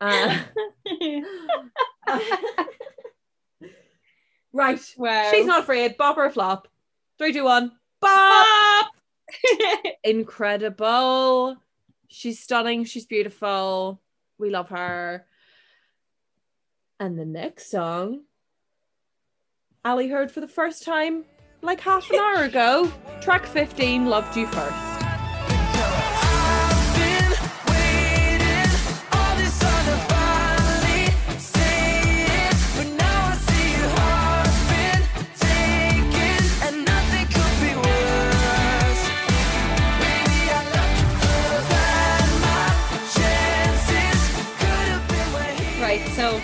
Uh, 0.00 0.38
right. 4.52 4.80
wow. 4.96 5.30
She's 5.30 5.46
not 5.46 5.60
afraid. 5.60 5.96
Bop 5.96 6.16
or 6.16 6.30
flop. 6.30 6.68
Three, 7.18 7.32
two, 7.32 7.44
one. 7.44 7.72
Bop. 8.00 8.86
Incredible. 10.04 11.56
She's 12.08 12.40
stunning. 12.40 12.84
She's 12.84 13.06
beautiful. 13.06 14.00
We 14.38 14.50
love 14.50 14.68
her. 14.68 15.26
And 17.00 17.18
the 17.18 17.24
next 17.26 17.70
song, 17.70 18.22
Ali 19.84 20.08
heard 20.08 20.30
for 20.30 20.40
the 20.40 20.48
first 20.48 20.82
time 20.82 21.24
like 21.62 21.80
half 21.80 22.10
an 22.10 22.18
hour 22.18 22.44
ago. 22.44 22.90
Track 23.20 23.46
15, 23.46 24.06
Loved 24.06 24.36
You 24.36 24.46
First. 24.46 24.95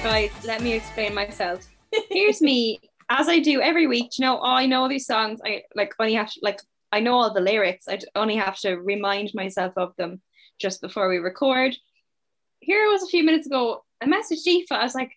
Right, 0.04 0.32
guys, 0.32 0.44
let 0.44 0.62
me 0.62 0.72
explain 0.72 1.14
myself. 1.14 1.64
Here's 2.10 2.40
me, 2.40 2.80
as 3.08 3.28
I 3.28 3.38
do 3.38 3.60
every 3.60 3.86
week. 3.86 4.18
You 4.18 4.24
know, 4.24 4.42
I 4.42 4.66
know 4.66 4.88
these 4.88 5.06
songs. 5.06 5.40
I 5.44 5.62
like 5.76 5.94
only 6.00 6.14
have 6.14 6.28
to 6.32 6.40
like 6.42 6.60
I 6.90 6.98
know 6.98 7.14
all 7.14 7.32
the 7.32 7.40
lyrics. 7.40 7.86
I 7.88 8.00
only 8.16 8.34
have 8.34 8.58
to 8.60 8.74
remind 8.74 9.30
myself 9.32 9.74
of 9.76 9.94
them 9.96 10.20
just 10.58 10.80
before 10.80 11.08
we 11.08 11.18
record. 11.18 11.76
Here 12.58 12.90
was 12.90 13.04
a 13.04 13.06
few 13.06 13.22
minutes 13.22 13.46
ago. 13.46 13.84
I 14.00 14.06
messaged 14.06 14.44
Aoife. 14.44 14.72
I 14.72 14.82
was 14.82 14.96
like, 14.96 15.12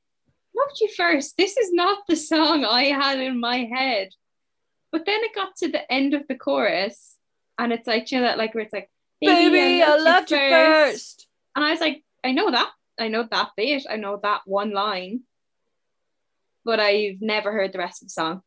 "Loved 0.56 0.80
you 0.80 0.90
first. 0.96 1.36
This 1.36 1.58
is 1.58 1.74
not 1.74 2.04
the 2.08 2.16
song 2.16 2.64
I 2.64 2.84
had 2.84 3.20
in 3.20 3.40
my 3.40 3.64
head." 3.64 4.10
But 4.92 5.08
then 5.08 5.24
it 5.24 5.34
got 5.34 5.56
to 5.58 5.68
the 5.68 5.92
end 5.92 6.14
of 6.14 6.28
the 6.28 6.36
chorus, 6.36 7.16
and 7.58 7.74
it's 7.74 7.88
like 7.88 8.12
you 8.12 8.20
know 8.20 8.26
that 8.28 8.38
like 8.38 8.54
where 8.54 8.64
it's 8.64 8.74
like, 8.74 8.92
Baby, 9.20 9.82
I 9.82 9.96
loved 9.98 10.30
you 10.30 10.38
first. 10.38 11.28
and 11.56 11.66
I 11.66 11.72
was 11.72 11.80
like, 11.82 12.04
I 12.24 12.34
know 12.34 12.52
that. 12.52 12.70
I 13.00 13.08
know 13.10 13.28
that 13.30 13.50
bit. 13.58 13.86
I 13.90 13.98
know 13.98 14.20
that 14.24 14.42
one 14.46 14.72
line. 14.72 15.22
But 16.64 16.80
I've 16.80 17.22
never 17.22 17.52
heard 17.52 17.74
the 17.74 17.78
rest 17.80 18.02
of 18.02 18.08
the 18.08 18.12
song. 18.12 18.42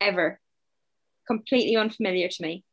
Ever. 0.00 0.40
Completely 1.26 1.76
unfamiliar 1.76 2.28
to 2.28 2.42
me. 2.42 2.64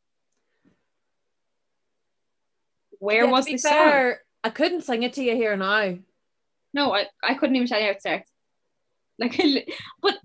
Where 2.98 3.24
Yeah, 3.24 3.30
was 3.30 3.46
the 3.46 3.56
song? 3.56 4.14
I 4.44 4.50
couldn't 4.50 4.82
sing 4.82 5.02
it 5.02 5.14
to 5.14 5.22
you 5.22 5.34
here 5.34 5.56
now. 5.56 5.96
No, 6.74 6.94
I, 6.94 7.06
I 7.22 7.34
couldn't 7.34 7.56
even 7.56 7.68
tell 7.68 7.78
you 7.78 7.86
how 7.86 7.92
it 7.92 8.00
starts. 8.00 8.30
Like, 9.18 9.36
but 10.02 10.18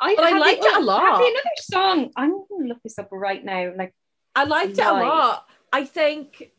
I, 0.00 0.14
But 0.14 0.24
I 0.24 0.38
liked 0.38 0.64
it 0.64 0.76
a 0.76 0.80
lot. 0.80 1.20
another 1.20 1.40
song. 1.60 2.10
I'm 2.16 2.30
going 2.30 2.62
to 2.62 2.68
look 2.68 2.82
this 2.82 2.98
up 2.98 3.08
right 3.12 3.44
now. 3.44 3.72
Like, 3.76 3.94
I 4.34 4.44
liked 4.44 4.78
it 4.78 4.86
a 4.86 4.92
lot. 4.92 5.46
I 5.72 5.84
think 5.84 6.50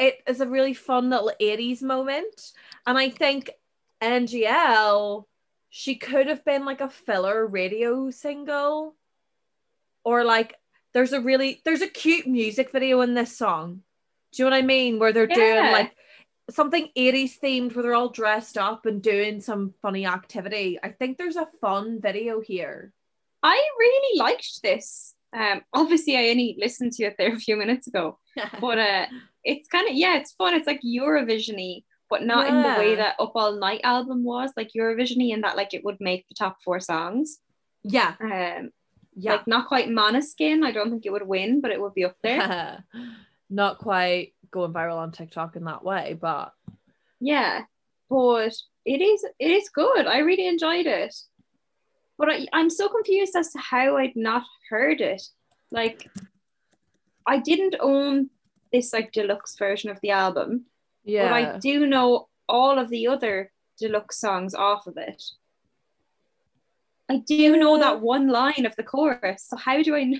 it 0.00 0.22
is 0.26 0.40
a 0.40 0.48
really 0.48 0.74
fun 0.74 1.10
little 1.10 1.32
80s 1.40 1.82
moment. 1.82 2.52
And 2.86 2.98
I 2.98 3.10
think 3.10 3.50
NGL, 4.00 5.24
she 5.68 5.94
could 5.96 6.26
have 6.26 6.44
been 6.44 6.64
like 6.64 6.80
a 6.80 6.88
filler 6.90 7.46
radio 7.46 8.10
single. 8.10 8.96
or 10.04 10.24
like 10.24 10.56
there's 10.92 11.12
a 11.12 11.20
really 11.20 11.60
there's 11.64 11.82
a 11.82 11.86
cute 11.86 12.26
music 12.26 12.72
video 12.72 13.00
in 13.00 13.14
this 13.14 13.36
song. 13.36 13.82
Do 14.32 14.42
you 14.42 14.48
know 14.48 14.56
what 14.56 14.62
I 14.62 14.66
mean? 14.66 14.98
Where 14.98 15.12
they're 15.12 15.26
doing 15.26 15.72
like 15.72 15.94
something 16.50 16.88
80s 16.96 17.38
themed 17.42 17.74
where 17.74 17.82
they're 17.82 17.94
all 17.94 18.08
dressed 18.08 18.58
up 18.58 18.86
and 18.86 19.02
doing 19.02 19.40
some 19.40 19.74
funny 19.82 20.06
activity. 20.06 20.78
I 20.82 20.90
think 20.90 21.16
there's 21.16 21.36
a 21.36 21.48
fun 21.60 22.00
video 22.00 22.40
here. 22.40 22.92
I 23.42 23.60
really 23.78 24.18
liked 24.18 24.62
this. 24.62 25.14
Um, 25.32 25.62
obviously, 25.72 26.16
I 26.16 26.30
only 26.30 26.56
listened 26.58 26.92
to 26.94 27.04
it 27.04 27.14
there 27.18 27.32
a 27.34 27.38
few 27.38 27.56
minutes 27.56 27.86
ago, 27.86 28.18
but 28.60 28.78
uh, 28.78 29.06
it's 29.44 29.68
kind 29.68 29.88
of 29.88 29.94
yeah, 29.94 30.16
it's 30.16 30.32
fun. 30.32 30.54
It's 30.54 30.66
like 30.66 30.80
Eurovisiony, 30.82 31.84
but 32.08 32.22
not 32.24 32.48
in 32.48 32.56
the 32.62 32.68
way 32.78 32.96
that 32.96 33.14
Up 33.20 33.32
All 33.34 33.52
Night 33.52 33.80
album 33.84 34.24
was. 34.24 34.50
Like 34.56 34.70
Eurovisiony, 34.76 35.32
in 35.32 35.42
that 35.42 35.56
like 35.56 35.72
it 35.74 35.84
would 35.84 35.98
make 36.00 36.26
the 36.28 36.34
top 36.34 36.58
four 36.64 36.80
songs. 36.80 37.38
yeah, 37.84 38.14
Um, 38.20 38.70
yeah. 39.14 39.32
like 39.32 39.46
not 39.46 39.68
quite 39.68 39.88
Måneskin. 39.88 40.64
I 40.64 40.72
don't 40.72 40.90
think 40.90 41.06
it 41.06 41.12
would 41.12 41.26
win, 41.26 41.60
but 41.60 41.70
it 41.70 41.80
would 41.80 41.94
be 41.94 42.04
up 42.04 42.16
there. 42.22 42.84
Not 43.48 43.78
quite 43.78 44.34
going 44.50 44.72
viral 44.72 44.98
on 44.98 45.12
TikTok 45.12 45.54
in 45.56 45.64
that 45.64 45.84
way, 45.84 46.18
but 46.20 46.52
yeah, 47.20 47.62
but 48.08 48.52
it 48.84 49.00
is 49.00 49.24
it 49.38 49.50
is 49.50 49.68
good. 49.68 50.06
I 50.06 50.18
really 50.18 50.46
enjoyed 50.48 50.86
it. 50.86 51.14
But 52.20 52.28
I, 52.28 52.46
I'm 52.52 52.68
so 52.68 52.86
confused 52.90 53.34
as 53.34 53.50
to 53.52 53.58
how 53.58 53.96
I'd 53.96 54.14
not 54.14 54.42
heard 54.68 55.00
it. 55.00 55.22
Like, 55.70 56.10
I 57.26 57.38
didn't 57.38 57.76
own 57.80 58.28
this 58.70 58.92
like 58.92 59.10
deluxe 59.10 59.56
version 59.56 59.88
of 59.88 59.98
the 60.02 60.10
album, 60.10 60.66
yeah. 61.02 61.24
but 61.24 61.32
I 61.32 61.58
do 61.58 61.86
know 61.86 62.28
all 62.46 62.78
of 62.78 62.90
the 62.90 63.08
other 63.08 63.50
deluxe 63.78 64.18
songs 64.18 64.54
off 64.54 64.86
of 64.86 64.98
it. 64.98 65.22
I 67.08 67.22
do 67.26 67.56
know 67.56 67.78
that 67.78 68.02
one 68.02 68.28
line 68.28 68.66
of 68.66 68.76
the 68.76 68.82
chorus. 68.82 69.46
So 69.48 69.56
how 69.56 69.82
do 69.82 69.96
I? 69.96 70.12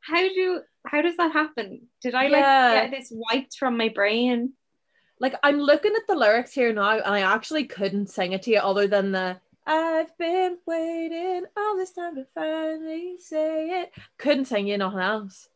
How 0.00 0.22
do? 0.22 0.62
How 0.86 1.02
does 1.02 1.18
that 1.18 1.32
happen? 1.32 1.88
Did 2.00 2.14
I 2.14 2.28
like 2.28 2.90
get 2.90 2.90
this 2.90 3.12
wiped 3.14 3.58
from 3.58 3.76
my 3.76 3.90
brain? 3.90 4.54
like 5.20 5.34
I'm 5.42 5.58
looking 5.58 5.92
at 5.94 6.06
the 6.06 6.14
lyrics 6.14 6.52
here 6.52 6.72
now, 6.72 6.90
and 6.90 7.02
I 7.02 7.20
actually 7.20 7.64
couldn't 7.64 8.10
sing 8.10 8.32
it 8.32 8.42
to 8.42 8.50
you 8.50 8.58
other 8.58 8.86
than 8.86 9.12
the 9.12 9.36
I've 9.66 10.16
been 10.18 10.58
waiting 10.66 11.44
all 11.56 11.76
this 11.76 11.92
time 11.92 12.16
to 12.16 12.26
finally 12.34 13.16
say 13.18 13.82
it. 13.82 13.92
Couldn't 14.18 14.44
sing 14.46 14.66
you 14.66 14.76
nothing 14.78 15.00
else. 15.00 15.48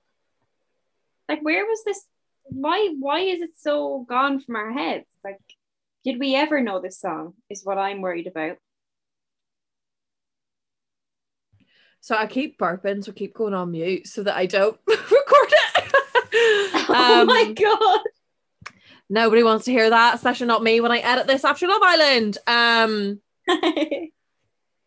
like 1.28 1.42
where 1.42 1.64
was 1.66 1.82
this 1.84 2.06
why 2.44 2.94
why 2.98 3.20
is 3.20 3.42
it 3.42 3.50
so 3.58 4.06
gone 4.08 4.40
from 4.40 4.56
our 4.56 4.72
heads 4.72 5.04
like 5.22 5.38
did 6.04 6.18
we 6.18 6.34
ever 6.34 6.62
know 6.62 6.80
this 6.80 6.98
song 6.98 7.34
is 7.50 7.62
what 7.64 7.76
i'm 7.76 8.00
worried 8.00 8.26
about 8.26 8.56
So 12.00 12.14
I 12.16 12.26
keep 12.26 12.58
burping, 12.58 13.04
so 13.04 13.12
I 13.12 13.14
keep 13.14 13.34
going 13.34 13.54
on 13.54 13.72
mute 13.72 14.06
so 14.06 14.22
that 14.22 14.36
I 14.36 14.46
don't 14.46 14.78
record 14.86 15.52
it. 15.52 15.94
oh 16.88 17.24
my 17.26 17.42
Um, 17.48 17.54
god 17.54 18.00
Nobody 19.10 19.42
wants 19.42 19.64
to 19.64 19.72
hear 19.72 19.88
that, 19.90 20.14
especially 20.14 20.46
not 20.46 20.62
me 20.62 20.80
when 20.80 20.92
I 20.92 20.98
edit 20.98 21.26
this 21.26 21.44
after 21.44 21.66
Love 21.66 21.82
Island. 21.82 22.38
Um, 22.46 23.20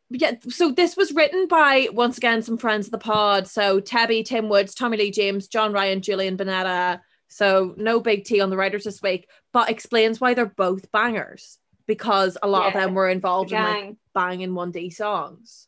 yeah, 0.09 0.34
so 0.49 0.72
this 0.72 0.97
was 0.97 1.14
written 1.14 1.47
by 1.47 1.88
once 1.91 2.18
again 2.18 2.41
some 2.41 2.57
friends 2.57 2.88
of 2.88 2.91
the 2.91 2.97
pod. 2.97 3.47
So 3.47 3.80
Tabby, 3.80 4.24
Tim 4.24 4.49
Woods, 4.49 4.76
Tommy 4.76 4.97
Lee 4.97 5.12
James, 5.12 5.47
John 5.47 5.72
Ryan, 5.74 6.01
Julian 6.01 6.38
Bunetta. 6.38 6.99
So 7.30 7.74
no 7.78 7.99
big 8.01 8.26
T 8.26 8.41
on 8.41 8.49
the 8.49 8.57
writers 8.57 8.84
this 8.84 9.01
week, 9.01 9.30
but 9.53 9.70
explains 9.70 10.20
why 10.20 10.34
they're 10.34 10.45
both 10.45 10.91
bangers 10.91 11.57
because 11.88 12.38
a 12.43 12.47
lot 12.47 12.68
of 12.68 12.74
them 12.74 12.93
were 12.93 13.09
involved 13.09 13.51
in 13.51 13.62
like 13.62 13.95
banging 14.14 14.51
1D 14.51 14.93
songs. 14.93 15.68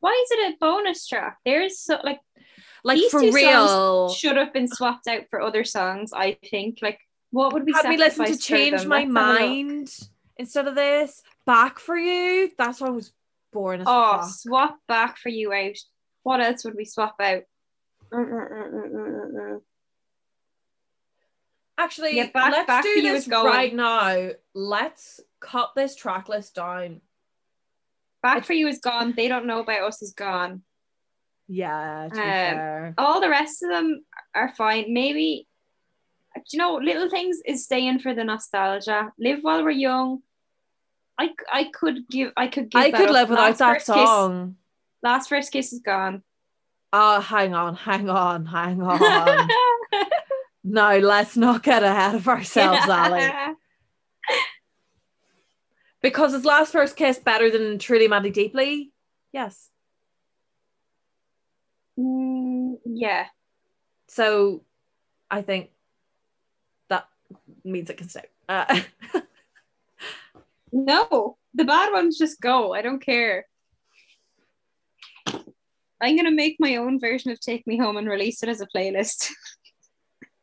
why 0.00 0.10
is 0.24 0.30
it 0.32 0.54
a 0.54 0.56
bonus 0.60 1.06
track 1.08 1.38
there's 1.44 1.78
so 1.80 1.98
like 2.04 2.20
Like 2.84 2.98
These 2.98 3.10
for 3.10 3.20
two 3.20 3.32
songs 3.32 3.34
real. 3.34 4.08
should 4.10 4.36
have 4.36 4.52
been 4.52 4.68
swapped 4.68 5.08
out 5.08 5.22
for 5.30 5.40
other 5.40 5.64
songs 5.64 6.10
i 6.14 6.36
think 6.50 6.78
like 6.82 7.00
what 7.30 7.52
would 7.52 7.64
we 7.64 7.72
Had 7.72 7.88
me 7.88 7.96
listened 7.96 8.26
to 8.28 8.36
change 8.38 8.84
my 8.84 9.04
Let's 9.04 9.16
have 9.16 9.26
a 9.26 9.30
look. 9.30 9.40
mind 9.40 9.98
instead 10.36 10.68
of 10.68 10.74
this. 10.76 11.22
Back 11.46 11.78
for 11.78 11.96
you. 11.96 12.50
That 12.58 12.76
song 12.76 12.96
was 12.96 13.12
boring 13.52 13.82
as 13.82 13.86
oh 13.88 14.18
fuck. 14.18 14.30
swap 14.30 14.78
back 14.88 15.16
for 15.18 15.28
you 15.28 15.52
out 15.52 15.76
what 16.24 16.40
else 16.40 16.64
would 16.64 16.74
we 16.74 16.84
swap 16.86 17.14
out. 17.20 17.42
Actually, 21.76 22.16
Yeah, 22.16 22.30
Back- 22.30 22.52
let's 22.52 22.66
Back 22.66 22.82
do 22.84 22.92
for 22.92 22.98
You 22.98 23.12
this 23.12 23.22
is 23.24 23.28
going. 23.28 23.46
right 23.46 23.74
now. 23.74 24.30
Let's 24.54 25.20
cut 25.40 25.72
this 25.74 25.94
track 25.96 26.28
list 26.28 26.54
down. 26.54 27.00
back 28.22 28.42
for 28.44 28.54
you 28.54 28.66
is 28.68 28.78
gone 28.78 29.12
they 29.14 29.28
don't 29.28 29.44
know 29.44 29.60
about 29.60 29.82
us 29.82 30.00
is 30.00 30.14
gone 30.14 30.62
Yeah, 31.46 32.08
to 32.08 32.14
be 32.14 32.20
Um, 32.22 32.24
fair. 32.26 32.94
all 32.96 33.20
the 33.20 33.28
rest 33.28 33.62
of 33.62 33.68
them 33.68 34.02
are 34.34 34.48
fine. 34.54 34.94
Maybe, 34.94 35.46
do 36.34 36.40
you 36.52 36.58
know, 36.58 36.76
little 36.76 37.10
things 37.10 37.40
is 37.44 37.64
staying 37.64 37.98
for 37.98 38.14
the 38.14 38.24
nostalgia. 38.24 39.12
Live 39.18 39.40
while 39.42 39.62
we're 39.62 39.72
young. 39.72 40.22
I, 41.18 41.30
I 41.52 41.64
could 41.72 42.08
give 42.10 42.32
I 42.36 42.48
could 42.48 42.70
give 42.70 42.80
I 42.80 42.90
could 42.90 43.10
live 43.10 43.30
without 43.30 43.56
that 43.58 43.74
First 43.74 43.86
Kiss- 43.86 43.94
song. 44.08 44.56
last 45.02 45.28
first 45.28 45.52
kiss 45.52 45.72
is 45.72 45.80
gone. 45.80 46.22
Oh, 46.92 47.20
hang 47.20 47.54
on, 47.54 47.74
hang 47.74 48.08
on, 48.08 48.46
hang 48.46 48.80
on. 48.82 49.48
no, 50.64 50.98
let's 50.98 51.36
not 51.36 51.62
get 51.62 51.82
ahead 51.82 52.14
of 52.14 52.28
ourselves, 52.28 52.88
Ali. 52.88 53.28
Because 56.02 56.34
is 56.34 56.44
Last 56.44 56.70
First 56.72 56.96
Kiss 56.96 57.18
better 57.18 57.50
than 57.50 57.78
Truly 57.78 58.08
Madly 58.08 58.30
Deeply? 58.30 58.92
Yes. 59.32 59.70
Mm, 61.98 62.76
yeah. 62.84 63.24
So 64.08 64.62
I 65.30 65.40
think 65.40 65.70
that 66.90 67.08
means 67.64 67.88
it 67.88 67.96
can 67.96 68.10
stay. 68.10 68.24
Uh, 68.46 68.80
No, 70.74 71.36
the 71.54 71.64
bad 71.64 71.92
ones 71.92 72.18
just 72.18 72.40
go. 72.40 72.74
I 72.74 72.82
don't 72.82 72.98
care. 73.00 73.46
I'm 76.00 76.16
gonna 76.16 76.32
make 76.32 76.56
my 76.58 76.76
own 76.76 76.98
version 76.98 77.30
of 77.30 77.38
Take 77.38 77.64
Me 77.64 77.78
Home 77.78 77.96
and 77.96 78.08
release 78.08 78.42
it 78.42 78.48
as 78.48 78.60
a 78.60 78.66
playlist. 78.66 79.30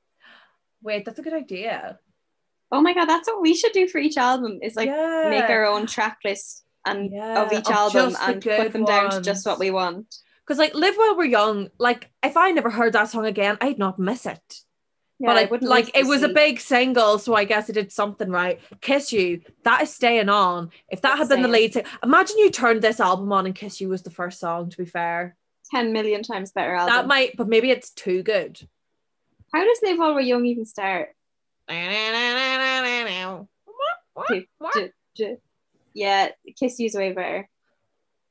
wait, 0.82 1.04
that's 1.04 1.20
a 1.20 1.22
good 1.22 1.34
idea. 1.34 2.00
Oh 2.72 2.80
my 2.80 2.94
god, 2.94 3.10
that's 3.10 3.28
what 3.28 3.42
we 3.42 3.54
should 3.54 3.74
do 3.74 3.90
for 3.90 3.98
each 3.98 4.16
album. 4.16 4.60
Is 4.62 4.78
like 4.78 4.88
yeah. 4.88 5.28
make 5.30 5.50
our 5.50 5.66
own 5.66 5.86
track 5.86 6.20
list 6.24 6.64
and 6.86 7.12
Yeah, 7.12 7.44
of 7.44 7.52
each 7.52 7.68
of 7.68 7.76
album 7.76 8.12
just 8.12 8.26
the 8.26 8.32
and 8.32 8.42
put 8.42 8.72
them 8.72 8.86
down 8.86 9.12
to 9.12 9.22
just 9.22 9.46
what 9.46 9.60
we 9.60 9.70
want. 9.70 10.16
Because 10.48 10.60
like 10.60 10.74
Live 10.74 10.96
While 10.96 11.18
We're 11.18 11.26
Young, 11.26 11.70
like 11.78 12.10
if 12.24 12.38
I 12.38 12.52
never 12.52 12.70
heard 12.70 12.94
that 12.94 13.10
song 13.10 13.26
again, 13.26 13.58
I'd 13.60 13.78
not 13.78 14.00
miss 14.00 14.26
it. 14.26 14.62
But 15.28 15.38
I 15.38 15.42
I, 15.42 15.46
wouldn't 15.46 15.70
like 15.70 15.96
it 15.96 16.06
was 16.06 16.24
a 16.24 16.30
big 16.30 16.60
single, 16.60 17.20
so 17.20 17.34
I 17.34 17.44
guess 17.46 17.70
it 17.70 17.74
did 17.74 17.92
something 17.92 18.30
right. 18.30 18.60
Kiss 18.82 19.12
You, 19.12 19.42
that 19.64 19.84
is 19.84 19.94
staying 19.94 20.30
on. 20.30 20.72
If 20.90 21.02
that 21.02 21.18
had 21.18 21.30
been 21.30 21.42
the 21.42 21.48
lead 21.48 21.74
single, 21.74 21.92
imagine 22.04 22.38
you 22.38 22.52
turned 22.52 22.82
this 22.82 23.00
album 23.00 23.32
on 23.32 23.46
and 23.46 23.56
Kiss 23.56 23.82
You 23.82 23.90
was 23.90 24.02
the 24.02 24.12
first 24.12 24.40
song, 24.40 24.70
to 24.70 24.78
be 24.78 24.86
fair. 24.86 25.36
10 25.72 25.94
million 25.94 26.22
times 26.22 26.52
better 26.52 26.76
album. 26.76 26.94
That 26.94 27.08
might, 27.08 27.38
but 27.38 27.48
maybe 27.48 27.72
it's 27.72 27.92
too 27.92 28.24
good. 28.24 28.60
How 29.54 29.64
does 29.64 29.80
Live 29.84 29.98
While 29.98 30.14
We're 30.14 30.22
Young 30.22 30.46
even 30.46 30.66
start? 30.66 31.10
But 34.16 35.36
Yeah, 35.94 36.30
Kiss 36.60 36.80
You's 36.80 36.94
way 36.94 37.12
better. 37.14 37.50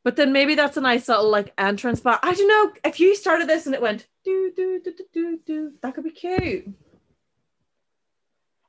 Then 0.04 0.32
maybe 0.32 0.54
that's 0.54 0.76
a 0.76 0.80
nice 0.80 1.08
little 1.08 1.30
like 1.30 1.52
entrance. 1.58 2.00
But 2.00 2.20
I 2.22 2.34
don't 2.34 2.48
know 2.48 2.72
if 2.84 3.00
you 3.00 3.14
started 3.14 3.48
this 3.48 3.66
and 3.66 3.74
it 3.74 3.82
went 3.82 4.06
do 4.24 4.52
do 4.56 4.80
do 4.82 4.92
do 4.92 5.04
do 5.12 5.40
do, 5.44 5.72
that 5.82 5.94
could 5.94 6.04
be 6.04 6.10
cute. 6.10 6.68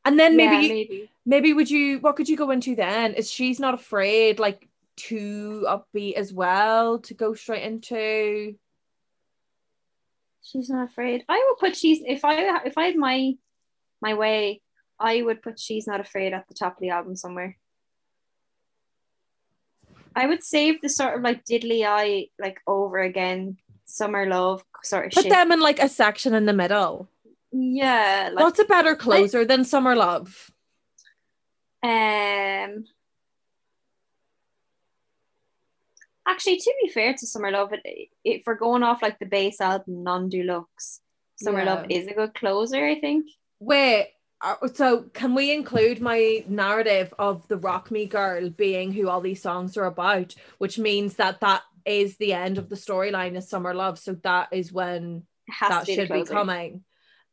And 0.04 0.20
then 0.20 0.36
maybe 0.36 0.68
yeah, 0.68 0.74
maybe. 0.74 1.12
maybe 1.26 1.54
would 1.54 1.70
you 1.70 2.00
what 2.00 2.16
could 2.16 2.28
you 2.28 2.38
go 2.38 2.52
into 2.52 2.76
then 2.76 3.14
is 3.14 3.32
she's 3.32 3.60
not 3.60 3.74
afraid 3.74 4.40
like 4.40 4.68
too 4.98 5.66
upbeat 5.68 6.14
as 6.14 6.34
well 6.34 7.00
to 7.00 7.14
go 7.14 7.34
straight 7.34 7.64
into 7.64 8.56
She's 10.44 10.70
not 10.70 10.90
afraid. 10.90 11.24
I 11.30 11.46
would 11.48 11.60
put 11.60 11.78
she's 11.78 12.02
if 12.06 12.26
I 12.26 12.66
if 12.66 12.78
I 12.78 12.86
had 12.88 12.96
my 12.98 13.34
my 14.02 14.16
way, 14.16 14.62
I 15.00 15.22
would 15.22 15.42
put 15.42 15.60
she's 15.60 15.88
not 15.88 16.02
afraid 16.02 16.34
at 16.34 16.48
the 16.48 16.56
top 16.56 16.74
of 16.74 16.82
the 16.82 16.90
album 16.90 17.16
somewhere. 17.16 17.58
I 20.16 20.26
would 20.28 20.44
save 20.44 20.82
the 20.82 20.90
sort 20.90 21.16
of 21.16 21.22
like 21.22 21.46
diddly 21.46 21.86
eye 21.86 22.28
like 22.40 22.60
over 22.68 23.00
again 23.00 23.58
summer 23.86 24.26
love 24.26 24.64
sort 24.84 25.06
of 25.08 25.12
put 25.12 25.24
shit. 25.24 25.32
them 25.32 25.52
in 25.52 25.60
like 25.60 25.80
a 25.80 25.90
section 25.90 26.34
in 26.34 26.46
the 26.46 26.54
middle 26.54 27.08
yeah, 27.52 28.30
like 28.34 28.44
what's 28.44 28.60
a 28.60 28.66
better 28.66 28.96
closer 28.96 29.44
than 29.46 29.64
summer 29.66 29.96
love 29.96 30.52
Um, 31.84 32.86
actually, 36.28 36.58
to 36.58 36.74
be 36.84 36.90
fair 36.90 37.14
to 37.14 37.26
Summer 37.26 37.52
Love, 37.52 37.74
it, 37.74 38.10
if 38.24 38.44
we're 38.46 38.56
going 38.56 38.84
off 38.84 39.02
like 39.02 39.18
the 39.20 39.26
base 39.26 39.60
album, 39.60 40.04
non 40.04 40.30
deluxe, 40.30 41.02
Summer 41.38 41.64
Yeah. 41.64 41.74
Love 41.74 41.86
is 41.90 42.08
a 42.08 42.14
good 42.14 42.34
closer, 42.36 42.86
I 42.86 43.00
think. 43.00 43.26
wait 43.60 44.10
so 44.74 45.04
can 45.14 45.36
we 45.36 45.54
include 45.54 46.02
my 46.02 46.44
narrative 46.48 47.14
of 47.20 47.48
the 47.48 47.58
rock 47.58 47.92
me 47.92 48.06
girl 48.06 48.50
being 48.50 48.92
who 48.92 49.08
all 49.08 49.22
these 49.22 49.42
songs 49.42 49.78
are 49.78 49.86
about 49.86 50.34
which 50.58 50.80
means 50.80 51.16
that 51.16 51.40
that 51.42 51.62
is 51.86 52.18
the 52.18 52.34
end 52.34 52.58
of 52.58 52.70
the 52.70 52.76
storyline 52.76 53.36
is 53.36 53.50
summer 53.50 53.74
love. 53.74 54.00
So 54.00 54.14
that 54.24 54.50
is 54.52 54.72
when 54.72 55.24
that 55.70 55.86
be 55.86 55.96
should 55.96 56.10
be 56.10 56.24
coming. 56.24 56.84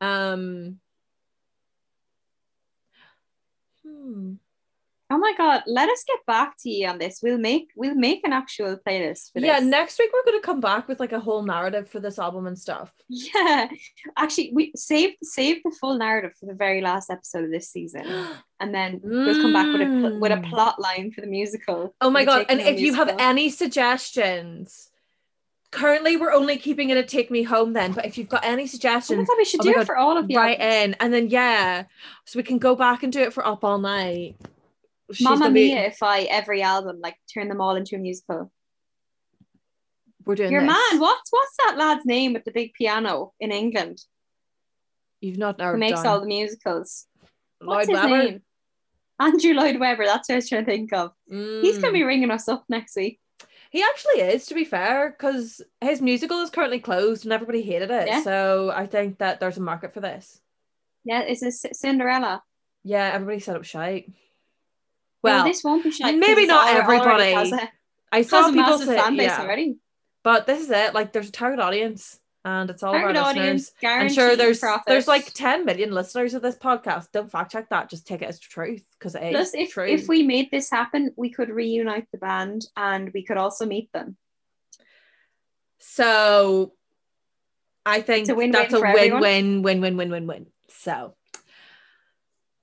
Um 0.01 0.79
hmm. 3.85 4.35
Oh 5.11 5.17
my 5.17 5.33
god, 5.39 5.63
let 5.67 5.89
us 5.89 6.05
get 6.07 6.19
back 6.27 6.55
to 6.63 6.69
you 6.71 6.87
on 6.87 6.99
this. 6.99 7.21
We'll 7.23 7.39
make 7.39 7.71
we'll 7.75 7.95
make 7.95 8.25
an 8.25 8.33
actual 8.35 8.77
playlist 8.87 9.33
for 9.33 9.39
yeah 9.41 9.59
this. 9.59 9.67
next 9.69 9.99
week 9.99 10.11
we're 10.13 10.25
going 10.31 10.39
to 10.41 10.45
come 10.47 10.61
back 10.61 10.87
with 10.87 11.01
like 11.01 11.13
a 11.13 11.21
whole 11.21 11.43
narrative 11.43 11.89
for 11.89 11.99
this 11.99 12.19
album 12.19 12.47
and 12.47 12.59
stuff 12.59 12.93
Yeah. 13.09 13.69
Actually, 14.19 14.51
we 14.55 14.73
save 14.77 15.15
save 15.23 15.63
the 15.63 15.75
full 15.81 15.97
narrative 15.97 16.33
for 16.39 16.45
the 16.47 16.53
very 16.55 16.83
last 16.83 17.09
episode 17.11 17.45
of 17.45 17.51
this 17.51 17.71
season. 17.71 18.05
And 18.61 18.75
then 18.75 19.01
we'll 19.05 19.41
come 19.41 19.53
back 19.53 19.67
with 19.73 19.83
a 19.83 20.19
with 20.19 20.33
a 20.33 20.37
Mm. 20.37 20.51
plot 20.51 20.81
line 20.81 21.13
for 21.13 21.21
the 21.21 21.29
musical. 21.29 21.95
Oh 22.01 22.11
my 22.11 22.25
god! 22.25 22.47
And 22.49 22.61
if 22.61 22.81
you 22.81 22.93
have 22.93 23.15
any 23.21 23.51
suggestions, 23.51 24.91
currently 25.71 26.17
we're 26.17 26.33
only 26.33 26.57
keeping 26.57 26.91
it 26.91 26.97
a 26.97 27.05
take 27.05 27.31
me 27.31 27.45
home 27.45 27.73
then. 27.73 27.93
But 27.93 28.05
if 28.05 28.19
you've 28.19 28.29
got 28.29 28.45
any 28.45 28.65
Oh 28.65 28.67
suggestions, 28.67 29.29
god, 29.29 29.37
we 29.39 29.45
should 29.45 29.61
Oh 29.61 29.65
do 29.65 29.75
God, 29.75 29.83
it 29.83 29.87
for 29.87 29.97
all 29.97 30.17
of 30.17 30.29
you 30.29 30.37
right 30.37 30.59
in, 30.59 30.95
and 31.01 31.15
then 31.15 31.29
yeah, 31.29 31.85
so 32.25 32.37
we 32.39 32.43
can 32.43 32.59
go 32.59 32.75
back 32.75 33.05
and 33.05 33.13
do 33.13 33.21
it 33.21 33.33
for 33.33 33.47
up 33.47 33.63
all 33.63 33.79
night. 33.79 34.35
Mamma 35.21 35.47
be- 35.51 35.73
Mia 35.75 35.87
if 35.87 36.03
I 36.03 36.23
every 36.23 36.63
album 36.63 37.01
like 37.03 37.17
turn 37.33 37.49
them 37.49 37.61
all 37.61 37.77
into 37.77 37.97
a 37.97 37.99
musical. 37.99 38.51
We're 40.25 40.35
doing 40.35 40.53
Your 40.53 40.61
this. 40.61 40.69
man, 40.69 41.01
what's 41.01 41.31
what's 41.33 41.57
that 41.59 41.77
lad's 41.79 42.05
name 42.05 42.35
with 42.35 42.45
the 42.45 42.51
big 42.51 42.75
piano 42.75 43.33
in 43.41 43.51
England 43.51 43.99
You've 45.21 45.39
not 45.39 45.61
who 45.61 45.77
makes 45.79 46.05
all 46.05 46.21
the 46.21 46.27
musicals? 46.27 47.07
What's 47.61 47.89
his 47.89 47.97
Webber. 47.97 48.09
name? 48.23 48.43
Andrew 49.19 49.53
Lloyd 49.55 49.81
Webber. 49.81 50.05
That's 50.05 50.29
what 50.29 50.35
I 50.35 50.37
was 50.37 50.49
trying 50.49 50.65
to 50.65 50.71
think 50.71 50.93
of. 50.93 51.13
He's 51.29 51.79
gonna 51.79 51.89
Mm. 51.91 51.93
be 51.95 52.03
ringing 52.05 52.31
us 52.31 52.47
up 52.47 52.65
next 52.69 52.95
week. 52.95 53.19
He 53.71 53.83
actually 53.83 54.21
is, 54.21 54.47
to 54.47 54.55
be 54.55 54.65
fair, 54.65 55.11
because 55.11 55.61
his 55.81 56.01
musical 56.01 56.41
is 56.41 56.51
currently 56.51 56.79
closed 56.79 57.25
and 57.25 57.33
everybody 57.33 57.63
hated 57.63 57.91
it. 57.91 58.07
Yeah. 58.07 58.23
So 58.23 58.71
I 58.75 58.87
think 58.87 59.19
that 59.19 59.41
there's 59.41 59.57
a 59.59 59.61
market 59.63 59.93
for 59.93 60.01
this. 60.01 60.41
Yeah, 61.05 61.21
it's 61.23 61.43
a 61.43 61.51
Cinderella. 61.75 62.43
Yeah, 62.85 63.11
everybody 63.13 63.41
set 63.41 63.57
up 63.57 63.65
shite. 63.65 64.11
Well, 65.23 65.45
this 65.45 65.65
won't 65.65 65.83
be 65.83 65.91
shy. 65.91 66.13
maybe 66.13 66.47
not 66.47 66.75
everybody. 66.75 67.33
A, 67.33 67.71
I 68.13 68.23
saw 68.23 68.51
people 68.51 68.79
say, 68.79 68.97
yeah. 68.97 69.41
already. 69.41 69.77
but 70.23 70.47
this 70.47 70.63
is 70.63 70.71
it. 70.71 70.95
Like, 70.95 71.13
there's 71.13 71.29
a 71.29 71.33
target 71.33 71.61
audience, 71.61 72.19
and 72.45 72.71
it's 72.71 72.83
all 72.83 72.93
Target 72.93 73.17
audience, 73.17 73.73
listeners. 73.83 74.03
I'm 74.03 74.09
sure 74.09 74.37
there's 74.37 74.61
profit. 74.61 74.85
there's 74.87 75.09
like 75.09 75.33
10 75.35 75.65
million 75.65 75.91
listeners 75.91 76.35
of 76.35 76.41
this 76.43 76.57
podcast. 76.57 77.09
Don't 77.13 77.31
fact 77.31 77.53
check 77.53 77.69
that. 77.71 77.91
Just 77.91 78.07
take 78.07 78.23
it 78.23 78.29
as 78.29 78.39
truth 78.39 78.85
because 78.99 79.15
it 79.15 79.25
is 79.25 79.33
Plus, 79.33 79.55
if 79.55 79.71
true. 79.73 79.87
if 79.87 80.09
we 80.09 80.23
made 80.23 80.51
this 80.51 80.71
happen, 80.71 81.13
we 81.17 81.31
could 81.31 81.51
reunite 81.51 82.07
the 82.13 82.19
band 82.19 82.63
and 82.77 83.11
we 83.13 83.25
could 83.25 83.37
also 83.37 83.67
meet 83.67 83.93
them. 83.93 84.17
so 85.79 86.73
I 87.85 88.01
think 88.03 88.29
a 88.29 88.51
that's 88.51 88.73
a 88.73 88.79
for 88.79 88.87
everyone. 88.87 89.21
win-win, 89.21 89.63
win-win, 89.63 89.97
win-win, 89.97 90.27
win. 90.27 90.47
So 90.69 91.15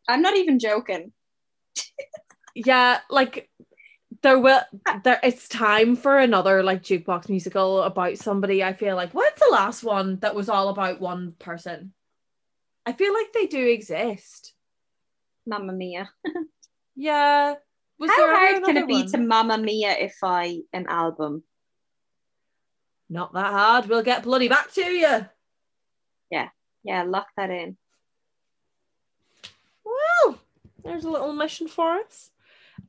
I'm 0.08 0.22
not 0.22 0.38
even 0.38 0.60
joking. 0.60 1.12
yeah, 2.56 3.02
like 3.10 3.50
there 4.24 4.40
will 4.40 4.62
there 5.04 5.20
it's 5.22 5.48
time 5.48 5.96
for 5.96 6.18
another 6.18 6.64
like 6.64 6.82
jukebox 6.82 7.30
musical 7.30 7.84
about 7.84 8.18
somebody. 8.18 8.64
I 8.64 8.74
feel 8.74 8.96
like 8.96 9.12
when's 9.12 9.38
the 9.40 9.52
last 9.52 9.84
one 9.84 10.18
that 10.20 10.34
was 10.34 10.50
all 10.50 10.70
about 10.70 11.00
one 11.00 11.34
person? 11.38 11.94
I 12.86 12.94
feel 12.94 13.14
like 13.14 13.34
they 13.34 13.46
do 13.48 13.68
exist. 13.68 14.54
Mamma 15.46 15.74
Mia. 15.74 16.10
Yeah. 16.96 17.56
Was 18.00 18.10
How 18.10 18.36
hard 18.36 18.64
can 18.64 18.78
it 18.78 18.88
be 18.88 19.02
one? 19.04 19.08
to 19.12 19.18
Mamma 19.18 19.58
Mia 19.58 19.92
if 19.92 20.16
I 20.24 20.62
an 20.72 20.88
album? 20.88 21.44
Not 23.10 23.34
that 23.34 23.52
hard. 23.52 23.88
We'll 23.88 24.02
get 24.02 24.24
bloody 24.24 24.48
back 24.48 24.72
to 24.74 24.82
you. 24.82 25.26
Yeah. 26.32 26.50
Yeah, 26.86 27.04
lock 27.04 27.28
that 27.36 27.50
in. 27.50 27.78
Well, 29.84 30.40
there's 30.84 31.04
a 31.04 31.10
little 31.10 31.34
mission 31.34 31.68
for 31.68 31.96
us. 31.96 32.30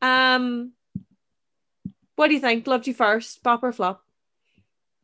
Um, 0.03 0.73
what 2.17 2.29
do 2.29 2.35
you 2.35 2.41
think? 2.41 2.67
Loved 2.67 2.87
you 2.87 2.95
first, 2.95 3.43
bop 3.43 3.63
or 3.63 3.73
flop? 3.73 4.03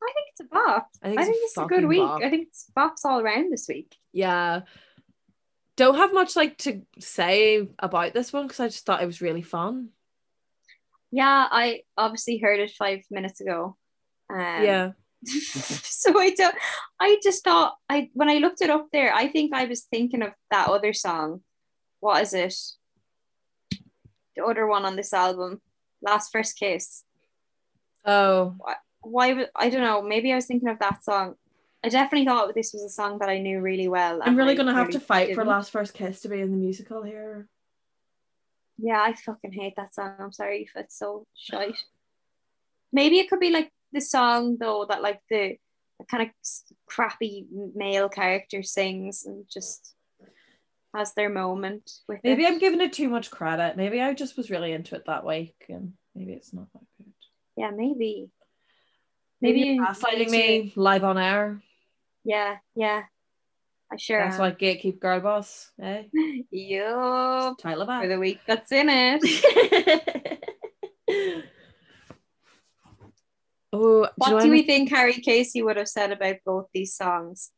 I 0.03 0.13
think 0.15 0.27
it's 0.31 0.41
a 0.41 0.45
bop. 0.45 0.89
I 1.03 1.09
think 1.09 1.21
I 1.21 1.23
it's 1.23 1.31
think 1.31 1.43
a 1.43 1.45
it's 1.45 1.59
a 1.59 1.67
good 1.67 1.87
week. 1.87 2.01
bop. 2.01 2.23
I 2.23 2.31
think 2.31 2.49
it's 2.49 2.71
bops 2.77 3.05
all 3.05 3.21
around 3.21 3.53
this 3.53 3.69
week. 3.69 3.97
Yeah. 4.13 4.63
Don't 5.77 5.97
have 5.97 6.13
much 6.13 6.37
like 6.37 6.59
to 6.59 6.83
say 6.99 7.69
about 7.79 8.13
this 8.13 8.33
one 8.33 8.47
because 8.47 8.61
I 8.61 8.67
just 8.67 8.85
thought 8.85 9.03
it 9.03 9.07
was 9.07 9.23
really 9.23 9.43
fun. 9.43 9.91
Yeah, 11.11 11.47
I 11.51 11.83
obviously 11.97 12.39
heard 12.39 12.61
it 12.61 12.71
five 12.73 13.01
minutes 13.11 13.41
ago. 13.41 13.77
Um, 14.31 14.39
yeah. 14.39 14.91
so 15.25 16.19
I 16.19 16.31
don't. 16.31 16.57
I 16.99 17.21
just 17.23 17.45
thought 17.45 17.75
I 17.89 18.11
when 18.15 18.29
I 18.29 18.39
looked 18.39 18.63
it 18.63 18.71
up 18.71 18.89
there, 18.93 19.15
I 19.15 19.29
think 19.29 19.55
I 19.55 19.67
was 19.67 19.83
thinking 19.83 20.23
of 20.23 20.33
that 20.51 20.69
other 20.69 20.93
song. 20.93 21.43
What 22.01 22.23
is 22.23 22.35
it? 22.35 22.55
The 24.37 24.45
other 24.45 24.67
one 24.67 24.85
on 24.85 24.97
this 24.97 25.13
album, 25.13 25.61
Last 26.01 26.33
First 26.33 26.59
Kiss. 26.59 27.05
Oh, 28.05 28.57
Why? 29.03 29.33
would- 29.33 29.51
I 29.55 29.69
don't 29.69 29.83
know. 29.83 30.03
Maybe 30.03 30.33
I 30.33 30.37
was 30.37 30.47
thinking 30.47 30.69
of 30.69 30.79
that 30.79 31.05
song. 31.05 31.37
I 31.85 31.89
definitely 31.89 32.27
thought 32.27 32.55
this 32.55 32.73
was 32.73 32.83
a 32.85 32.89
song 32.89 33.19
that 33.19 33.29
I 33.29 33.39
knew 33.39 33.61
really 33.61 33.89
well. 33.89 34.21
I'm 34.23 34.37
really 34.37 34.55
gonna 34.55 34.73
have 34.73 34.87
really 34.87 35.01
to 35.01 35.05
fight 35.05 35.29
for 35.31 35.43
didn't. 35.43 35.49
Last 35.49 35.71
First 35.73 35.95
Kiss 35.95 36.21
to 36.21 36.29
be 36.29 36.41
in 36.41 36.51
the 36.53 36.57
musical 36.57 37.03
here. 37.03 37.49
Yeah, 38.79 39.01
I 39.01 39.15
fucking 39.15 39.53
hate 39.53 39.75
that 39.77 39.95
song. 39.95 40.15
I'm 40.19 40.33
sorry 40.33 40.63
if 40.63 40.73
it's 40.77 40.97
so 40.99 41.27
shite. 41.35 41.77
Maybe 42.93 43.19
it 43.19 43.29
could 43.29 43.41
be 43.41 43.51
like 43.51 43.73
the 43.93 44.01
song 44.01 44.57
though 44.59 44.87
that 44.89 45.03
like 45.03 45.21
the, 45.29 45.57
the 45.99 46.05
kind 46.07 46.23
of 46.23 46.31
crappy 46.87 47.47
male 47.75 48.09
character 48.09 48.63
sings 48.63 49.25
and 49.27 49.45
just 49.53 49.95
has 50.95 51.15
their 51.15 51.29
moment 51.31 51.91
with 52.09 52.21
Maybe 52.23 52.45
it. 52.45 52.49
I'm 52.49 52.59
giving 52.59 52.81
it 52.81 52.93
too 52.93 53.09
much 53.09 53.31
credit. 53.31 53.77
Maybe 53.77 54.01
I 54.01 54.15
just 54.15 54.37
was 54.37 54.51
really 54.51 54.73
into 54.73 54.95
it 54.95 55.05
that 55.07 55.25
week, 55.25 55.55
and 55.69 55.95
maybe 56.15 56.33
it's 56.33 56.53
not 56.53 56.67
that 56.73 56.83
good. 56.99 57.13
Yeah, 57.57 57.71
maybe. 57.71 58.31
Maybe, 59.41 59.59
Maybe 59.59 59.61
you're 59.61 59.75
you 59.75 59.83
gaslighting 59.83 60.31
need 60.31 60.61
to- 60.61 60.63
me 60.65 60.73
live 60.77 61.05
on 61.05 61.19
air. 61.19 61.63
Yeah, 62.25 62.57
yeah. 62.77 63.03
I 63.93 63.97
sure 63.97 64.21
That's 64.21 64.37
am. 64.37 64.41
like 64.43 64.59
gatekeep 64.59 65.01
girl 65.01 65.21
boss. 65.21 65.71
Eh? 65.81 66.05
Yup. 66.51 67.59
Title 67.59 67.83
of 67.83 68.03
For 68.03 68.09
the 68.09 68.19
week 68.19 68.41
that's 68.47 68.73
in 68.73 68.89
it. 68.89 69.21
oh, 73.73 74.09
What 74.17 74.31
know 74.31 74.41
do 74.41 74.51
we 74.51 74.63
think 74.63 74.91
Harry 74.91 75.15
Casey 75.15 75.63
would 75.63 75.77
have 75.77 75.89
said 75.89 76.13
about 76.13 76.37
both 76.47 76.69
these 76.73 76.95
songs? 76.95 77.51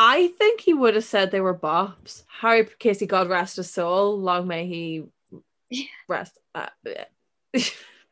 I 0.00 0.28
think 0.38 0.60
he 0.60 0.74
would 0.74 0.94
have 0.94 1.02
said 1.02 1.32
they 1.32 1.40
were 1.40 1.58
bops. 1.58 2.22
Harry 2.40 2.68
Casey, 2.78 3.04
God 3.04 3.28
rest 3.28 3.56
his 3.56 3.68
soul. 3.68 4.16
Long 4.16 4.46
may 4.46 4.64
he 4.68 5.06
rest. 6.08 6.38
Uh, 6.54 6.68
yeah. 6.86 7.64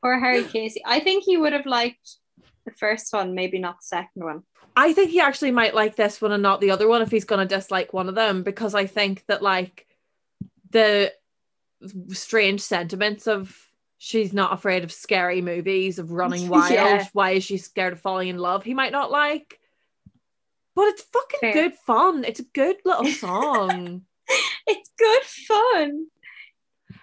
Or 0.03 0.19
Harry 0.19 0.43
Casey? 0.43 0.83
I 0.85 0.99
think 0.99 1.23
he 1.23 1.37
would 1.37 1.53
have 1.53 1.65
liked 1.65 2.17
the 2.65 2.73
first 2.73 3.13
one, 3.13 3.37
maybe 3.37 3.61
not 3.61 3.77
the 3.77 3.87
second 3.87 4.25
one. 4.25 4.43
I 4.77 4.93
think 4.95 5.11
he 5.11 5.21
actually 5.21 5.53
might 5.53 5.77
like 5.77 5.95
this 5.95 6.21
one 6.21 6.33
and 6.33 6.43
not 6.43 6.61
the 6.61 6.73
other 6.73 6.89
one 6.89 7.03
if 7.03 7.11
he's 7.11 7.25
going 7.25 7.47
to 7.47 7.55
dislike 7.55 7.93
one 7.93 8.09
of 8.09 8.17
them 8.17 8.43
because 8.43 8.75
I 8.75 8.87
think 8.87 9.25
that 9.27 9.41
like 9.41 9.87
the 10.71 11.13
strange 12.09 12.63
sentiments 12.63 13.29
of 13.29 13.57
she's 13.99 14.33
not 14.33 14.53
afraid 14.53 14.83
of 14.83 14.91
scary 14.91 15.41
movies 15.41 16.01
of 16.01 16.11
running 16.11 16.49
wild. 16.51 16.73
Yeah. 16.73 17.07
Why 17.13 17.31
is 17.33 17.45
she 17.45 17.59
scared 17.59 17.93
of 17.93 18.01
falling 18.01 18.27
in 18.27 18.39
love? 18.39 18.65
He 18.65 18.75
might 18.75 18.93
not 18.93 19.13
like, 19.13 19.61
but 20.77 20.89
it's 20.89 21.03
fucking 21.03 21.41
Fair. 21.41 21.53
good 21.55 21.75
fun. 21.75 22.23
It's 22.25 22.39
a 22.39 22.45
good 22.45 22.77
little 22.85 23.07
song. 23.25 24.03
It's 24.67 24.91
good 24.97 25.23
fun. 25.23 25.89
And 25.89 26.09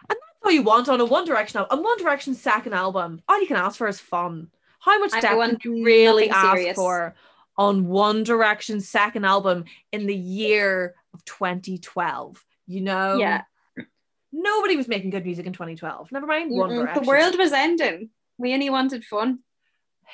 that's 0.09 0.19
all 0.45 0.51
you 0.51 0.61
want 0.61 0.87
on 0.87 1.01
a 1.01 1.05
One 1.05 1.25
Direction 1.25 1.57
album. 1.57 1.79
A 1.79 1.81
One 1.81 1.97
Direction 1.97 2.35
second 2.35 2.73
album. 2.73 3.21
All 3.27 3.41
you 3.41 3.47
can 3.47 3.57
ask 3.57 3.77
for 3.77 3.87
is 3.87 3.99
fun. 3.99 4.49
How 4.79 4.99
much 4.99 5.11
depth 5.11 5.23
can 5.23 5.57
you 5.63 5.83
really 5.83 6.29
ask 6.29 6.57
serious. 6.57 6.75
for 6.75 7.15
on 7.57 7.87
One 7.87 8.23
Direction's 8.23 8.87
second 8.87 9.25
album 9.25 9.65
in 9.91 10.05
the 10.05 10.15
year 10.15 10.93
of 11.13 11.25
2012? 11.25 12.43
You 12.67 12.81
know? 12.81 13.17
Yeah. 13.17 13.41
Nobody 14.31 14.75
was 14.75 14.87
making 14.87 15.09
good 15.11 15.25
music 15.25 15.45
in 15.45 15.53
2012. 15.53 16.11
Never 16.11 16.27
mind 16.27 16.51
One 16.51 16.69
Mm-mm. 16.69 16.81
Direction. 16.81 17.03
The 17.03 17.07
world 17.07 17.37
was 17.37 17.51
ending. 17.53 18.09
We 18.37 18.53
only 18.53 18.69
wanted 18.69 19.03
fun. 19.03 19.39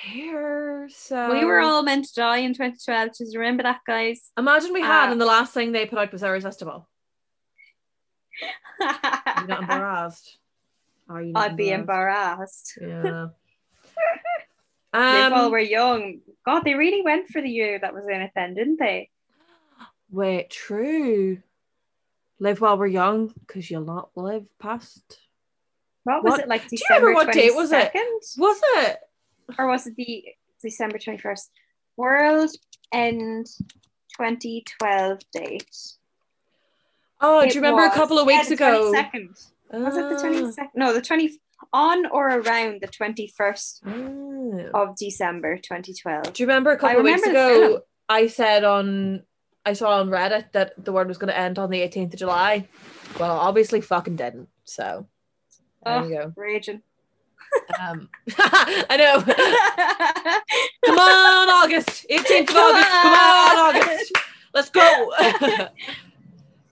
Here, 0.01 0.87
so 0.91 1.31
We 1.33 1.43
were 1.45 1.59
all 1.59 1.83
meant 1.83 2.05
to 2.05 2.13
die 2.15 2.37
in 2.37 2.53
2012. 2.53 3.09
Just 3.17 3.35
remember 3.35 3.63
that, 3.63 3.81
guys. 3.85 4.31
Imagine 4.37 4.71
we 4.73 4.81
had, 4.81 5.09
Uh, 5.09 5.11
and 5.11 5.21
the 5.21 5.25
last 5.25 5.53
thing 5.53 5.71
they 5.71 5.85
put 5.85 5.99
out 5.99 6.11
was 6.11 6.23
Irresistible. 6.23 6.87
You're 8.79 9.47
not 9.47 9.61
embarrassed. 9.61 10.37
Are 11.09 11.21
you? 11.21 11.33
Not 11.33 11.51
I'd 11.51 11.57
be 11.57 11.71
embarrassed. 11.71 12.77
Yeah. 12.81 13.27
Live 14.93 15.31
while 15.31 15.45
um, 15.45 15.51
we're 15.51 15.59
young. 15.59 16.21
God, 16.45 16.61
they 16.61 16.73
really 16.75 17.01
went 17.01 17.27
for 17.27 17.41
the 17.41 17.49
year 17.49 17.77
that 17.79 17.93
was 17.93 18.05
in 18.07 18.21
it 18.21 18.31
then, 18.35 18.55
didn't 18.55 18.79
they? 18.79 19.09
Wait, 20.09 20.49
true. 20.49 21.39
Live 22.39 22.61
while 22.61 22.77
we're 22.77 22.87
young, 22.87 23.33
because 23.39 23.69
you'll 23.69 23.83
not 23.83 24.09
live 24.15 24.45
past 24.59 25.19
What 26.05 26.23
was 26.23 26.31
What? 26.31 26.39
it 26.39 26.47
like? 26.47 26.67
Do 26.67 26.75
you 26.77 26.79
remember 26.89 27.09
December 27.09 27.25
what 27.25 27.33
date 27.33 27.53
was 27.55 27.71
it? 27.73 27.91
Was 28.37 28.59
it? 28.63 28.99
Or 29.57 29.67
was 29.67 29.87
it 29.87 29.95
the 29.95 30.23
December 30.61 30.97
21st? 30.97 31.49
World 31.97 32.51
End 32.93 33.45
2012 34.17 35.19
date. 35.33 35.65
Oh, 37.21 37.41
It 37.41 37.49
do 37.49 37.55
you 37.55 37.61
remember 37.61 37.83
a 37.83 37.91
couple 37.91 38.17
of 38.17 38.27
yeah, 38.29 38.37
weeks 38.37 38.47
the 38.49 38.53
ago? 38.55 38.91
22nd. 38.93 39.49
Was 39.71 39.97
it 39.97 40.09
the 40.09 40.15
Ah. 40.15 40.19
22nd? 40.21 40.69
No, 40.75 40.93
the 40.93 41.01
20 41.01 41.39
on 41.73 42.05
or 42.07 42.29
around 42.29 42.79
the 42.81 42.87
21st 42.87 43.81
Ah. 43.85 44.79
of 44.81 44.95
December 44.95 45.57
2012. 45.57 46.33
Do 46.33 46.41
you 46.43 46.47
remember 46.47 46.71
a 46.71 46.77
couple 46.77 46.99
of 46.99 47.03
weeks 47.03 47.21
remember 47.25 47.49
the 47.49 47.55
film. 47.59 47.71
ago? 47.73 47.83
I 48.07 48.27
said 48.27 48.63
on, 48.63 49.23
I 49.65 49.73
saw 49.73 49.99
on 49.99 50.09
Reddit 50.09 50.53
that 50.53 50.73
the 50.83 50.91
world 50.91 51.07
was 51.09 51.17
going 51.17 51.27
to 51.31 51.37
end 51.37 51.59
on 51.59 51.69
the 51.69 51.81
18th 51.81 52.13
of 52.13 52.19
July. 52.19 52.67
Well, 53.19 53.37
obviously, 53.37 53.81
fucking 53.81 54.15
didn't. 54.15 54.47
So 54.63 55.05
there 55.83 55.99
Oh, 55.99 56.07
you 56.07 56.15
go. 56.15 56.33
raging. 56.35 56.81
Um, 57.79 58.09
I 58.37 58.95
know. 58.97 59.21
Come 60.85 60.97
on, 60.99 61.49
August. 61.49 62.05
18th 62.09 62.49
of 62.49 62.55
August. 62.55 62.89
Come 62.89 63.13
on, 63.13 63.75
August. 63.75 64.11
Let's 64.53 64.69
go. 64.69 65.11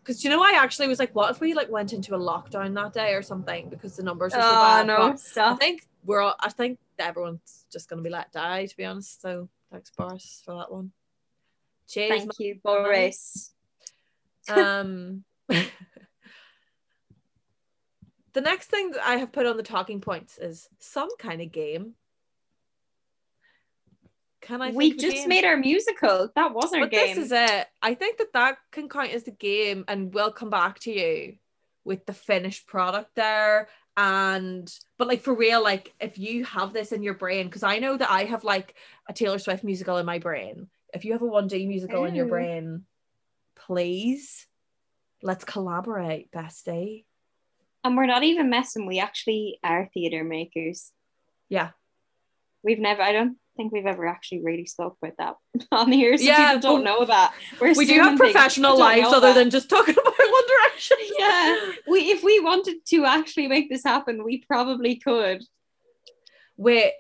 Because 0.04 0.24
you 0.24 0.30
know, 0.30 0.42
I 0.42 0.52
actually 0.56 0.88
was 0.88 1.00
like, 1.00 1.14
what 1.14 1.32
if 1.32 1.42
we 1.42 1.54
like 1.54 1.70
went 1.70 1.92
into 1.92 2.16
a 2.16 2.18
lockdown 2.18 2.74
that 2.76 2.94
day 2.94 3.14
or 3.14 3.22
something 3.22 3.68
because 3.68 3.98
the 3.98 4.04
numbers 4.04 4.34
are 4.34 4.42
so 4.42 4.48
Oh 4.48 4.54
bad. 4.64 4.88
no, 4.88 5.16
I 5.44 5.56
think 5.58 5.86
we're 6.06 6.22
all. 6.22 6.34
I 6.40 6.48
think 6.50 6.80
everyone's 6.98 7.66
just 7.70 7.90
going 7.90 7.98
to 8.02 8.04
be 8.08 8.10
let 8.10 8.32
die. 8.32 8.68
To 8.68 8.78
be 8.78 8.86
honest, 8.86 9.22
so 9.22 9.50
thanks, 9.70 9.92
Boris, 9.98 10.42
for 10.46 10.56
that 10.60 10.72
one. 10.72 10.94
Cheers. 11.90 12.10
Thank 12.10 12.40
you, 12.40 12.58
Boris. 12.64 13.52
um 14.48 15.26
the 18.38 18.42
next 18.42 18.68
thing 18.68 18.92
that 18.92 19.04
i 19.04 19.16
have 19.16 19.32
put 19.32 19.48
on 19.48 19.58
the 19.58 19.64
talking 19.64 20.00
points 20.00 20.38
is 20.38 20.70
some 20.78 21.10
kind 21.18 21.42
of 21.42 21.52
game 21.52 21.96
can 24.42 24.62
i 24.62 24.70
we 24.70 24.94
just 24.94 25.18
game? 25.18 25.30
made 25.30 25.44
our 25.44 25.58
musical. 25.58 26.30
That 26.36 26.54
was 26.54 26.72
our 26.72 26.82
but 26.82 26.92
game. 26.92 27.16
this 27.16 27.26
is 27.26 27.32
it 27.32 27.68
i 27.82 27.96
think 27.96 28.20
that 28.20 28.34
that 28.34 28.60
can 28.72 28.90
count 28.90 29.12
as 29.12 29.24
the 29.24 29.32
game 29.32 29.86
and 29.88 30.14
we'll 30.14 30.32
come 30.32 30.52
back 30.52 30.78
to 30.82 30.92
you 30.92 31.38
with 31.84 32.06
the 32.06 32.14
finished 32.14 32.68
product 32.68 33.16
there 33.16 33.70
and 33.98 34.72
but 35.00 35.08
like 35.08 35.22
for 35.22 35.34
real 35.34 35.64
like 35.64 35.96
if 36.00 36.20
you 36.20 36.46
have 36.46 36.74
this 36.74 36.92
in 36.92 37.02
your 37.02 37.16
brain 37.16 37.48
because 37.48 37.64
i 37.64 37.80
know 37.80 37.98
that 37.98 38.12
i 38.12 38.26
have 38.26 38.44
like 38.44 38.76
a 39.10 39.14
taylor 39.14 39.40
swift 39.40 39.64
musical 39.64 39.98
in 39.98 40.06
my 40.06 40.20
brain 40.20 40.68
if 40.94 41.06
you 41.06 41.14
have 41.14 41.24
a 41.24 41.26
1d 41.26 41.68
musical 41.68 42.06
in 42.06 42.14
your 42.14 42.28
brain 42.28 42.84
please 43.56 44.46
let's 45.24 45.44
collaborate 45.44 46.32
bestie 46.32 47.07
And 47.88 47.98
we're 47.98 48.06
not 48.06 48.24
even 48.24 48.50
messing. 48.50 48.86
We 48.86 49.00
actually 49.00 49.60
are 49.64 49.90
theatre 49.94 50.24
makers. 50.24 50.92
yeah 51.50 51.70
We've 52.64 52.80
never, 52.80 53.02
I 53.02 53.14
don't 53.14 53.38
think 53.56 53.72
we've 53.72 53.86
ever 53.86 54.06
actually 54.06 54.44
really 54.44 54.66
spoke 54.66 54.98
about 55.02 55.18
that 55.20 55.68
on 55.72 55.90
the 55.90 55.96
here. 55.98 56.18
So 56.18 56.24
Yeah, 56.26 56.54
people 56.56 56.70
don't 56.70 56.84
know 56.84 57.06
that. 57.06 57.34
We're 57.62 57.74
we 57.76 57.86
do 57.86 57.94
have 58.02 58.18
professional 58.18 58.78
lives 58.78 59.08
other 59.08 59.28
that. 59.28 59.36
than 59.36 59.50
just 59.50 59.70
talking 59.70 59.96
about 60.00 60.14
one 60.18 60.44
direction 60.54 60.98
Yeah. 61.20 61.72
We, 61.88 62.00
if 62.12 62.24
we 62.24 62.40
wanted 62.42 62.86
to 62.88 63.06
actually 63.06 63.48
make 63.48 63.70
this 63.70 63.84
happen, 63.84 64.24
we 64.24 64.44
probably 64.46 64.98
could. 64.98 65.44
wait 66.58 66.94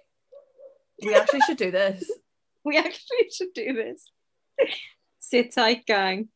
we 1.03 1.13
actually 1.13 1.41
should 1.41 1.57
do 1.57 1.71
this 1.71 2.09
We 2.65 2.77
actually 2.77 3.29
should 3.31 3.53
do 3.53 3.73
this. 3.73 4.03
Sit 5.19 5.53
tight, 5.53 5.85
gang. 5.85 6.27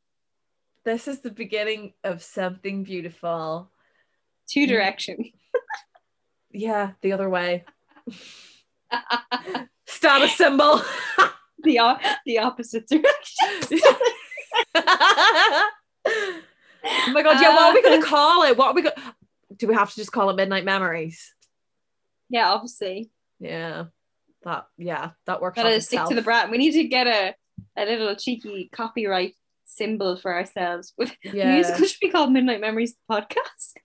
this 0.85 1.07
is 1.07 1.19
the 1.21 1.31
beginning 1.31 1.93
of 2.03 2.23
something 2.23 2.83
beautiful 2.83 3.69
Two 4.51 4.65
Mm. 4.65 4.69
direction. 4.69 5.31
yeah 6.51 6.91
the 7.01 7.13
other 7.13 7.29
way 7.29 7.63
status 9.87 10.35
symbol 10.37 10.81
the 11.63 11.79
o- 11.79 11.97
the 12.25 12.39
opposite 12.39 12.85
direction. 12.89 13.79
oh 16.05 17.11
my 17.13 17.21
god 17.23 17.39
yeah 17.41 17.53
what 17.55 17.61
are 17.69 17.73
we 17.73 17.81
gonna 17.81 18.01
call 18.03 18.43
it 18.43 18.57
what 18.57 18.67
are 18.69 18.73
we 18.73 18.81
gonna 18.81 19.15
do 19.55 19.67
we 19.67 19.73
have 19.75 19.89
to 19.89 19.95
just 19.95 20.11
call 20.11 20.29
it 20.29 20.35
midnight 20.35 20.65
memories 20.65 21.33
Yeah, 22.29 22.51
obviously. 22.51 23.11
yeah 23.39 23.85
that 24.43 24.65
yeah 24.77 25.11
that 25.27 25.41
works 25.41 25.55
Gotta 25.55 25.79
stick 25.81 26.03
to 26.05 26.15
the 26.15 26.21
brand. 26.23 26.49
We 26.51 26.57
need 26.57 26.71
to 26.71 26.83
get 26.87 27.05
a, 27.07 27.35
a 27.77 27.85
little 27.85 28.15
cheeky 28.15 28.69
copyright 28.73 29.35
symbol 29.65 30.17
for 30.17 30.33
ourselves. 30.33 30.93
With 30.97 31.15
yeah 31.23 31.53
musical 31.53 31.85
should 31.85 31.99
be 32.01 32.09
called 32.09 32.31
Midnight 32.31 32.59
Memories 32.61 32.95
podcast. 33.09 33.75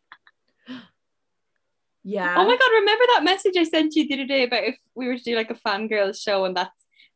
Yeah 2.06 2.34
Oh 2.38 2.44
my 2.46 2.56
god, 2.56 2.70
remember 2.80 3.04
that 3.14 3.24
message 3.24 3.56
I 3.56 3.64
sent 3.64 3.96
you 3.96 4.06
the 4.06 4.14
other 4.14 4.26
day 4.26 4.44
about 4.44 4.62
if 4.64 4.78
we 4.94 5.08
were 5.08 5.16
to 5.18 5.22
do 5.22 5.34
like 5.34 5.50
a 5.50 5.54
fangirl 5.54 6.16
show 6.16 6.44
and 6.44 6.56
that's 6.56 6.70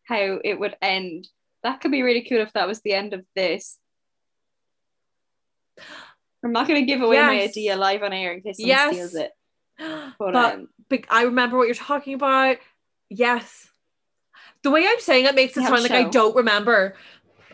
how 0.04 0.40
it 0.44 0.58
would 0.58 0.76
end. 0.82 1.28
That 1.62 1.80
could 1.80 1.92
be 1.92 2.02
really 2.02 2.26
cool 2.28 2.40
if 2.40 2.52
that 2.54 2.66
was 2.66 2.80
the 2.80 2.92
end 2.94 3.14
of 3.14 3.24
this. 3.36 3.78
I'm 6.44 6.52
not 6.52 6.66
gonna 6.66 6.82
give 6.82 7.02
away 7.02 7.18
my 7.18 7.40
idea 7.42 7.76
live 7.76 8.02
on 8.02 8.12
air 8.12 8.32
in 8.32 8.42
case 8.42 8.56
someone 8.58 8.68
Yes. 8.68 8.94
steals 8.94 9.14
it. 9.14 9.30
But, 10.18 10.32
but 10.32 10.54
um, 10.54 10.68
But 10.88 11.04
I 11.08 11.22
remember 11.22 11.56
what 11.56 11.68
you're 11.68 11.74
talking 11.74 12.14
about. 12.14 12.56
Yes. 13.08 13.68
The 14.62 14.70
way 14.70 14.84
I'm 14.86 15.00
saying 15.00 15.24
it 15.26 15.34
makes 15.34 15.56
it 15.56 15.62
sound 15.62 15.82
like 15.82 15.92
I 15.92 16.04
don't 16.04 16.34
remember. 16.36 16.96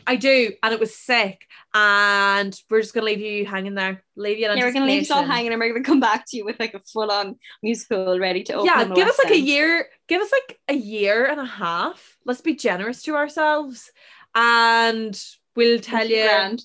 I 0.07 0.17
do, 0.17 0.53
and 0.63 0.73
it 0.73 0.81
was 0.81 0.95
sick. 0.95 1.47
And 1.75 2.59
we're 2.71 2.81
just 2.81 2.95
gonna 2.95 3.07
leave 3.07 3.21
you 3.21 3.45
hanging 3.45 3.75
there. 3.75 4.05
Leave 4.17 4.39
you 4.39 4.45
yeah, 4.47 4.55
we're 4.65 4.73
gonna 4.73 4.87
leave 4.87 5.03
it 5.03 5.11
all 5.11 5.25
hanging 5.25 5.53
and 5.53 5.61
we're 5.61 5.73
gonna 5.73 5.85
come 5.85 6.01
back 6.01 6.25
to 6.29 6.37
you 6.37 6.45
with 6.45 6.61
like 6.61 6.75
a 6.75 6.81
full-on 6.81 7.37
musical 7.63 8.19
ready 8.19 8.43
to 8.45 8.55
open. 8.55 8.67
Yeah, 8.67 8.85
give 8.95 9.09
us 9.09 9.19
like 9.19 9.33
a 9.33 9.39
year. 9.39 9.89
Give 10.09 10.23
us 10.23 10.31
like 10.31 10.61
a 10.69 10.75
year 10.75 11.27
and 11.27 11.41
a 11.41 11.45
half. 11.45 12.17
Let's 12.25 12.41
be 12.41 12.55
generous 12.55 13.03
to 13.03 13.17
ourselves, 13.17 13.91
and 14.35 15.21
we'll 15.57 15.81
tell 15.81 16.07
you. 16.07 16.23
grand. 16.23 16.63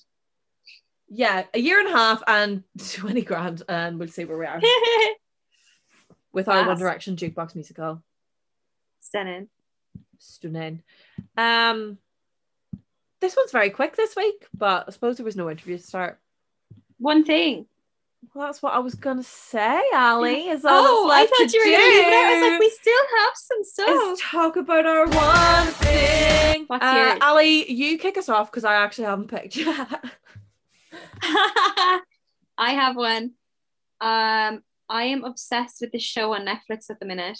Yeah, 1.09 1.43
a 1.53 1.59
year 1.59 1.79
and 1.79 1.89
a 1.89 1.97
half 1.97 2.23
and 2.27 2.63
twenty 2.91 3.23
grand, 3.23 3.63
and 3.67 3.99
we'll 3.99 4.07
see 4.07 4.25
where 4.25 4.37
we 4.37 4.45
are 4.45 4.61
with 6.31 6.47
our 6.47 6.67
One 6.67 6.77
Direction 6.77 7.15
jukebox 7.15 7.55
musical. 7.55 8.01
Stunning. 9.01 9.49
Stunning. 10.19 10.83
Um, 11.35 11.97
this 13.21 13.35
one's 13.37 13.51
very 13.51 13.69
quick 13.69 13.95
this 13.95 14.15
week, 14.15 14.45
but 14.53 14.85
I 14.87 14.91
suppose 14.91 15.17
there 15.17 15.25
was 15.25 15.35
no 15.35 15.49
interview 15.49 15.77
to 15.77 15.83
start. 15.83 16.19
One 16.97 17.23
thing. 17.23 17.67
Well, 18.35 18.45
that's 18.45 18.61
what 18.61 18.73
I 18.73 18.79
was 18.79 18.93
gonna 18.95 19.23
say, 19.23 19.81
Ali. 19.95 20.47
Is 20.49 20.63
all 20.63 20.71
Oh, 20.73 21.09
I 21.11 21.25
thought 21.25 21.49
to 21.49 21.57
you 21.57 21.59
were 21.59 21.71
gonna 21.71 21.83
leave 21.83 22.05
it. 22.07 22.13
I 22.13 22.33
was 22.41 22.51
like, 22.51 22.59
we 22.59 22.69
still 22.69 23.03
have 23.19 23.33
some 23.35 23.63
stuff. 23.63 24.13
is 24.13 24.19
talk 24.21 24.55
about 24.57 24.85
our 24.85 25.07
one 25.07 25.67
thing. 25.73 26.65
What's 26.67 26.83
Uh, 26.83 26.93
yours? 27.13 27.19
Ali, 27.21 27.71
you 27.71 27.97
kick 27.97 28.17
us 28.17 28.29
off 28.29 28.51
because 28.51 28.63
I 28.63 28.75
actually 28.75 29.05
haven't 29.05 29.27
picked 29.29 29.55
yet. 29.55 29.87
I 31.23 32.01
have 32.57 32.95
one. 32.95 33.31
Um, 33.99 34.63
I 34.89 35.03
am 35.05 35.23
obsessed 35.23 35.77
with 35.81 35.91
this 35.91 36.03
show 36.03 36.33
on 36.33 36.45
Netflix 36.45 36.89
at 36.89 36.99
the 36.99 37.05
minute 37.05 37.39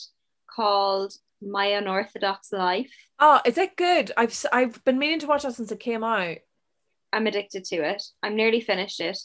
called 0.49 1.13
My 1.41 1.65
Unorthodox 1.67 2.51
Life. 2.51 2.91
oh, 3.19 3.39
is 3.45 3.57
it 3.57 3.75
good? 3.75 4.11
I've 4.17 4.45
I've 4.53 4.83
been 4.83 4.99
meaning 4.99 5.19
to 5.19 5.27
watch 5.27 5.43
that 5.43 5.53
since 5.55 5.71
it 5.71 5.79
came 5.79 6.03
out. 6.03 6.37
I'm 7.13 7.27
addicted 7.27 7.65
to 7.65 7.77
it. 7.77 8.01
I'm 8.23 8.35
nearly 8.35 8.61
finished 8.61 8.99
it. 9.01 9.17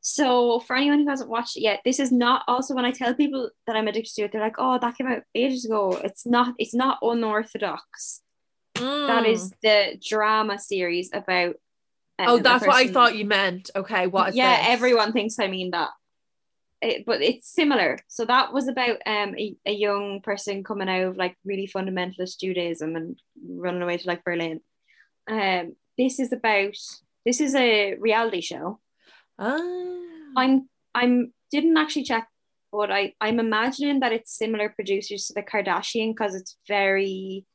So, 0.00 0.60
for 0.60 0.76
anyone 0.76 1.00
who 1.00 1.08
hasn't 1.08 1.30
watched 1.30 1.56
it 1.56 1.62
yet, 1.62 1.80
this 1.84 1.98
is 1.98 2.12
not 2.12 2.42
also 2.46 2.74
when 2.74 2.84
I 2.84 2.90
tell 2.90 3.14
people 3.14 3.48
that 3.66 3.74
I'm 3.74 3.88
addicted 3.88 4.14
to 4.16 4.22
it, 4.24 4.32
they're 4.32 4.40
like, 4.40 4.56
"Oh, 4.58 4.78
that 4.78 4.96
came 4.98 5.06
out 5.06 5.22
ages 5.34 5.64
ago." 5.64 5.98
It's 6.04 6.26
not. 6.26 6.54
It's 6.58 6.74
not 6.74 6.98
unorthodox. 7.02 8.20
That 8.74 8.82
Mm. 9.24 9.28
is 9.28 9.50
the 9.62 9.98
drama 10.06 10.58
series 10.58 11.10
about. 11.12 11.54
um, 12.18 12.28
Oh, 12.28 12.38
that's 12.38 12.66
what 12.66 12.76
I 12.76 12.88
thought 12.88 13.16
you 13.16 13.24
meant. 13.24 13.70
Okay, 13.74 14.06
what 14.06 14.30
is 14.30 14.36
yeah, 14.36 14.58
this? 14.58 14.66
everyone 14.68 15.12
thinks 15.12 15.38
I 15.38 15.48
mean 15.48 15.70
that. 15.70 15.90
It, 16.84 17.06
but 17.06 17.22
it's 17.22 17.50
similar. 17.50 17.98
So 18.08 18.26
that 18.26 18.52
was 18.52 18.68
about 18.68 18.98
um 19.06 19.34
a, 19.38 19.56
a 19.64 19.72
young 19.72 20.20
person 20.20 20.62
coming 20.62 20.88
out 20.88 21.02
of 21.02 21.16
like 21.16 21.36
really 21.44 21.66
fundamentalist 21.66 22.40
Judaism 22.40 22.94
and 22.94 23.18
running 23.48 23.82
away 23.82 23.96
to 23.96 24.06
like 24.06 24.22
Berlin. 24.22 24.60
Um, 25.28 25.76
this 25.96 26.20
is 26.20 26.32
about 26.32 26.76
this 27.24 27.40
is 27.40 27.54
a 27.54 27.94
reality 27.94 28.42
show. 28.42 28.80
Ah. 29.38 30.00
I'm 30.36 30.68
I'm 30.94 31.32
didn't 31.50 31.78
actually 31.78 32.04
check, 32.04 32.28
but 32.70 32.90
I 32.90 33.14
I'm 33.20 33.40
imagining 33.40 34.00
that 34.00 34.12
it's 34.12 34.36
similar 34.36 34.68
producers 34.68 35.26
to 35.26 35.34
the 35.34 35.42
Kardashian 35.42 36.10
because 36.10 36.34
it's 36.34 36.58
very 36.68 37.46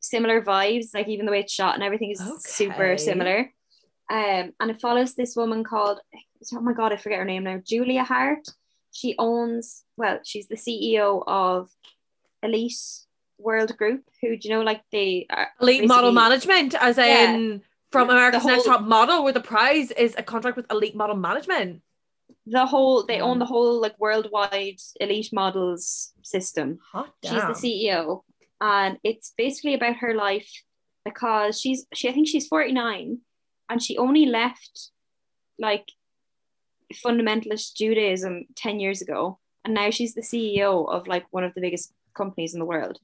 similar 0.00 0.42
vibes. 0.42 0.94
Like 0.94 1.08
even 1.08 1.24
the 1.24 1.32
way 1.32 1.40
it's 1.40 1.52
shot 1.52 1.74
and 1.74 1.82
everything 1.82 2.10
is 2.10 2.22
super 2.40 2.98
similar. 2.98 3.50
Um, 4.08 4.52
and 4.60 4.70
it 4.70 4.80
follows 4.80 5.14
this 5.14 5.34
woman 5.34 5.64
called 5.64 5.98
oh 6.54 6.60
my 6.60 6.72
god, 6.72 6.92
I 6.92 6.96
forget 6.96 7.18
her 7.18 7.24
name 7.24 7.44
now. 7.44 7.60
Julia 7.64 8.04
Haart. 8.04 8.46
She 8.92 9.14
owns 9.18 9.84
well, 9.96 10.20
she's 10.24 10.48
the 10.48 10.56
CEO 10.56 11.22
of 11.26 11.70
Elite 12.42 12.78
World 13.38 13.76
Group. 13.76 14.02
Who 14.22 14.36
do 14.36 14.48
you 14.48 14.54
know? 14.54 14.62
Like 14.62 14.82
the 14.92 15.28
elite 15.60 15.86
model 15.86 16.12
management, 16.12 16.74
as 16.74 16.96
Yeah. 16.96 17.32
in 17.34 17.62
from 17.92 18.10
America's 18.10 18.42
The 18.42 18.48
Next 18.50 18.64
Top 18.64 18.82
Model, 18.82 19.22
where 19.24 19.32
the 19.32 19.40
prize 19.40 19.90
is 19.92 20.14
a 20.18 20.22
contract 20.22 20.56
with 20.56 20.70
elite 20.70 20.96
model 20.96 21.16
management. 21.16 21.82
the 22.48 22.66
whole 22.66 23.02
they 23.04 23.20
own 23.20 23.36
Mm. 23.36 23.40
the 23.40 23.46
whole 23.46 23.80
like 23.80 23.98
worldwide 23.98 24.78
elite 25.00 25.32
models 25.32 26.12
system. 26.22 26.78
Hot 26.92 27.12
She's 27.24 27.32
damn. 27.32 27.48
the 27.52 27.58
CEO, 27.58 28.22
and 28.60 28.98
it's 29.02 29.32
basically 29.36 29.74
about 29.74 29.96
her 29.96 30.14
life 30.14 30.50
because 31.04 31.60
she's 31.60 31.86
she 31.92 32.08
I 32.08 32.12
think 32.12 32.28
she's 32.28 32.46
49 32.48 33.18
and 33.68 33.82
she 33.82 33.96
only 33.98 34.26
left 34.26 34.90
like 35.58 35.86
fundamentalist 36.94 37.74
Judaism 37.74 38.46
10 38.54 38.80
years 38.80 39.02
ago 39.02 39.38
and 39.64 39.74
now 39.74 39.90
she's 39.90 40.14
the 40.14 40.20
CEO 40.22 40.88
of 40.88 41.06
like 41.06 41.24
one 41.32 41.44
of 41.44 41.54
the 41.54 41.60
biggest 41.60 41.92
companies 42.14 42.54
in 42.54 42.60
the 42.60 42.66
world 42.66 42.98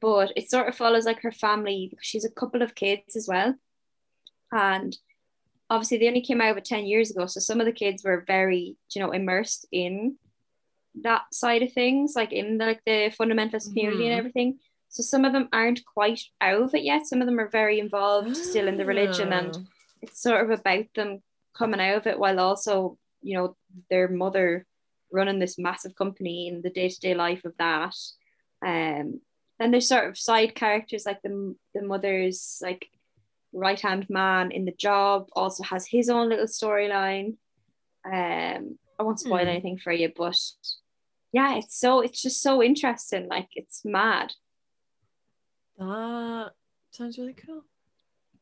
but 0.00 0.32
it 0.36 0.50
sort 0.50 0.68
of 0.68 0.74
follows 0.76 1.06
like 1.06 1.22
her 1.22 1.32
family 1.32 1.88
because 1.90 2.06
she's 2.06 2.24
a 2.24 2.30
couple 2.30 2.62
of 2.62 2.74
kids 2.74 3.16
as 3.16 3.26
well 3.26 3.54
and 4.52 4.98
obviously 5.70 5.98
they 5.98 6.06
only 6.08 6.20
came 6.20 6.40
out 6.40 6.50
of 6.50 6.56
it 6.58 6.64
10 6.64 6.84
years 6.86 7.10
ago 7.10 7.26
so 7.26 7.40
some 7.40 7.60
of 7.60 7.66
the 7.66 7.72
kids 7.72 8.04
were 8.04 8.24
very 8.26 8.76
you 8.94 9.00
know 9.02 9.10
immersed 9.12 9.66
in 9.72 10.16
that 11.02 11.22
side 11.32 11.62
of 11.62 11.72
things 11.72 12.14
like 12.16 12.32
in 12.32 12.58
the, 12.58 12.64
like 12.66 12.82
the 12.86 13.10
fundamentalist 13.18 13.68
community 13.68 14.04
Mhm. 14.04 14.10
and 14.10 14.18
everything 14.18 14.58
so 14.88 15.02
some 15.02 15.24
of 15.24 15.32
them 15.32 15.48
aren't 15.52 15.84
quite 15.84 16.20
out 16.40 16.62
of 16.62 16.74
it 16.74 16.82
yet 16.84 17.06
some 17.06 17.20
of 17.20 17.26
them 17.26 17.40
are 17.40 17.48
very 17.48 17.80
involved 17.80 18.36
still 18.36 18.68
in 18.68 18.76
the 18.76 18.84
religion 18.84 19.32
and 19.32 19.56
Oh. 19.56 19.62
it's 20.02 20.22
sort 20.22 20.42
of 20.44 20.50
about 20.58 20.86
them 20.94 21.22
coming 21.54 21.80
out 21.80 21.96
of 21.96 22.06
it 22.06 22.18
while 22.18 22.38
also 22.38 22.96
you 23.26 23.36
know 23.36 23.56
their 23.90 24.08
mother 24.08 24.64
running 25.12 25.38
this 25.38 25.58
massive 25.58 25.94
company 25.94 26.48
in 26.48 26.62
the 26.62 26.70
day-to-day 26.70 27.14
life 27.14 27.44
of 27.44 27.54
that 27.58 27.94
um 28.64 29.20
then 29.58 29.70
there's 29.70 29.88
sort 29.88 30.08
of 30.08 30.18
side 30.18 30.54
characters 30.54 31.04
like 31.06 31.20
the, 31.22 31.54
the 31.74 31.82
mother's 31.82 32.58
like 32.62 32.86
right 33.52 33.80
hand 33.80 34.06
man 34.08 34.50
in 34.50 34.64
the 34.64 34.72
job 34.88 35.26
also 35.32 35.62
has 35.64 35.86
his 35.86 36.08
own 36.08 36.28
little 36.28 36.46
storyline 36.46 37.36
um 38.04 38.78
i 38.98 39.02
won't 39.02 39.20
spoil 39.20 39.42
Hmm. 39.42 39.48
anything 39.48 39.78
for 39.78 39.92
you 39.92 40.12
but 40.16 40.38
yeah 41.32 41.56
it's 41.56 41.78
so 41.78 42.00
it's 42.00 42.22
just 42.22 42.42
so 42.42 42.62
interesting 42.62 43.28
like 43.28 43.48
it's 43.54 43.82
mad 43.84 44.32
That 45.78 46.52
sounds 46.90 47.18
really 47.18 47.34
cool. 47.34 47.62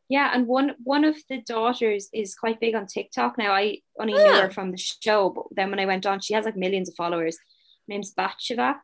Yeah, 0.08 0.30
and 0.34 0.46
one 0.46 0.72
one 0.82 1.04
of 1.04 1.16
the 1.28 1.40
daughters 1.40 2.08
is 2.12 2.34
quite 2.34 2.60
big 2.60 2.74
on 2.74 2.86
TikTok 2.86 3.38
now. 3.38 3.52
I 3.52 3.78
only 3.98 4.12
knew 4.12 4.34
her 4.34 4.50
from 4.50 4.70
the 4.70 4.76
show, 4.76 5.30
but 5.30 5.44
then 5.52 5.70
when 5.70 5.80
I 5.80 5.86
went 5.86 6.04
on, 6.06 6.20
she 6.20 6.34
has 6.34 6.44
like 6.44 6.56
millions 6.56 6.88
of 6.88 6.94
followers. 6.94 7.36
Her 7.36 7.88
name's 7.88 8.14
Batsheva. 8.14 8.76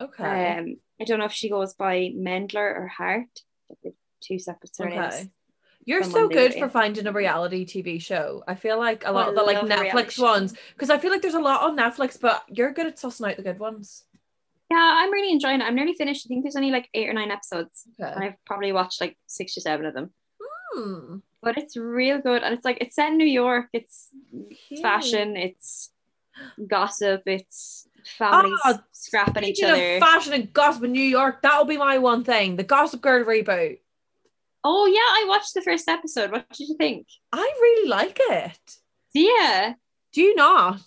Okay. 0.00 0.56
Um, 0.58 0.76
I 1.00 1.04
don't 1.04 1.18
know 1.18 1.26
if 1.26 1.32
she 1.32 1.50
goes 1.50 1.74
by 1.74 2.12
Hendler 2.16 2.56
or 2.56 2.90
Haart. 2.98 3.26
Two 4.22 4.38
separate 4.38 4.74
surnames. 4.74 5.14
okay. 5.14 5.30
You're 5.84 6.04
so 6.04 6.28
good 6.28 6.54
for 6.54 6.68
finding 6.68 7.06
a 7.08 7.12
reality 7.12 7.66
TV 7.66 8.00
show. 8.00 8.44
I 8.46 8.54
feel 8.54 8.78
like 8.78 9.04
a 9.04 9.10
lot 9.10 9.26
I 9.26 9.30
of 9.30 9.34
the 9.34 9.42
like 9.42 9.58
Netflix 9.58 10.16
ones, 10.18 10.54
because 10.74 10.90
I 10.90 10.98
feel 10.98 11.10
like 11.10 11.22
there's 11.22 11.34
a 11.34 11.40
lot 11.40 11.62
on 11.62 11.76
Netflix, 11.76 12.20
but 12.20 12.44
you're 12.48 12.72
good 12.72 12.86
at 12.86 12.96
sussing 12.98 13.28
out 13.28 13.36
the 13.36 13.42
good 13.42 13.58
ones. 13.58 14.04
Yeah, 14.70 14.78
I'm 14.78 15.12
really 15.12 15.32
enjoying 15.32 15.60
it. 15.60 15.64
I'm 15.64 15.74
nearly 15.74 15.94
finished. 15.94 16.24
I 16.24 16.28
think 16.28 16.44
there's 16.44 16.56
only 16.56 16.70
like 16.70 16.88
eight 16.94 17.08
or 17.08 17.12
nine 17.12 17.32
episodes, 17.32 17.84
and 17.98 18.14
Okay. 18.14 18.26
I've 18.26 18.44
probably 18.46 18.72
watched 18.72 19.00
like 19.00 19.18
six 19.26 19.56
or 19.56 19.60
seven 19.60 19.84
of 19.86 19.92
them. 19.92 20.12
Hmm. 20.74 21.16
But 21.42 21.58
it's 21.58 21.76
real 21.76 22.18
good, 22.20 22.42
and 22.42 22.54
it's 22.54 22.64
like 22.64 22.78
it's 22.80 22.94
set 22.96 23.10
in 23.10 23.18
New 23.18 23.26
York. 23.26 23.66
It's 23.72 24.08
Cute. 24.68 24.80
fashion. 24.80 25.36
It's 25.36 25.90
gossip. 26.68 27.22
It's 27.26 27.88
families 28.18 28.58
Oh, 28.64 28.78
scrapping 28.92 29.44
each 29.44 29.62
other. 29.62 29.98
fashion 30.00 30.32
and 30.32 30.52
gossip 30.52 30.84
in 30.84 30.92
New 30.92 31.00
York, 31.02 31.42
that'll 31.42 31.64
be 31.64 31.76
my 31.76 31.98
one 31.98 32.24
thing. 32.24 32.56
The 32.56 32.64
Gossip 32.64 33.00
Girl 33.00 33.24
reboot. 33.24 33.78
Oh 34.64 34.86
yeah, 34.86 35.00
I 35.00 35.24
watched 35.28 35.54
the 35.54 35.62
first 35.62 35.88
episode. 35.88 36.30
What 36.30 36.48
did 36.50 36.68
you 36.68 36.76
think? 36.76 37.06
I 37.32 37.38
really 37.60 37.88
like 37.88 38.18
it. 38.20 38.58
Yeah, 39.12 39.74
Do 40.12 40.22
you 40.22 40.34
not? 40.36 40.80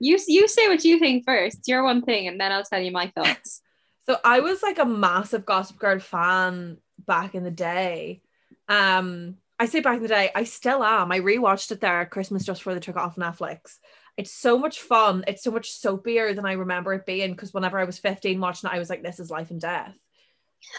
you 0.00 0.18
you 0.28 0.48
say 0.48 0.68
what 0.68 0.84
you 0.84 0.98
think 0.98 1.24
first. 1.26 1.66
Your 1.68 1.82
one 1.84 2.02
thing, 2.02 2.26
and 2.28 2.40
then 2.40 2.52
I'll 2.52 2.64
tell 2.64 2.80
you 2.80 2.92
my 2.92 3.08
thoughts. 3.14 3.60
So 4.06 4.18
I 4.22 4.40
was 4.40 4.62
like 4.62 4.78
a 4.78 4.84
massive 4.84 5.46
Gossip 5.46 5.78
Girl 5.78 5.98
fan 5.98 6.76
back 7.06 7.34
in 7.34 7.42
the 7.42 7.50
day. 7.50 8.20
Um, 8.68 9.36
I 9.58 9.66
say 9.66 9.80
back 9.80 9.96
in 9.96 10.02
the 10.02 10.08
day, 10.08 10.30
I 10.34 10.44
still 10.44 10.82
am. 10.82 11.12
I 11.12 11.20
rewatched 11.20 11.70
it 11.70 11.80
there 11.80 12.00
at 12.00 12.10
Christmas 12.10 12.44
just 12.44 12.60
before 12.60 12.74
they 12.74 12.80
took 12.80 12.96
it 12.96 13.02
off 13.02 13.16
Netflix. 13.16 13.78
It's 14.16 14.32
so 14.32 14.58
much 14.58 14.80
fun. 14.80 15.24
It's 15.26 15.42
so 15.42 15.50
much 15.50 15.70
soapier 15.72 16.34
than 16.34 16.46
I 16.46 16.52
remember 16.52 16.92
it 16.94 17.06
being 17.06 17.32
because 17.32 17.52
whenever 17.54 17.78
I 17.78 17.84
was 17.84 17.98
15 17.98 18.40
watching 18.40 18.70
it, 18.70 18.74
I 18.74 18.78
was 18.78 18.90
like, 18.90 19.02
this 19.02 19.20
is 19.20 19.30
life 19.30 19.50
and 19.50 19.60
death. 19.60 19.94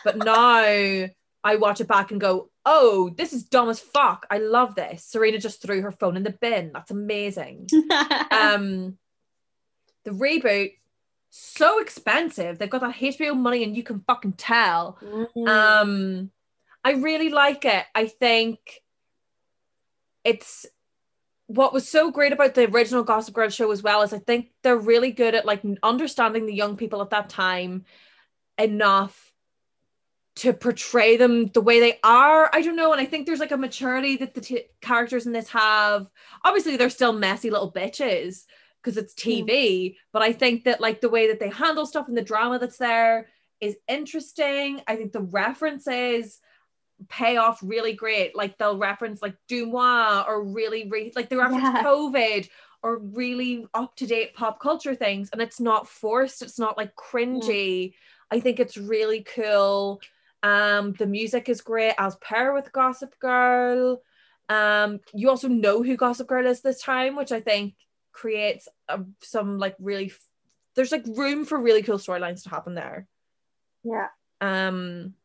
But 0.04 0.18
now 0.18 1.08
I 1.44 1.56
watch 1.58 1.80
it 1.82 1.88
back 1.88 2.12
and 2.12 2.20
go, 2.20 2.50
oh, 2.66 3.14
this 3.18 3.34
is 3.34 3.44
dumb 3.44 3.70
as 3.70 3.80
fuck. 3.80 4.26
I 4.30 4.40
love 4.40 4.76
this. 4.76 5.04
Serena 5.06 5.38
just 5.38 5.62
threw 5.62 5.82
her 5.82 5.92
phone 5.92 6.18
in 6.18 6.24
the 6.24 6.32
bin. 6.32 6.72
That's 6.74 6.92
amazing. 6.92 7.68
um 8.32 8.98
the 10.04 10.12
reboot 10.12 10.74
so 11.32 11.80
expensive 11.80 12.60
they've 12.60 12.70
got 12.70 12.82
that 12.82 12.96
hbo 12.96 13.36
money 13.36 13.64
and 13.64 13.76
you 13.76 13.82
can 13.84 14.02
fucking 14.08 14.34
tell 14.34 14.98
Mm. 15.36 15.48
um 15.50 16.32
i 16.86 16.92
really 16.92 17.30
like 17.30 17.66
it. 17.66 17.84
I 17.94 18.06
think 18.08 18.60
it's 20.24 20.66
what 21.48 21.74
was 21.74 21.88
so 21.88 22.12
great 22.12 22.32
about 22.32 22.54
the 22.56 22.70
original 22.70 23.04
gossip 23.04 23.34
girl 23.34 23.50
show 23.50 23.70
as 23.72 23.84
well 23.84 24.02
is 24.02 24.14
i 24.14 24.18
think 24.20 24.50
they're 24.64 24.78
really 24.78 25.12
good 25.12 25.36
at 25.36 25.46
like 25.46 25.62
understanding 25.84 26.46
the 26.46 26.54
young 26.54 26.76
people 26.78 27.02
at 27.02 27.12
that 27.12 27.30
time 27.30 27.86
enough 28.58 29.34
to 30.36 30.52
portray 30.52 31.16
them 31.16 31.48
the 31.54 31.62
way 31.62 31.80
they 31.80 31.98
are. 32.04 32.50
I 32.52 32.62
don't 32.62 32.76
know 32.76 32.92
and 32.92 33.02
i 33.02 33.06
think 33.06 33.26
there's 33.26 33.40
like 33.40 33.52
a 33.52 33.58
maturity 33.58 34.18
that 34.18 34.34
the 34.34 34.42
t- 34.42 34.66
characters 34.82 35.26
in 35.26 35.34
this 35.34 35.50
have. 35.50 36.10
Obviously 36.44 36.78
they're 36.78 36.90
still 36.90 37.14
messy 37.14 37.50
little 37.50 37.72
bitches 37.72 38.46
because 38.82 38.98
it's 38.98 39.16
tv 39.16 39.96
but 40.14 40.22
i 40.22 40.32
think 40.32 40.66
that 40.66 40.80
like 40.80 41.02
the 41.02 41.10
way 41.10 41.28
that 41.28 41.40
they 41.40 41.50
handle 41.50 41.88
stuff 41.88 42.08
and 42.08 42.16
the 42.16 42.22
drama 42.22 42.60
that's 42.60 42.78
there 42.78 43.28
is 43.62 43.78
interesting. 43.88 44.82
I 44.88 44.96
think 44.96 45.12
the 45.12 45.22
references 45.22 46.40
pay 47.10 47.38
off 47.38 47.60
really 47.62 47.93
great. 47.93 48.36
Like 48.36 48.58
they'll 48.58 48.78
reference 48.78 49.22
like 49.22 49.36
Dumois 49.50 50.26
or 50.28 50.43
really 50.43 50.88
re- 50.89 51.12
like 51.16 51.30
they 51.30 51.36
reference 51.36 51.64
Yeah. 51.64 51.84
covid 51.84 52.50
or 52.84 53.00
really 53.00 53.66
up-to-date 53.74 54.36
pop 54.36 54.60
culture 54.60 54.93
things 54.96 55.30
and 55.34 55.41
it's 55.41 55.60
not 55.60 55.88
forced 55.88 56.41
it's 56.41 56.60
not 56.60 56.78
like 56.78 56.96
cringy. 56.96 57.93
I 58.32 58.39
think 58.39 58.60
it's 58.60 58.78
really 58.78 59.24
cool. 59.24 60.02
Um 60.43 60.93
the 60.93 61.08
music 61.08 61.50
is 61.50 61.62
great 61.62 61.96
as 61.98 62.16
per 62.18 62.54
with 62.54 62.72
gossip 62.72 63.18
girl. 63.20 64.02
Um 64.50 65.00
you 65.14 65.30
also 65.30 65.48
know 65.48 65.84
who 65.84 65.98
gossip 65.98 66.28
girl 66.28 66.46
is 66.46 66.62
this 66.62 66.82
time 66.82 67.16
which 67.16 67.32
i 67.32 67.41
think 67.41 67.74
creates 68.12 68.68
a, 68.88 69.02
some 69.22 69.58
like 69.58 69.76
really 69.80 70.06
f- 70.06 70.20
there's 70.76 70.91
like 70.91 71.04
room 71.08 71.43
for 71.46 71.60
really 71.60 71.82
cool 71.84 71.98
storylines 71.98 72.43
to 72.43 72.50
happen 72.50 72.76
there. 72.76 73.08
Yeah. 73.84 74.08
um 74.41 75.16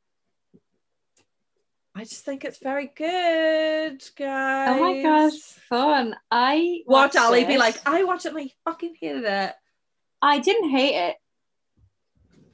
I 1.95 2.05
just 2.05 2.25
think 2.25 2.45
it's 2.45 2.59
very 2.59 2.91
good, 2.95 4.03
guys. 4.17 4.79
Oh 4.79 4.81
my 4.81 5.03
gosh, 5.03 5.39
fun! 5.69 6.15
I 6.31 6.83
Watch 6.87 7.17
Ali 7.17 7.45
be 7.45 7.59
like, 7.59 7.77
I 7.87 8.05
watched 8.05 8.27
it 8.27 8.33
and 8.35 8.43
I 8.43 8.51
fucking 8.65 8.95
hated 9.01 9.25
it. 9.25 9.55
I 10.23 10.39
didn't 10.39 10.71
hate 10.71 10.95
it. 10.95 11.17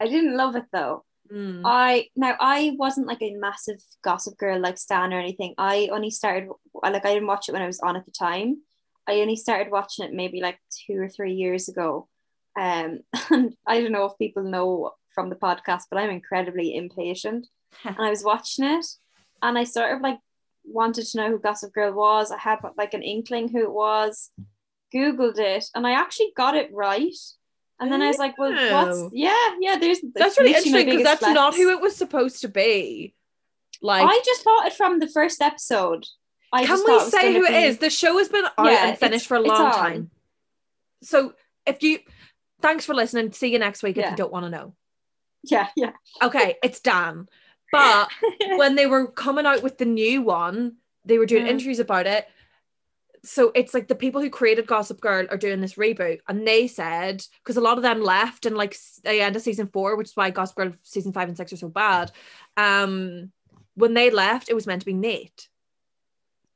I 0.01 0.07
didn't 0.07 0.37
love 0.37 0.57
it 0.57 0.65
though. 0.73 1.05
Mm. 1.33 1.63
I 1.65 2.09
now 2.15 2.37
I 2.41 2.77
wasn't 2.79 3.07
like 3.07 3.23
a 3.23 3.35
massive 3.35 3.81
Gossip 4.03 4.39
Girl 4.39 4.61
like 4.61 4.79
stan 4.79 5.13
or 5.13 5.19
anything. 5.19 5.55
I 5.59 5.89
only 5.93 6.11
started 6.11 6.49
like 6.75 7.05
I 7.05 7.15
didn't 7.15 7.29
watch 7.29 7.49
it 7.49 7.53
when 7.53 7.63
I 7.63 7.67
was 7.67 7.81
on 7.81 7.97
at 7.97 8.05
the 8.05 8.13
time. 8.13 8.63
I 9.07 9.21
only 9.21 9.37
started 9.37 9.71
watching 9.71 10.05
it 10.05 10.13
maybe 10.13 10.41
like 10.41 10.59
two 10.87 11.01
or 11.01 11.09
three 11.09 11.35
years 11.35 11.69
ago. 11.69 12.09
Um, 12.59 13.01
and 13.31 13.55
I 13.67 13.81
don't 13.81 13.93
know 13.93 14.07
if 14.07 14.19
people 14.19 14.43
know 14.45 14.93
from 15.15 15.31
the 15.31 15.37
podcast, 15.37 15.83
but 15.91 15.99
I'm 15.99 16.11
incredibly 16.11 16.75
impatient. 16.75 17.47
and 17.85 17.97
I 17.99 18.11
was 18.11 18.25
watching 18.25 18.65
it, 18.65 18.87
and 19.43 19.59
I 19.59 19.65
sort 19.65 19.95
of 19.95 20.01
like 20.01 20.19
wanted 20.65 21.07
to 21.07 21.17
know 21.19 21.31
who 21.31 21.39
Gossip 21.39 21.73
Girl 21.73 21.93
was. 21.93 22.31
I 22.31 22.39
had 22.39 22.59
like 22.77 22.95
an 22.95 23.03
inkling 23.03 23.49
who 23.49 23.63
it 23.63 23.73
was. 23.73 24.31
Googled 24.95 25.39
it, 25.39 25.65
and 25.75 25.87
I 25.87 25.93
actually 25.93 26.33
got 26.37 26.57
it 26.57 26.71
right. 26.73 27.17
And 27.79 27.93
then 27.93 28.01
I 28.03 28.07
was 28.07 28.19
like, 28.19 28.39
"Well, 28.39 28.53
what's 28.53 29.13
yeah, 29.13 29.55
yeah?" 29.61 29.77
There's 29.79 29.99
that's 30.15 30.39
really 30.39 30.55
interesting 30.55 30.87
because 30.87 31.03
that's 31.03 31.23
not 31.23 31.55
who 31.55 31.71
it 31.71 31.81
was 31.81 31.95
supposed 31.97 32.41
to 32.43 32.49
be. 32.49 33.15
Like, 33.83 34.07
I 34.07 34.23
just 34.25 34.43
thought 34.43 34.67
it 34.67 34.73
from 34.73 35.01
the 35.01 35.09
first 35.09 35.43
episode. 35.43 36.07
I 36.53 36.65
can 36.65 36.83
we 36.87 36.93
it 36.93 37.11
say 37.11 37.35
who 37.35 37.45
it 37.45 37.49
be- 37.49 37.55
is? 37.55 37.79
The 37.79 37.91
show 37.91 38.17
has 38.19 38.29
been 38.29 38.45
out 38.45 38.71
Yeah, 38.71 38.89
and 38.89 38.99
finished 38.99 39.27
for 39.27 39.37
a 39.37 39.41
long 39.41 39.73
time. 39.73 40.11
So 41.03 41.35
if 41.67 41.83
you, 41.83 41.99
thanks 42.63 42.87
for 42.87 42.95
listening. 42.95 43.33
See 43.33 43.53
you 43.53 43.59
next 43.59 43.83
week 43.83 43.99
if 43.99 44.11
you 44.11 44.17
don't 44.17 44.33
want 44.33 44.45
to 44.47 44.51
know. 44.51 44.75
Yeah, 45.43 45.69
yeah. 45.77 45.93
Okay, 46.23 46.57
it's 46.63 46.81
Dan. 46.81 47.29
But 47.73 48.09
when 48.57 48.75
they 48.75 48.87
were 48.87 49.07
coming 49.09 49.47
out 49.47 49.63
with 49.63 49.79
the 49.79 49.85
new 49.85 50.23
one, 50.23 50.77
they 51.05 51.19
were 51.19 51.27
doing 51.27 51.45
Mm. 51.45 51.51
interviews 51.51 51.79
about 51.79 52.07
it. 52.07 52.27
So 53.25 53.51
it's 53.57 53.75
like 53.75 53.89
the 53.89 53.95
people 53.97 54.21
who 54.21 54.31
created 54.31 54.69
Gossip 54.69 55.01
Girl 55.01 55.27
are 55.31 55.37
doing 55.37 55.61
this 55.61 55.75
reboot, 55.75 56.21
and 56.29 56.47
they 56.47 56.69
said 56.69 57.25
because 57.43 57.57
a 57.57 57.61
lot 57.61 57.77
of 57.77 57.83
them 57.83 58.01
left 58.01 58.47
and 58.47 58.57
like 58.57 58.77
the 59.03 59.21
end 59.21 59.35
of 59.35 59.43
season 59.43 59.67
four, 59.67 59.97
which 59.97 60.09
is 60.11 60.17
why 60.17 60.31
Gossip 60.31 60.57
Girl 60.57 60.73
season 60.83 61.13
five 61.13 61.29
and 61.29 61.37
six 61.37 61.53
are 61.53 61.57
so 61.57 61.69
bad. 61.69 62.13
Um, 62.57 63.33
when 63.75 63.95
they 63.95 64.11
left, 64.11 64.49
it 64.49 64.55
was 64.55 64.67
meant 64.67 64.83
to 64.83 64.87
be 64.87 64.93
Nate. 64.95 65.49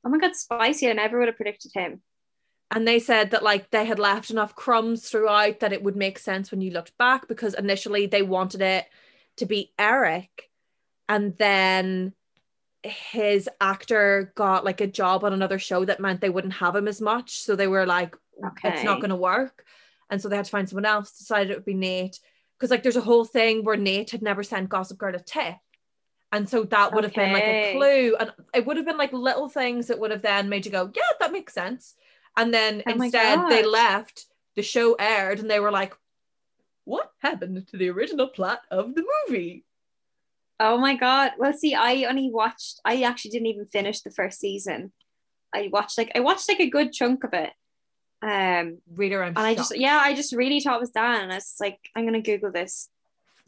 oh 0.04 0.10
my 0.10 0.18
god, 0.18 0.36
spicy! 0.36 0.88
I 0.88 0.92
never 0.92 1.18
would 1.18 1.28
have 1.28 1.36
predicted 1.36 1.72
him. 1.74 2.02
and 2.70 2.86
they 2.86 3.00
said 3.00 3.32
that 3.32 3.42
like 3.42 3.70
they 3.70 3.84
had 3.84 3.98
left 3.98 4.30
enough 4.30 4.54
crumbs 4.54 5.08
throughout 5.10 5.58
that 5.60 5.72
it 5.72 5.82
would 5.82 5.96
make 5.96 6.20
sense 6.20 6.52
when 6.52 6.60
you 6.60 6.70
looked 6.70 6.96
back 6.98 7.26
because 7.26 7.54
initially 7.54 8.06
they 8.06 8.22
wanted 8.22 8.60
it 8.62 8.86
to 9.38 9.44
be 9.46 9.72
Eric 9.76 10.49
and 11.10 11.36
then 11.38 12.12
his 12.84 13.48
actor 13.60 14.32
got 14.36 14.64
like 14.64 14.80
a 14.80 14.86
job 14.86 15.24
on 15.24 15.32
another 15.32 15.58
show 15.58 15.84
that 15.84 15.98
meant 15.98 16.20
they 16.20 16.30
wouldn't 16.30 16.54
have 16.54 16.76
him 16.76 16.86
as 16.86 17.00
much. 17.00 17.40
So 17.40 17.56
they 17.56 17.66
were 17.66 17.84
like 17.84 18.14
it's 18.64 18.84
not 18.84 19.00
going 19.00 19.10
to 19.10 19.16
work. 19.16 19.64
And 20.08 20.22
so 20.22 20.28
they 20.28 20.36
had 20.36 20.44
to 20.44 20.50
find 20.50 20.68
someone 20.68 20.86
else 20.86 21.18
decided 21.18 21.50
it 21.50 21.56
would 21.56 21.64
be 21.64 21.74
Nate. 21.74 22.20
Because 22.56 22.70
like 22.70 22.84
there's 22.84 22.96
a 22.96 23.02
whole 23.02 23.24
thing 23.24 23.64
where 23.64 23.76
Nate 23.76 24.12
had 24.12 24.22
never 24.22 24.44
sent 24.44 24.68
Gossip 24.68 24.98
Girl 24.98 25.14
a 25.14 25.18
tip. 25.18 25.56
And 26.32 26.48
so 26.48 26.62
that 26.62 26.94
would 26.94 27.02
have 27.02 27.12
been 27.12 27.32
like 27.32 27.42
a 27.42 27.74
clue. 27.76 28.14
And 28.14 28.30
it 28.54 28.64
would 28.64 28.76
have 28.76 28.86
been 28.86 28.96
like 28.96 29.12
little 29.12 29.48
things 29.48 29.88
that 29.88 29.98
would 29.98 30.12
have 30.12 30.22
then 30.22 30.48
made 30.48 30.64
you 30.64 30.70
go 30.70 30.92
yeah 30.94 31.02
that 31.18 31.32
makes 31.32 31.52
sense. 31.52 31.96
And 32.36 32.54
then 32.54 32.84
Oh 32.86 32.92
instead 32.92 33.50
they 33.50 33.64
left 33.64 34.26
the 34.54 34.62
show 34.62 34.94
aired 34.94 35.40
and 35.40 35.50
they 35.50 35.58
were 35.58 35.72
like 35.72 35.92
what 36.84 37.10
happened 37.18 37.66
to 37.66 37.76
the 37.76 37.90
original 37.90 38.28
plot 38.28 38.60
of 38.70 38.94
the 38.94 39.04
movie 39.28 39.64
Oh 40.60 40.76
my 40.76 40.94
god. 40.94 41.32
Well, 41.38 41.54
see, 41.54 41.74
I 41.74 42.04
only 42.04 42.30
watched. 42.30 42.80
I 42.84 43.02
actually 43.02 43.30
didn't 43.30 43.46
even 43.46 43.64
finish 43.64 44.02
the 44.02 44.10
first 44.10 44.38
season. 44.38 44.92
I 45.54 45.70
watched 45.72 45.96
like 45.96 46.12
I 46.14 46.20
watched 46.20 46.48
like 46.48 46.60
a 46.60 46.68
good 46.68 46.92
chunk 46.92 47.24
of 47.24 47.32
it. 47.32 47.50
Um, 48.22 48.78
reader 48.92 49.22
I'm 49.22 49.28
and 49.28 49.38
I 49.38 49.54
just 49.54 49.76
yeah, 49.76 49.98
I 50.02 50.14
just 50.14 50.34
really 50.34 50.60
thought 50.60 50.76
it 50.76 50.80
was 50.80 50.90
Dan, 50.90 51.22
and 51.22 51.32
I 51.32 51.36
was 51.36 51.56
like, 51.58 51.78
I'm 51.96 52.04
gonna 52.04 52.20
Google 52.20 52.52
this. 52.52 52.90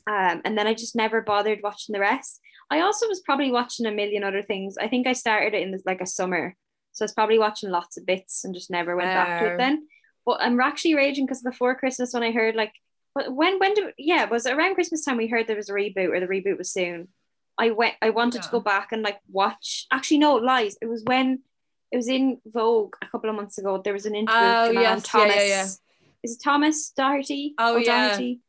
Um, 0.06 0.40
and 0.44 0.56
then 0.56 0.66
I 0.66 0.72
just 0.74 0.96
never 0.96 1.20
bothered 1.20 1.60
watching 1.62 1.92
the 1.92 2.00
rest. 2.00 2.40
I 2.70 2.80
also 2.80 3.06
was 3.06 3.20
probably 3.20 3.52
watching 3.52 3.84
a 3.84 3.92
million 3.92 4.24
other 4.24 4.42
things. 4.42 4.76
I 4.78 4.88
think 4.88 5.06
I 5.06 5.12
started 5.12 5.54
it 5.54 5.62
in 5.62 5.70
this, 5.70 5.82
like 5.84 6.00
a 6.00 6.06
summer, 6.06 6.56
so 6.92 7.04
I 7.04 7.06
was 7.06 7.12
probably 7.12 7.38
watching 7.38 7.70
lots 7.70 7.98
of 7.98 8.06
bits 8.06 8.44
and 8.44 8.54
just 8.54 8.70
never 8.70 8.96
went 8.96 9.10
back 9.12 9.40
to 9.40 9.52
it 9.52 9.58
then. 9.58 9.86
But 10.24 10.40
I'm 10.40 10.58
actually 10.60 10.94
raging 10.94 11.26
because 11.26 11.42
before 11.42 11.74
Christmas, 11.74 12.14
when 12.14 12.22
I 12.22 12.32
heard 12.32 12.54
like, 12.54 12.72
when 13.14 13.58
when 13.58 13.74
do 13.74 13.90
yeah, 13.98 14.24
was 14.26 14.46
it 14.46 14.54
around 14.54 14.74
Christmas 14.74 15.04
time 15.04 15.16
we 15.18 15.26
heard 15.28 15.46
there 15.46 15.56
was 15.56 15.68
a 15.68 15.72
reboot 15.74 16.08
or 16.10 16.20
the 16.20 16.26
reboot 16.26 16.58
was 16.58 16.72
soon. 16.72 17.08
I 17.58 17.70
went. 17.70 17.94
I 18.00 18.10
wanted 18.10 18.42
to 18.42 18.48
go 18.50 18.60
back 18.60 18.92
and 18.92 19.02
like 19.02 19.18
watch. 19.30 19.86
Actually, 19.92 20.18
no 20.18 20.34
lies. 20.36 20.76
It 20.80 20.86
was 20.86 21.02
when 21.04 21.40
it 21.90 21.96
was 21.96 22.08
in 22.08 22.40
Vogue 22.46 22.94
a 23.02 23.06
couple 23.06 23.28
of 23.28 23.36
months 23.36 23.58
ago. 23.58 23.80
There 23.84 23.92
was 23.92 24.06
an 24.06 24.14
interview 24.14 24.40
Oh, 24.40 24.68
with 24.68 24.74
yes. 24.78 24.82
Yeah, 24.82 25.00
Thomas. 25.20 25.36
yeah, 25.36 25.42
yeah. 25.44 25.64
Is 26.22 26.36
it 26.36 26.42
Thomas 26.42 26.90
Doherty? 26.96 27.54
Oh, 27.58 27.76
yeah. 27.76 28.08
Doherty. 28.08 28.40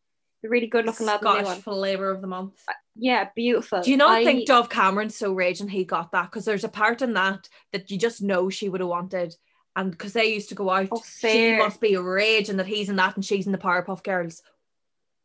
The 0.42 0.50
really 0.50 0.68
good 0.68 0.86
looking 0.86 1.06
lad. 1.08 1.20
in 1.22 1.26
the 1.26 1.34
new 1.34 1.40
Scottish 1.46 1.66
one. 1.66 1.76
flavor 1.76 2.10
of 2.12 2.22
the 2.22 2.28
month 2.28 2.54
uh, 2.70 2.74
Yeah, 2.96 3.28
beautiful. 3.36 3.82
Do 3.82 3.92
you 3.92 3.98
not 3.98 4.12
I- 4.12 4.24
think 4.24 4.46
Dove 4.48 4.70
Cameron's 4.70 5.16
so 5.18 5.34
raging 5.34 5.68
he 5.68 5.84
got 5.84 6.12
that? 6.14 6.32
Because 6.32 6.46
there's 6.46 6.64
a 6.64 6.70
part 6.70 7.02
in 7.02 7.14
that 7.14 7.50
that 7.74 7.92
you 7.92 7.98
just 7.98 8.22
know 8.22 8.50
she 8.50 8.70
would 8.70 8.80
have 8.80 8.90
wanted. 8.90 9.36
And 9.76 9.92
because 9.92 10.14
they 10.14 10.34
used 10.34 10.50
to 10.50 10.56
go 10.56 10.70
out, 10.70 10.88
Oh, 10.92 11.02
she 11.20 11.58
must 11.58 11.82
be 11.82 11.98
raging 11.98 12.58
that 12.58 12.68
he's 12.68 12.90
in 12.90 12.96
that 12.98 13.16
and 13.16 13.26
she's 13.26 13.46
in 13.48 13.52
the 13.52 13.58
Powerpuff 13.58 14.04
Girls. 14.04 14.42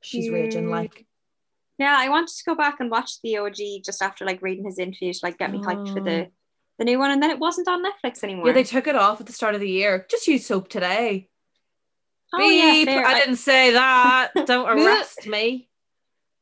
She's 0.03 0.31
raging 0.31 0.67
Mm. 0.67 0.71
like, 0.71 1.07
Yeah, 1.79 1.95
I 1.97 2.09
wanted 2.09 2.29
to 2.37 2.45
go 2.45 2.55
back 2.55 2.77
and 2.81 2.91
watch 2.91 3.21
the 3.23 3.39
OG 3.39 3.83
just 3.85 4.03
after 4.03 4.25
like 4.25 4.43
reading 4.43 4.65
his 4.65 4.79
interview 4.79 5.13
to 5.13 5.21
like 5.23 5.39
get 5.39 5.53
me 5.53 5.59
hyped 5.59 5.93
for 5.93 6.01
the 6.01 6.29
the 6.79 6.85
new 6.85 6.99
one, 6.99 7.11
and 7.11 7.21
then 7.23 7.31
it 7.31 7.41
wasn't 7.41 7.67
on 7.69 7.83
Netflix 7.85 8.23
anymore. 8.23 8.47
yeah, 8.47 8.53
they 8.53 8.63
took 8.63 8.87
it 8.87 8.95
off 8.95 9.21
at 9.21 9.27
the 9.27 9.33
start 9.33 9.55
of 9.57 9.61
the 9.61 9.69
year. 9.69 10.07
Just 10.09 10.29
use 10.29 10.47
soap 10.47 10.69
today. 10.69 11.29
oh, 12.33 12.49
yeah, 12.49 12.73
Beep! 12.73 12.89
fair. 12.89 13.05
I 13.05 13.13
I- 13.15 13.19
didn't 13.21 13.37
say 13.37 13.73
that. 13.73 14.31
Don't 14.47 14.69
arrest 14.69 15.27
me. 15.27 15.69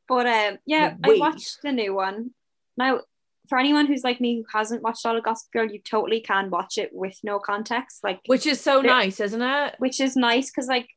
But 0.07 0.27
um, 0.27 0.57
yeah, 0.65 0.95
You 1.05 1.15
I 1.15 1.19
watched 1.19 1.57
the 1.63 1.71
new 1.71 1.93
one. 1.95 2.31
Now, 2.77 3.01
for 3.49 3.57
anyone 3.57 3.87
who's 3.87 4.03
like 4.03 4.21
me 4.21 4.37
who 4.37 4.45
hasn't 4.57 4.83
watched 4.83 5.05
all 5.05 5.17
of 5.17 5.23
Gossip 5.23 5.51
Girl, 5.51 5.65
you 5.69 5.79
totally 5.79 6.21
can 6.21 6.49
watch 6.51 6.77
it 6.77 6.91
with 6.93 7.17
no 7.23 7.39
context, 7.39 8.03
like 8.03 8.19
Which 8.27 8.45
is 8.45 8.61
so 8.61 8.81
nice, 8.81 9.19
isn't 9.19 9.41
it? 9.41 9.75
which 9.79 9.99
is 9.99 10.15
nice 10.15 10.51
because 10.51 10.67
like 10.67 10.87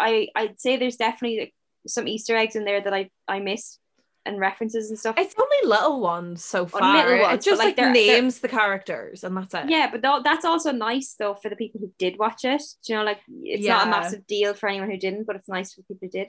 I 0.00 0.28
I'd 0.34 0.60
say 0.60 0.76
there's 0.76 0.96
definitely 0.96 1.38
like, 1.40 1.54
some 1.86 2.06
Easter 2.08 2.36
eggs 2.36 2.56
in 2.56 2.64
there 2.64 2.80
that 2.80 2.92
I 2.94 3.10
I 3.28 3.40
missed 3.40 3.80
and 4.24 4.40
references 4.40 4.90
and 4.90 4.98
stuff. 4.98 5.14
It's 5.18 5.34
only 5.40 5.68
little 5.76 6.00
ones 6.00 6.44
so 6.44 6.66
far. 6.66 6.96
little 7.06 7.30
it 7.30 7.40
just 7.42 7.58
like, 7.60 7.66
like, 7.66 7.76
they're- 7.76 7.94
they're- 7.94 8.20
names 8.20 8.40
the 8.40 8.48
characters 8.48 9.22
and 9.22 9.36
that's 9.36 9.54
it. 9.54 9.70
Yeah, 9.70 9.88
but 9.90 10.02
that's 10.24 10.44
also 10.44 10.72
nice 10.72 11.14
though 11.18 11.34
for 11.34 11.48
the 11.48 11.54
people 11.56 11.80
who 11.80 11.92
did 11.98 12.18
watch 12.18 12.44
it. 12.44 12.60
Do 12.84 12.92
you 12.92 12.98
know, 12.98 13.04
like 13.04 13.20
it's 13.28 13.64
not 13.66 13.86
a 13.86 13.90
massive 13.90 14.26
deal 14.26 14.52
for 14.54 14.68
anyone 14.68 14.90
who 14.90 14.96
didn't, 14.96 15.24
but 15.28 15.36
it's 15.36 15.48
nice 15.48 15.72
for 15.74 15.82
people 15.82 15.98
who 16.02 16.08
did. 16.08 16.28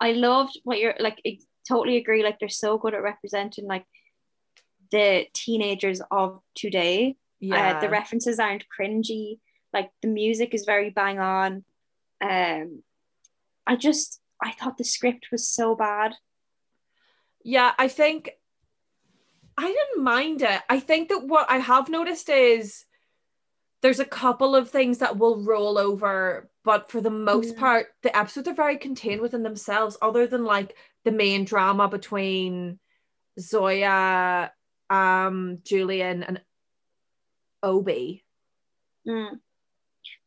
I 0.00 0.12
loved 0.12 0.58
what 0.64 0.78
you're 0.80 0.94
like. 0.98 1.20
I 1.24 1.38
totally 1.68 1.98
agree. 1.98 2.24
Like 2.24 2.38
they're 2.40 2.48
so 2.48 2.78
good 2.78 2.94
at 2.94 3.02
representing 3.02 3.66
like 3.66 3.84
the 4.90 5.26
teenagers 5.32 6.00
of 6.10 6.40
today. 6.56 7.16
yeah. 7.38 7.76
Uh, 7.76 7.80
the 7.80 7.88
references 7.88 8.38
aren't 8.40 8.64
cringy. 8.76 9.38
Like 9.72 9.90
the 10.02 10.08
music 10.08 10.52
is 10.52 10.64
very 10.64 10.90
bang 10.90 11.20
on. 11.20 11.64
Um, 12.20 12.82
I 13.66 13.76
just 13.76 14.19
I 14.42 14.52
thought 14.52 14.78
the 14.78 14.84
script 14.84 15.28
was 15.30 15.48
so 15.48 15.74
bad. 15.74 16.14
Yeah, 17.42 17.72
I 17.78 17.88
think 17.88 18.30
I 19.56 19.66
didn't 19.66 20.04
mind 20.04 20.42
it. 20.42 20.60
I 20.68 20.80
think 20.80 21.08
that 21.10 21.26
what 21.26 21.50
I 21.50 21.58
have 21.58 21.88
noticed 21.88 22.28
is 22.28 22.84
there's 23.82 24.00
a 24.00 24.04
couple 24.04 24.54
of 24.56 24.70
things 24.70 24.98
that 24.98 25.18
will 25.18 25.42
roll 25.42 25.78
over, 25.78 26.50
but 26.64 26.90
for 26.90 27.00
the 27.00 27.10
most 27.10 27.54
Yeah. 27.54 27.60
part, 27.60 27.86
the 28.02 28.16
episodes 28.16 28.48
are 28.48 28.54
very 28.54 28.76
contained 28.78 29.20
within 29.20 29.42
themselves, 29.42 29.96
other 30.02 30.26
than 30.26 30.44
like 30.44 30.76
the 31.04 31.12
main 31.12 31.44
drama 31.44 31.88
between 31.88 32.78
Zoya, 33.38 34.52
um, 34.90 35.58
Julian, 35.62 36.22
and 36.22 36.42
Obi. 37.62 38.24
Mm. 39.06 39.40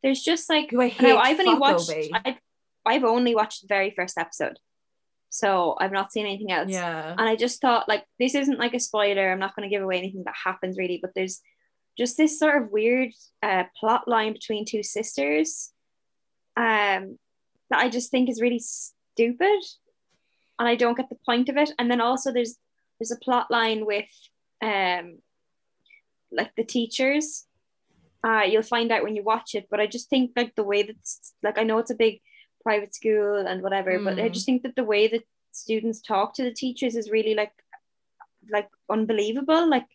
There's 0.02 0.22
just 0.22 0.50
like 0.50 0.74
I. 0.74 0.96
No, 1.00 1.18
I've 1.18 1.40
only 1.40 1.56
watched. 1.56 1.90
Obi. 1.90 2.12
I've, 2.14 2.38
I've 2.86 3.04
only 3.04 3.36
watched 3.36 3.62
the 3.62 3.68
very 3.68 3.92
first 3.92 4.18
episode, 4.18 4.58
so 5.30 5.76
I've 5.80 5.92
not 5.92 6.12
seen 6.12 6.26
anything 6.26 6.52
else. 6.52 6.70
Yeah. 6.70 7.16
And 7.18 7.28
I 7.28 7.36
just 7.36 7.62
thought, 7.62 7.88
like, 7.88 8.06
this 8.20 8.36
isn't 8.36 8.60
like 8.60 8.74
a 8.74 8.80
spoiler. 8.80 9.32
I'm 9.32 9.40
not 9.40 9.56
going 9.56 9.68
to 9.68 9.74
give 9.74 9.84
away 9.84 9.98
anything 9.98 10.24
that 10.26 10.36
happens 10.44 10.78
really, 10.78 11.00
but 11.02 11.12
there's 11.16 11.42
just 11.98 12.18
this 12.18 12.40
sort 12.40 12.62
of 12.62 12.72
weird 12.72 13.12
uh, 13.42 13.64
plot 13.80 14.08
line 14.08 14.34
between 14.34 14.66
two 14.66 14.84
sisters, 14.84 15.72
um, 16.58 17.18
that 17.70 17.80
I 17.80 17.90
just 17.90 18.12
think 18.12 18.30
is 18.30 18.42
really 18.42 18.60
stupid, 18.60 19.62
and 20.60 20.68
I 20.68 20.76
don't 20.76 20.98
get 20.98 21.10
the 21.10 21.18
point 21.26 21.50
of 21.50 21.58
it. 21.58 21.72
And 21.80 21.90
then 21.90 22.02
also 22.02 22.32
there's 22.32 22.58
there's 23.00 23.12
a 23.12 23.18
plot 23.18 23.50
line 23.50 23.86
with 23.86 24.10
um, 24.62 25.20
like 26.32 26.52
the 26.56 26.64
teachers 26.64 27.46
uh, 28.24 28.44
you'll 28.48 28.64
find 28.64 28.92
out 28.92 29.04
when 29.04 29.16
you 29.16 29.24
watch 29.24 29.54
it. 29.54 29.68
But 29.70 29.80
I 29.80 29.88
just 29.88 30.10
think 30.10 30.32
like 30.36 30.56
the 30.56 30.64
way 30.64 30.84
that 30.84 30.96
like 31.44 31.58
I 31.58 31.64
know 31.64 31.80
it's 31.80 31.92
a 31.92 31.96
big 31.96 32.22
private 32.64 32.94
school 32.96 33.38
and 33.48 33.62
whatever, 33.62 34.00
but 34.00 34.20
I 34.20 34.30
Mm. 34.30 34.34
just 34.34 34.46
think 34.46 34.64
that 34.64 34.76
the 34.76 34.84
way 34.84 35.08
that 35.08 35.24
students 35.52 36.02
talk 36.02 36.34
to 36.36 36.44
the 36.44 36.54
teachers 36.54 36.96
is 36.96 37.12
really 37.12 37.36
like 37.36 37.52
like 38.52 38.70
unbelievable. 38.90 39.70
Like 39.70 39.86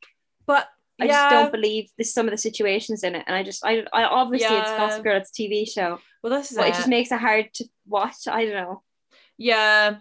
But 0.47 0.69
I 1.01 1.05
yeah, 1.07 1.13
just 1.13 1.31
don't 1.31 1.53
believe 1.53 1.91
this 1.99 2.13
some 2.13 2.27
of 2.27 2.33
the 2.33 2.39
situations 2.39 3.05
in 3.05 3.15
it, 3.15 3.25
and 3.27 3.37
I 3.37 3.43
just 3.43 3.65
I, 3.65 3.85
I 3.93 4.05
obviously 4.05 4.57
it's 4.57 4.73
Gossip 4.73 5.05
Girl, 5.05 5.17
it's 5.17 5.31
a 5.31 5.35
TV 5.35 5.65
show, 5.67 5.99
well, 6.23 6.33
this 6.33 6.51
is 6.51 6.57
but 6.57 6.67
it. 6.67 6.71
it 6.71 6.75
just 6.75 6.89
makes 6.89 7.13
it 7.13 7.21
hard 7.21 7.53
to 7.55 7.65
watch. 7.87 8.27
I 8.27 8.45
don't 8.45 8.55
know. 8.55 8.83
Yeah. 9.37 9.97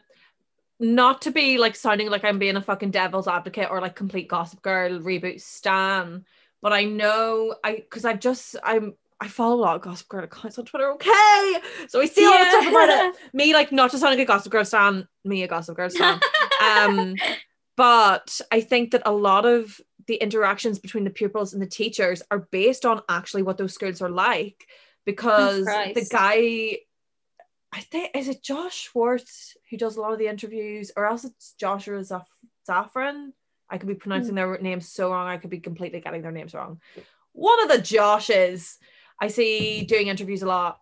Not 0.80 1.24
to 1.24 1.32
be 1.32 1.58
like 1.58 1.76
sounding 1.76 2.10
like 2.10 2.24
I'm 2.24 2.38
being 2.40 2.56
a 2.56 2.62
fucking 2.62 2.92
devil's 2.92 3.28
advocate 3.28 3.70
or 3.72 3.82
like 3.82 3.96
complete 3.96 4.28
gossip 4.28 4.62
girl 4.62 5.00
reboot 5.00 5.42
stan, 5.42 6.26
but 6.62 6.72
I 6.72 6.84
know 6.84 7.56
I 7.64 7.78
because 7.78 8.06
I've 8.06 8.20
just 8.20 8.56
I'm 8.64 8.94
I 9.20 9.28
follow 9.28 9.56
a 9.56 9.62
lot 9.62 9.76
of 9.76 9.82
gossip 9.82 10.08
girl 10.10 10.24
accounts 10.24 10.60
on 10.60 10.66
Twitter, 10.66 10.92
okay? 10.92 11.56
So 11.88 12.00
I 12.00 12.06
see 12.06 12.26
a 12.26 12.30
lot 12.30 12.42
of 12.42 12.48
stuff 12.48 12.68
about 12.68 12.90
it. 12.90 13.16
Me 13.34 13.54
like 13.54 13.72
not 13.72 13.90
just 13.90 14.02
sounding 14.02 14.20
a 14.20 14.26
gossip 14.26 14.52
girl 14.52 14.64
stan, 14.64 15.08
me 15.26 15.44
a 15.44 15.48
gossip 15.48 15.76
girl 15.76 15.90
stan. 15.90 16.20
um 16.62 17.16
but 17.76 18.42
I 18.52 18.62
think 18.62 18.92
that 18.92 19.04
a 19.06 19.12
lot 19.12 19.46
of 19.46 19.80
the 20.08 20.16
interactions 20.16 20.80
between 20.80 21.04
the 21.04 21.10
pupils 21.10 21.54
and 21.54 21.62
the 21.62 21.68
teachers 21.68 22.22
are 22.32 22.48
based 22.52 22.86
on 22.86 23.02
actually 23.10 23.44
what 23.44 23.58
those 23.58 23.74
schools 23.74 24.02
are 24.02 24.10
like 24.10 24.68
because 25.06 25.66
the 25.66 26.08
guy 26.10 26.78
I 27.74 27.82
think 27.82 28.12
is 28.16 28.30
it 28.30 28.44
Josh 28.44 28.90
Schwartz 28.90 29.56
who 29.70 29.78
does 29.78 29.98
a 29.98 30.02
lot 30.02 30.14
of 30.14 30.20
the 30.20 30.28
interviews 30.28 30.92
or 30.96 31.06
else 31.06 31.24
it's 31.26 31.54
Joshua 31.54 32.00
Zaf- 32.00 32.26
Zafran 32.68 33.32
I 33.70 33.78
could 33.78 33.90
be 33.90 33.96
pronouncing 33.96 34.36
their 34.36 34.58
names 34.60 34.90
so 34.90 35.12
wrong 35.12 35.28
I 35.28 35.38
could 35.38 35.50
be 35.50 35.60
completely 35.60 36.00
getting 36.02 36.22
their 36.22 36.32
names 36.32 36.54
wrong 36.54 36.80
one 37.34 37.62
of 37.62 37.70
the 37.70 37.84
Joshes 37.84 38.78
I 39.22 39.28
see 39.28 39.84
doing 39.84 40.08
interviews 40.08 40.44
a 40.44 40.48
lot 40.48 40.80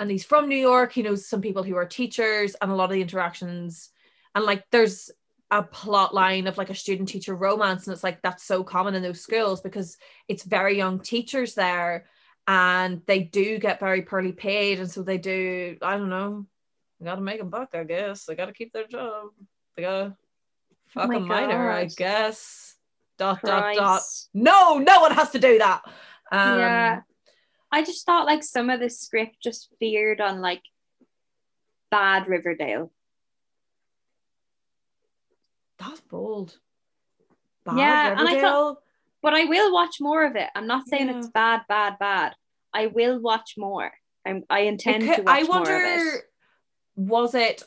and 0.00 0.10
he's 0.10 0.24
from 0.24 0.48
New 0.48 0.56
York 0.56 0.92
he 0.92 1.02
knows 1.02 1.28
some 1.28 1.40
people 1.40 1.62
who 1.62 1.76
are 1.76 1.86
teachers 1.86 2.54
and 2.60 2.70
a 2.70 2.74
lot 2.74 2.84
of 2.84 2.90
the 2.90 3.02
interactions 3.02 3.90
and 4.34 4.44
like 4.44 4.64
there's 4.70 5.10
a 5.50 5.62
plot 5.62 6.14
line 6.14 6.46
of 6.46 6.58
like 6.58 6.70
a 6.70 6.74
student 6.74 7.08
teacher 7.08 7.34
romance 7.34 7.86
and 7.86 7.94
it's 7.94 8.04
like 8.04 8.20
that's 8.22 8.44
so 8.44 8.62
common 8.62 8.94
in 8.94 9.02
those 9.02 9.20
schools 9.20 9.60
because 9.60 9.96
it's 10.28 10.44
very 10.44 10.76
young 10.76 11.00
teachers 11.00 11.54
there 11.54 12.06
and 12.46 13.02
they 13.06 13.20
do 13.20 13.58
get 13.58 13.80
very 13.80 14.02
poorly 14.02 14.32
paid 14.32 14.78
and 14.78 14.90
so 14.90 15.02
they 15.02 15.18
do 15.18 15.76
i 15.82 15.96
don't 15.96 16.10
know 16.10 16.46
they 16.98 17.06
gotta 17.06 17.20
make 17.20 17.40
a 17.40 17.44
buck 17.44 17.70
i 17.74 17.84
guess. 17.84 18.24
They 18.24 18.34
gotta 18.34 18.52
keep 18.52 18.72
their 18.72 18.86
job. 18.86 19.28
They 19.76 19.82
gotta 19.82 20.16
Oh 20.96 21.02
fuck 21.02 21.10
my 21.10 21.16
a 21.16 21.20
minor 21.20 21.70
i 21.70 21.84
guess. 21.84 22.74
Dot 23.18 23.40
dot 23.42 23.74
dot. 23.74 24.02
No 24.34 24.78
no 24.78 25.00
one 25.00 25.12
has 25.12 25.30
to 25.30 25.38
do 25.38 25.58
that 25.58 25.82
um, 26.32 26.58
Yeah. 26.58 27.00
I 27.70 27.84
just 27.84 28.06
thought 28.06 28.26
like 28.26 28.42
some 28.42 28.70
of 28.70 28.80
the 28.80 28.88
script 28.90 29.36
just 29.42 29.68
veered 29.78 30.20
on 30.20 30.40
like 30.40 30.62
bad 31.90 32.26
Riverdale. 32.28 32.90
That's 35.78 36.00
bold. 36.00 36.58
Bad 37.64 37.78
Yeah, 37.78 38.10
and 38.18 38.28
I 38.28 38.40
thought- 38.40 38.78
But 39.20 39.34
I 39.34 39.44
will 39.44 39.72
watch 39.72 39.96
more 40.00 40.24
of 40.24 40.36
it. 40.36 40.48
I'm 40.54 40.66
not 40.66 40.86
saying 40.88 41.08
Yeah. 41.08 41.18
it's 41.18 41.28
bad, 41.28 41.62
bad, 41.68 41.98
bad. 41.98 42.34
I 42.72 42.86
will 42.86 43.18
watch 43.20 43.54
more. 43.56 43.92
I'm, 44.24 44.44
I 44.48 44.60
intend 44.60 45.02
could- 45.04 45.16
to 45.16 45.22
watch 45.22 45.40
I 45.40 45.42
wonder, 45.44 45.70
more 45.72 45.82
of 46.08 46.14
it. 46.14 46.24
was 46.96 47.34
it? 47.34 47.62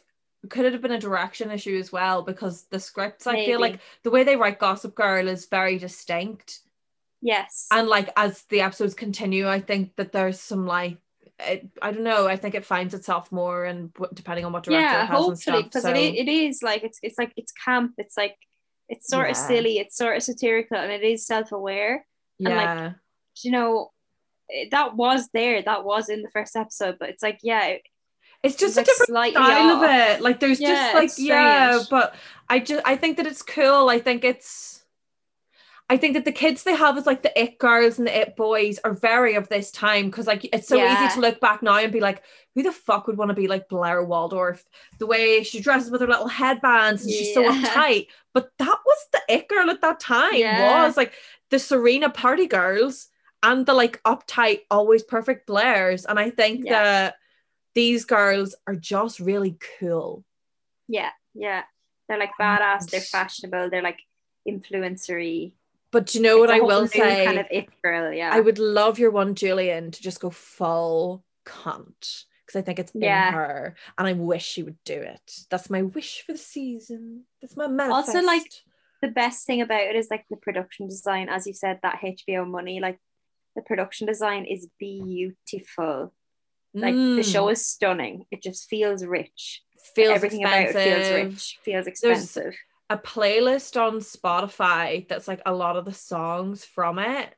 Could 0.49 0.65
it 0.65 0.73
have 0.73 0.81
been 0.81 0.91
a 0.91 0.99
direction 0.99 1.51
issue 1.51 1.77
as 1.77 1.91
well? 1.91 2.23
Because 2.23 2.63
the 2.67 2.79
scripts, 2.79 3.27
I 3.27 3.45
feel 3.45 3.59
like 3.59 3.79
the 4.03 4.09
way 4.11 4.23
they 4.23 4.35
write 4.37 4.59
Gossip 4.59 4.95
Girl 4.95 5.27
is 5.27 5.45
very 5.47 5.77
distinct. 5.77 6.61
Yes. 7.21 7.67
and 7.71 7.87
like 7.87 8.09
as 8.17 8.43
the 8.49 8.61
episodes 8.61 8.93
continue 8.93 9.47
i 9.47 9.59
think 9.59 9.95
that 9.97 10.11
there's 10.11 10.39
some 10.39 10.65
like 10.65 10.97
it, 11.39 11.69
i 11.81 11.91
don't 11.91 12.03
know 12.03 12.27
i 12.27 12.35
think 12.35 12.55
it 12.55 12.65
finds 12.65 12.93
itself 12.93 13.31
more 13.31 13.65
and 13.65 13.91
depending 14.13 14.45
on 14.45 14.51
what 14.53 14.63
director 14.63 14.81
yeah, 14.81 15.03
it 15.03 15.07
has 15.07 15.27
and 15.27 15.39
stuff 15.39 15.63
because 15.65 15.83
so 15.83 15.91
it, 15.91 16.15
it 16.15 16.27
is 16.27 16.61
like 16.63 16.83
it's 16.83 16.99
it's 17.03 17.17
like 17.17 17.31
it's 17.35 17.51
camp. 17.51 17.93
It's 17.97 18.17
like 18.17 18.35
it's 18.89 19.07
sort 19.07 19.29
of 19.29 19.37
silly. 19.37 19.77
It's 19.77 19.95
sort 19.95 20.17
of 20.17 20.23
satirical, 20.23 20.77
and 20.77 20.91
it 20.91 21.01
is 21.01 21.25
self-aware. 21.25 22.05
and, 22.39 22.55
like, 22.55 22.65
yeah 22.65 22.91
You 23.41 23.51
know, 23.51 23.91
it- 24.49 24.71
that 24.71 24.97
was 24.97 25.29
there. 25.33 25.61
That 25.61 25.85
was 25.85 26.09
in 26.09 26.23
the 26.23 26.29
first 26.29 26.57
episode. 26.57 26.97
But 26.99 27.09
it's 27.09 27.23
like, 27.23 27.39
yeah, 27.41 27.67
it- 27.67 27.83
it's 28.43 28.55
just 28.57 28.75
like 28.75 28.85
a 28.85 28.89
different 28.89 29.33
style 29.33 29.75
off. 29.77 29.83
of 29.83 29.89
it 29.89 30.21
like 30.21 30.39
there's 30.39 30.59
Yeah, 30.59 30.67
just 30.75 30.95
like 30.95 31.11
yeah 31.27 31.83
but 31.91 32.15
i 32.49 32.57
just 32.57 32.81
i 32.87 32.95
think 32.97 33.17
that 33.17 33.27
it's 33.27 33.43
cool 33.43 33.87
i 33.87 33.99
think 33.99 34.23
it's 34.23 34.80
I 35.91 35.97
think 35.97 36.13
that 36.13 36.23
the 36.23 36.31
kids 36.31 36.63
they 36.63 36.75
have 36.75 36.97
as 36.97 37.05
like 37.05 37.21
the 37.21 37.37
it 37.37 37.59
girls 37.59 37.97
and 37.99 38.07
the 38.07 38.17
it 38.21 38.35
boys 38.37 38.79
are 38.85 38.93
very 38.93 39.33
of 39.35 39.49
this 39.49 39.71
time 39.71 40.05
because 40.05 40.25
like 40.25 40.45
it's 40.53 40.67
so 40.69 40.77
Yeah. 40.77 41.05
easy 41.05 41.15
to 41.15 41.19
look 41.21 41.41
back 41.41 41.61
now 41.61 41.77
and 41.79 41.91
be 41.91 41.99
like, 41.99 42.23
who 42.55 42.63
the 42.63 42.71
fuck 42.71 43.07
would 43.07 43.17
want 43.17 43.29
to 43.29 43.35
be 43.35 43.47
like 43.49 43.67
Blair 43.67 44.01
Waldorf? 44.03 44.63
The 44.99 45.05
way 45.05 45.43
she 45.43 45.59
dresses 45.59 45.91
with 45.91 45.99
her 45.99 46.07
little 46.07 46.29
headbands 46.29 47.03
and 47.03 47.11
she's 47.11 47.33
so 47.33 47.41
Yeah. 47.41 47.51
uptight. 47.61 48.07
But 48.33 48.51
that 48.59 48.77
was 48.85 48.97
the 49.11 49.21
it 49.27 49.49
girl 49.49 49.69
at 49.69 49.81
that 49.81 49.99
time. 49.99 50.35
Yeah. 50.35 50.85
Was 50.85 50.95
like 50.95 51.13
the 51.49 51.59
Serena 51.59 52.09
party 52.09 52.47
girls 52.47 53.09
and 53.43 53.65
the 53.65 53.73
like 53.73 54.01
uptight, 54.03 54.61
always 54.71 55.03
perfect 55.03 55.45
Blairs. 55.45 56.05
And 56.05 56.17
I 56.17 56.29
think 56.29 56.63
Yeah. 56.65 56.71
that 56.83 57.15
these 57.75 58.05
girls 58.05 58.55
are 58.65 58.75
just 58.75 59.19
really 59.19 59.57
cool. 59.79 60.23
yeah, 60.87 61.11
yeah. 61.33 61.63
They're 62.07 62.17
like 62.19 62.31
badass. 62.39 62.89
They're 62.89 63.01
fashionable. 63.01 63.69
They're 63.69 63.81
like 63.91 63.99
influencery. 64.47 65.53
But 65.91 66.07
do 66.07 66.17
you 66.17 66.23
know 66.23 66.37
what 66.39 66.49
It's 66.49 66.53
a 66.53 66.63
I 66.63 66.65
will 66.65 66.87
say? 66.87 67.25
kind 67.25 67.39
of 67.39 67.45
girl. 67.83 68.13
Yeah, 68.13 68.31
I 68.33 68.39
would 68.39 68.59
love 68.59 68.97
your 68.99 69.11
one 69.11 69.35
Julien 69.35 69.91
to 69.91 70.01
just 70.01 70.19
go 70.21 70.29
full 70.29 71.23
cunt 71.45 72.23
because 72.45 72.59
I 72.59 72.61
think 72.61 72.79
it's 72.79 72.91
in 72.93 73.01
her 73.33 73.75
and 73.97 74.07
I 74.07 74.13
wish 74.13 74.45
she 74.45 74.63
would 74.63 74.77
do 74.85 74.93
it. 74.93 75.39
That's 75.49 75.69
my 75.69 75.81
wish 75.81 76.23
for 76.25 76.31
the 76.33 76.37
season. 76.37 77.23
That's 77.41 77.57
my 77.57 77.67
manifest. 77.67 78.09
Also, 78.09 78.25
like, 78.25 78.49
the 79.01 79.09
best 79.09 79.45
thing 79.45 79.61
about 79.61 79.81
it 79.81 79.95
is 79.95 80.07
like 80.09 80.25
the 80.29 80.37
production 80.37 80.87
design, 80.87 81.27
as 81.29 81.45
you 81.47 81.53
said, 81.53 81.79
that 81.83 81.99
HBO 82.03 82.45
money, 82.45 82.79
like 82.79 82.99
the 83.55 83.61
production 83.61 84.07
design 84.07 84.45
is 84.45 84.67
beautiful. 84.79 86.13
Like 86.73 86.95
the 87.17 87.23
show 87.23 87.49
Mm, 87.49 87.51
is 87.51 87.65
stunning. 87.65 88.25
It 88.31 88.41
just 88.41 88.69
feels 88.69 89.03
rich. 89.05 89.61
feels 89.95 90.15
Everything 90.15 90.43
expensive. 90.43 90.75
about 90.75 90.85
it 90.85 91.01
feels 91.01 91.11
rich, 91.11 91.59
feels 91.65 91.87
expensive. 91.87 92.55
A 92.91 92.97
playlist 92.97 93.79
on 93.81 93.99
Spotify 93.99 95.07
that's 95.07 95.25
like 95.25 95.41
a 95.45 95.53
lot 95.53 95.77
of 95.77 95.85
the 95.85 95.93
songs 95.93 96.65
from 96.65 96.99
it. 96.99 97.33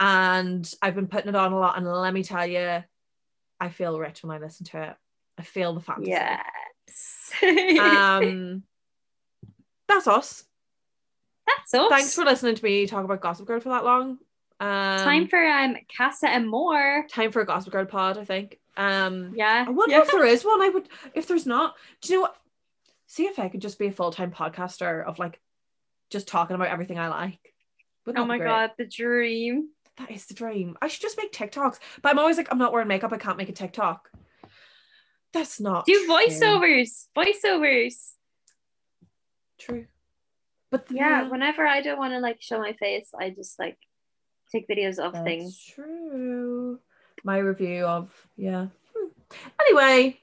And 0.00 0.66
I've 0.80 0.94
been 0.94 1.06
putting 1.06 1.28
it 1.28 1.34
on 1.36 1.52
a 1.52 1.58
lot. 1.58 1.76
And 1.76 1.86
let 1.86 2.14
me 2.14 2.22
tell 2.22 2.46
you, 2.46 2.82
I 3.60 3.68
feel 3.68 3.98
rich 3.98 4.22
when 4.22 4.34
I 4.34 4.40
listen 4.40 4.64
to 4.66 4.82
it. 4.82 4.96
I 5.36 5.42
feel 5.42 5.74
the 5.74 5.80
fantasy. 5.80 6.12
Yes. 6.12 7.30
Um, 7.78 8.62
that's 9.86 10.06
us. 10.06 10.44
That's 11.46 11.74
us. 11.74 11.90
Thanks 11.90 12.14
for 12.14 12.24
listening 12.24 12.54
to 12.54 12.64
me 12.64 12.86
talk 12.86 13.04
about 13.04 13.20
Gossip 13.20 13.46
Girl 13.46 13.60
for 13.60 13.68
that 13.68 13.84
long. 13.84 14.18
Um, 14.60 14.98
time 14.98 15.28
for 15.28 15.44
um 15.44 15.76
Casa 15.94 16.28
Amor. 16.28 17.06
time 17.10 17.32
for 17.32 17.42
a 17.42 17.46
Gossip 17.46 17.72
Girl 17.72 17.84
pod, 17.84 18.16
I 18.16 18.24
think. 18.24 18.58
Um, 18.78 19.34
Yeah. 19.36 19.66
I 19.66 19.70
wonder 19.70 19.96
yeah. 19.96 20.02
if 20.02 20.10
there 20.10 20.24
is 20.24 20.42
one. 20.42 20.62
I 20.62 20.70
would, 20.70 20.88
if 21.14 21.28
there's 21.28 21.46
not, 21.46 21.74
do 22.00 22.12
you 22.12 22.18
know 22.18 22.22
what? 22.22 22.36
See 23.10 23.24
if 23.26 23.40
I 23.40 23.48
could 23.48 23.60
just 23.60 23.76
be 23.76 23.88
a 23.88 23.92
full 23.92 24.12
time 24.12 24.30
podcaster 24.30 25.04
of 25.04 25.18
like 25.18 25.40
just 26.10 26.28
talking 26.28 26.54
about 26.54 26.68
everything 26.68 26.96
I 26.96 27.08
like. 27.08 27.40
Wouldn't 28.06 28.22
Oh 28.22 28.24
my 28.26 28.38
god, 28.38 28.70
the 28.78 28.86
dream. 28.86 29.70
that 29.98 30.12
is 30.12 30.26
the 30.26 30.34
dream. 30.34 30.76
I 30.80 30.86
should 30.86 31.02
just 31.02 31.18
make 31.18 31.32
TikToks, 31.32 31.80
but 32.02 32.08
I'm 32.10 32.20
always 32.20 32.36
like, 32.36 32.46
I'm 32.52 32.58
not 32.58 32.72
wearing 32.72 32.86
makeup. 32.86 33.12
I 33.12 33.16
can't 33.18 33.36
make 33.36 33.48
a 33.48 33.52
TikTok. 33.52 34.08
That's 35.32 35.58
not 35.58 35.86
Do 35.86 35.92
true. 36.06 36.06
voiceovers. 36.14 37.06
Voiceovers. 37.16 37.94
True. 39.58 39.86
But 40.70 40.86
Yeah, 40.88 41.28
whenever 41.28 41.66
I 41.66 41.80
don't 41.82 41.98
want 41.98 42.12
to 42.12 42.20
like 42.20 42.40
show 42.40 42.60
my 42.60 42.74
face, 42.74 43.10
I 43.18 43.30
just 43.30 43.58
like 43.58 43.76
take 44.52 44.68
videos 44.68 45.00
of 45.00 45.14
That's 45.14 45.24
things. 45.24 45.64
true. 45.74 46.78
My 47.24 47.38
review 47.38 47.84
of 47.86 48.08
yeah. 48.36 48.68
Hmm. 48.96 49.08
Anyway, 49.60 50.20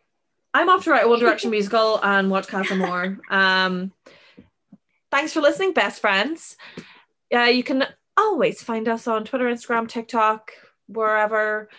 I'm 0.53 0.69
off 0.69 0.83
to 0.85 0.91
write 0.91 1.05
a 1.05 1.07
One 1.07 1.19
Direction 1.19 1.51
musical 1.51 1.99
and 2.03 2.31
watch 2.31 2.47
Casa 2.47 2.73
Amor. 2.73 3.19
Um, 3.29 3.91
thanks 5.11 5.33
for 5.33 5.41
listening, 5.41 5.73
best 5.73 6.01
friends. 6.01 6.57
Uh, 7.33 7.41
you 7.41 7.63
can 7.63 7.85
always 8.15 8.61
find 8.61 8.87
us 8.87 9.07
on 9.07 9.25
Twitter, 9.25 9.45
Instagram, 9.45 9.87
TikTok, 9.87 10.51
wherever 10.87 11.69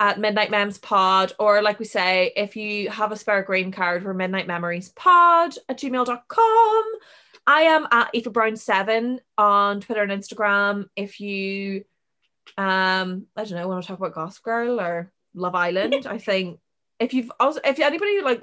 at 0.00 0.20
Midnight 0.20 0.50
Mems 0.50 0.78
Pod, 0.78 1.32
or 1.38 1.60
like 1.62 1.78
we 1.78 1.84
say, 1.84 2.32
if 2.36 2.54
you 2.54 2.88
have 2.90 3.10
a 3.10 3.16
spare 3.16 3.42
green 3.42 3.72
card, 3.72 4.04
we're 4.04 4.14
Midnight 4.14 4.46
Memories 4.46 4.90
Pod 4.90 5.54
at 5.68 5.78
gmail.com. 5.78 6.84
I 7.46 7.62
am 7.62 7.88
at 7.90 8.10
Eva 8.12 8.30
Brown 8.30 8.56
7 8.56 9.20
on 9.36 9.80
Twitter 9.80 10.02
and 10.02 10.12
Instagram. 10.12 10.88
If 10.94 11.18
you 11.18 11.84
um 12.56 13.26
I 13.36 13.44
don't 13.44 13.50
know, 13.50 13.68
want 13.68 13.82
to 13.82 13.88
talk 13.88 13.98
about 13.98 14.14
Gossip 14.14 14.44
Girl 14.44 14.80
or 14.80 15.12
Love 15.34 15.54
Island, 15.54 16.06
I 16.06 16.18
think 16.18 16.60
if 17.00 17.14
you've 17.14 17.30
also 17.40 17.60
if 17.64 17.78
anybody 17.80 18.20
like 18.22 18.42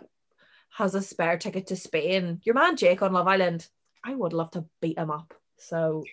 has 0.78 0.96
a 0.96 1.02
spare 1.02 1.38
ticket 1.38 1.68
to 1.68 1.76
Spain, 1.76 2.42
your 2.44 2.56
man 2.56 2.76
Jake 2.76 3.02
on 3.02 3.14
Love 3.14 3.28
Island, 3.28 3.68
I 4.04 4.14
would 4.16 4.34
love 4.34 4.52
to 4.52 4.66
beat 4.82 4.98
him 4.98 5.12
up. 5.12 5.34
So 5.58 6.04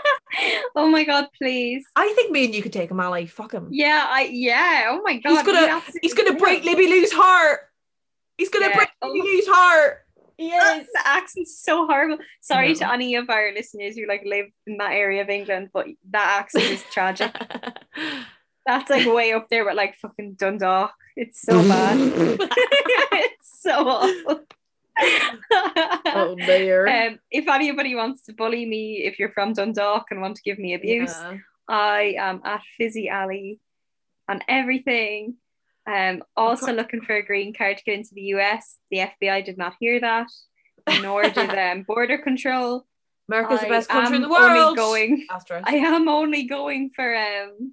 oh 0.76 0.88
my 0.88 1.04
god, 1.04 1.28
please. 1.36 1.84
I 1.96 2.12
think 2.14 2.30
me 2.30 2.44
and 2.46 2.54
you 2.54 2.62
could 2.62 2.72
take 2.72 2.90
him, 2.90 3.00
Ali. 3.00 3.26
Fuck 3.26 3.52
him. 3.52 3.68
Yeah, 3.70 4.06
I 4.08 4.28
yeah. 4.32 4.86
Oh 4.90 5.02
my 5.04 5.18
god. 5.18 5.30
He's 5.30 5.42
gonna- 5.42 5.66
absolutely 5.72 6.00
He's 6.02 6.14
gonna 6.14 6.36
break 6.38 6.64
Libby 6.64 6.86
Lou's 6.86 7.12
heart. 7.12 7.60
He's 8.38 8.48
gonna 8.50 8.68
Yeah. 8.68 8.76
break 8.76 8.88
Oh. 9.02 9.08
Libby 9.08 9.22
Lou's 9.28 9.46
heart. 9.48 10.02
Ah, 10.38 10.80
the 10.92 11.08
accent's 11.08 11.58
so 11.62 11.86
horrible. 11.86 12.18
Sorry 12.42 12.68
No. 12.68 12.74
to 12.74 12.92
any 12.92 13.14
of 13.14 13.30
our 13.30 13.52
listeners 13.54 13.96
who 13.96 14.06
like 14.06 14.22
live 14.26 14.46
in 14.66 14.76
that 14.76 14.92
area 14.92 15.22
of 15.22 15.30
England, 15.30 15.70
but 15.72 15.86
that 16.10 16.40
accent 16.40 16.64
is 16.64 16.82
tragic. 16.92 17.32
That's 18.66 18.90
like 18.90 19.06
way 19.06 19.32
up 19.32 19.48
there 19.48 19.64
with 19.64 19.76
like 19.76 19.96
fucking 19.96 20.34
Dundalk. 20.34 20.92
It's 21.16 21.40
so 21.42 21.62
bad. 21.66 21.98
it's 23.12 23.62
so 23.62 23.88
awful. 23.88 24.40
oh 26.06 26.34
dear. 26.36 26.86
um, 27.08 27.18
if 27.30 27.48
anybody 27.48 27.94
wants 27.94 28.22
to 28.26 28.32
bully 28.32 28.66
me, 28.66 28.98
if 29.04 29.18
you're 29.18 29.32
from 29.32 29.52
Dundalk 29.52 30.06
and 30.10 30.20
want 30.20 30.36
to 30.36 30.42
give 30.42 30.58
me 30.58 30.74
abuse, 30.74 31.10
Yeah. 31.14 31.38
I 31.68 32.14
am 32.18 32.42
at 32.44 32.62
Fizzy 32.76 33.08
Alley 33.08 33.60
on 34.28 34.40
everything. 34.48 35.34
Um, 35.86 36.22
also 36.36 36.72
looking 36.72 37.00
for 37.00 37.14
a 37.14 37.24
green 37.24 37.54
card 37.54 37.78
to 37.78 37.84
get 37.84 37.94
into 37.94 38.14
the 38.14 38.22
US. 38.36 38.76
The 38.90 38.98
FBI 38.98 39.44
did 39.44 39.56
not 39.56 39.74
hear 39.78 40.00
that, 40.00 40.26
nor 41.00 41.22
did 41.22 41.50
um, 41.50 41.82
border 41.82 42.18
control. 42.18 42.86
America's 43.28 43.60
the 43.60 43.68
best 43.68 43.88
country 43.88 44.16
in 44.16 44.22
the 44.22 44.28
am 44.28 44.34
only 44.34 44.58
world. 44.60 44.76
going- 44.76 45.26
Asterisk. 45.30 45.68
I 45.68 45.76
am 45.76 46.08
only 46.08 46.44
going 46.44 46.90
for 46.94 47.16
um 47.16 47.72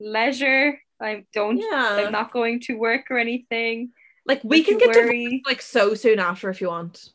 leisure. 0.00 0.80
I 1.04 1.24
don't. 1.32 1.58
yeah. 1.58 1.96
I'm 2.06 2.12
not 2.12 2.32
going 2.32 2.60
to 2.66 2.74
work 2.74 3.10
or 3.10 3.18
anything. 3.18 3.90
like 4.26 4.40
we 4.42 4.62
Don't 4.62 4.78
can 4.80 4.88
get 4.88 4.96
worry. 4.96 5.24
divorced 5.24 5.46
like 5.46 5.62
so 5.62 5.94
soon 5.94 6.18
after 6.18 6.48
if 6.50 6.60
you 6.60 6.68
want. 6.68 7.10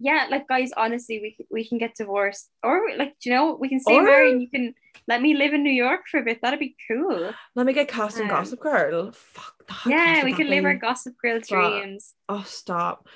Yeah, 0.00 0.26
like 0.30 0.46
guys, 0.46 0.70
honestly, 0.76 1.18
we 1.24 1.46
we 1.50 1.66
can 1.68 1.78
get 1.78 1.96
divorced, 1.96 2.48
or 2.62 2.82
like 2.96 3.14
you 3.24 3.32
know 3.32 3.56
we 3.60 3.68
can 3.68 3.80
stay 3.80 3.96
Or- 3.96 4.02
married. 4.04 4.32
and 4.32 4.42
You 4.42 4.48
can 4.50 4.74
let 5.08 5.20
me 5.22 5.34
live 5.34 5.54
in 5.54 5.62
New 5.64 5.72
York 5.86 6.02
for 6.10 6.20
a 6.20 6.22
bit. 6.22 6.40
That'd 6.42 6.60
be 6.60 6.76
cool. 6.86 7.32
Let 7.56 7.66
me 7.66 7.72
get 7.72 7.88
cast 7.88 8.16
in 8.18 8.24
Um, 8.24 8.28
Gossip 8.28 8.60
Girl. 8.60 9.10
Fuck. 9.12 9.54
how 9.68 9.90
yeah, 9.90 10.22
we 10.24 10.32
can 10.34 10.46
that 10.46 10.54
live 10.54 10.64
our? 10.66 10.74
Gossip 10.74 11.14
Girl 11.20 11.40
Stop. 11.42 11.72
dreams. 11.82 12.14
Oh, 12.28 12.44
stop. 12.46 13.08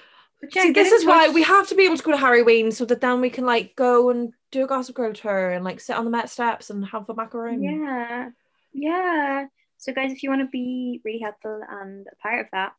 Yeah, 0.54 0.62
See, 0.64 0.72
this 0.72 0.90
is 0.90 1.04
why 1.06 1.28
we 1.28 1.42
have 1.44 1.68
to 1.68 1.76
be 1.76 1.84
able 1.84 1.96
to 1.98 2.02
go 2.02 2.10
to 2.12 2.16
Harryween 2.18 2.72
so 2.72 2.84
that 2.86 3.00
then 3.00 3.20
we 3.20 3.30
can 3.30 3.44
like 3.46 3.76
go 3.76 4.10
and 4.10 4.32
do 4.50 4.64
a 4.64 4.66
Gossip 4.66 4.96
Girl 4.96 5.12
tour 5.12 5.50
and 5.50 5.64
like 5.64 5.78
sit 5.78 5.94
on 5.96 6.04
the 6.04 6.10
Met 6.10 6.30
steps 6.30 6.68
and 6.70 6.84
have 6.86 7.08
a 7.08 7.14
macaroon. 7.14 7.62
Yeah, 7.62 8.30
yeah. 8.72 9.46
So 9.82 9.92
guys, 9.92 10.10
if 10.12 10.22
you 10.22 10.30
want 10.30 10.42
to 10.42 10.46
be 10.48 11.00
really 11.04 11.18
helpful 11.18 11.60
and 11.68 12.06
a 12.06 12.14
part 12.22 12.38
of 12.38 12.46
that, 12.52 12.72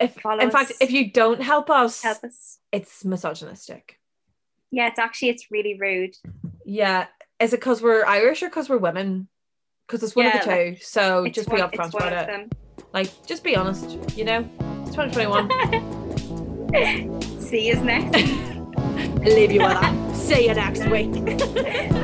If 0.00 0.14
Follow 0.14 0.42
in 0.42 0.50
fact, 0.50 0.72
if 0.80 0.90
you 0.90 1.12
don't 1.12 1.40
help 1.40 1.70
us, 1.70 2.02
help 2.02 2.24
us. 2.24 2.58
it's 2.72 3.04
misogynistic. 3.04 4.00
Yeah, 4.72 4.88
it's 4.88 4.98
actually 4.98 5.28
it's 5.28 5.52
really 5.52 5.78
rude. 5.78 6.16
Yeah. 6.64 7.06
Is 7.38 7.52
it 7.52 7.60
because 7.60 7.80
we're 7.80 8.04
Irish 8.04 8.42
or 8.42 8.48
because 8.48 8.68
we're 8.68 8.78
women? 8.78 9.28
because 9.86 10.02
it's 10.02 10.16
one 10.16 10.26
Yeah, 10.26 10.38
of 10.38 10.44
the 10.44 10.50
two. 10.74 10.78
So 10.82 11.28
just 11.28 11.48
be 11.48 11.58
upfront 11.58 11.94
about 11.94 12.28
it. 12.28 12.52
Like, 12.92 13.12
just 13.26 13.44
be 13.44 13.54
honest. 13.54 13.88
You 14.16 14.24
know, 14.24 14.48
it's 14.82 14.96
2021. 14.96 17.40
See 17.42 17.68
you 17.68 17.76
next. 17.76 18.12
Leave 19.20 19.52
you 19.52 19.60
with 19.60 19.70
that. 19.70 20.16
See 20.16 20.48
you 20.48 20.54
next 20.54 20.84
week. 20.88 21.12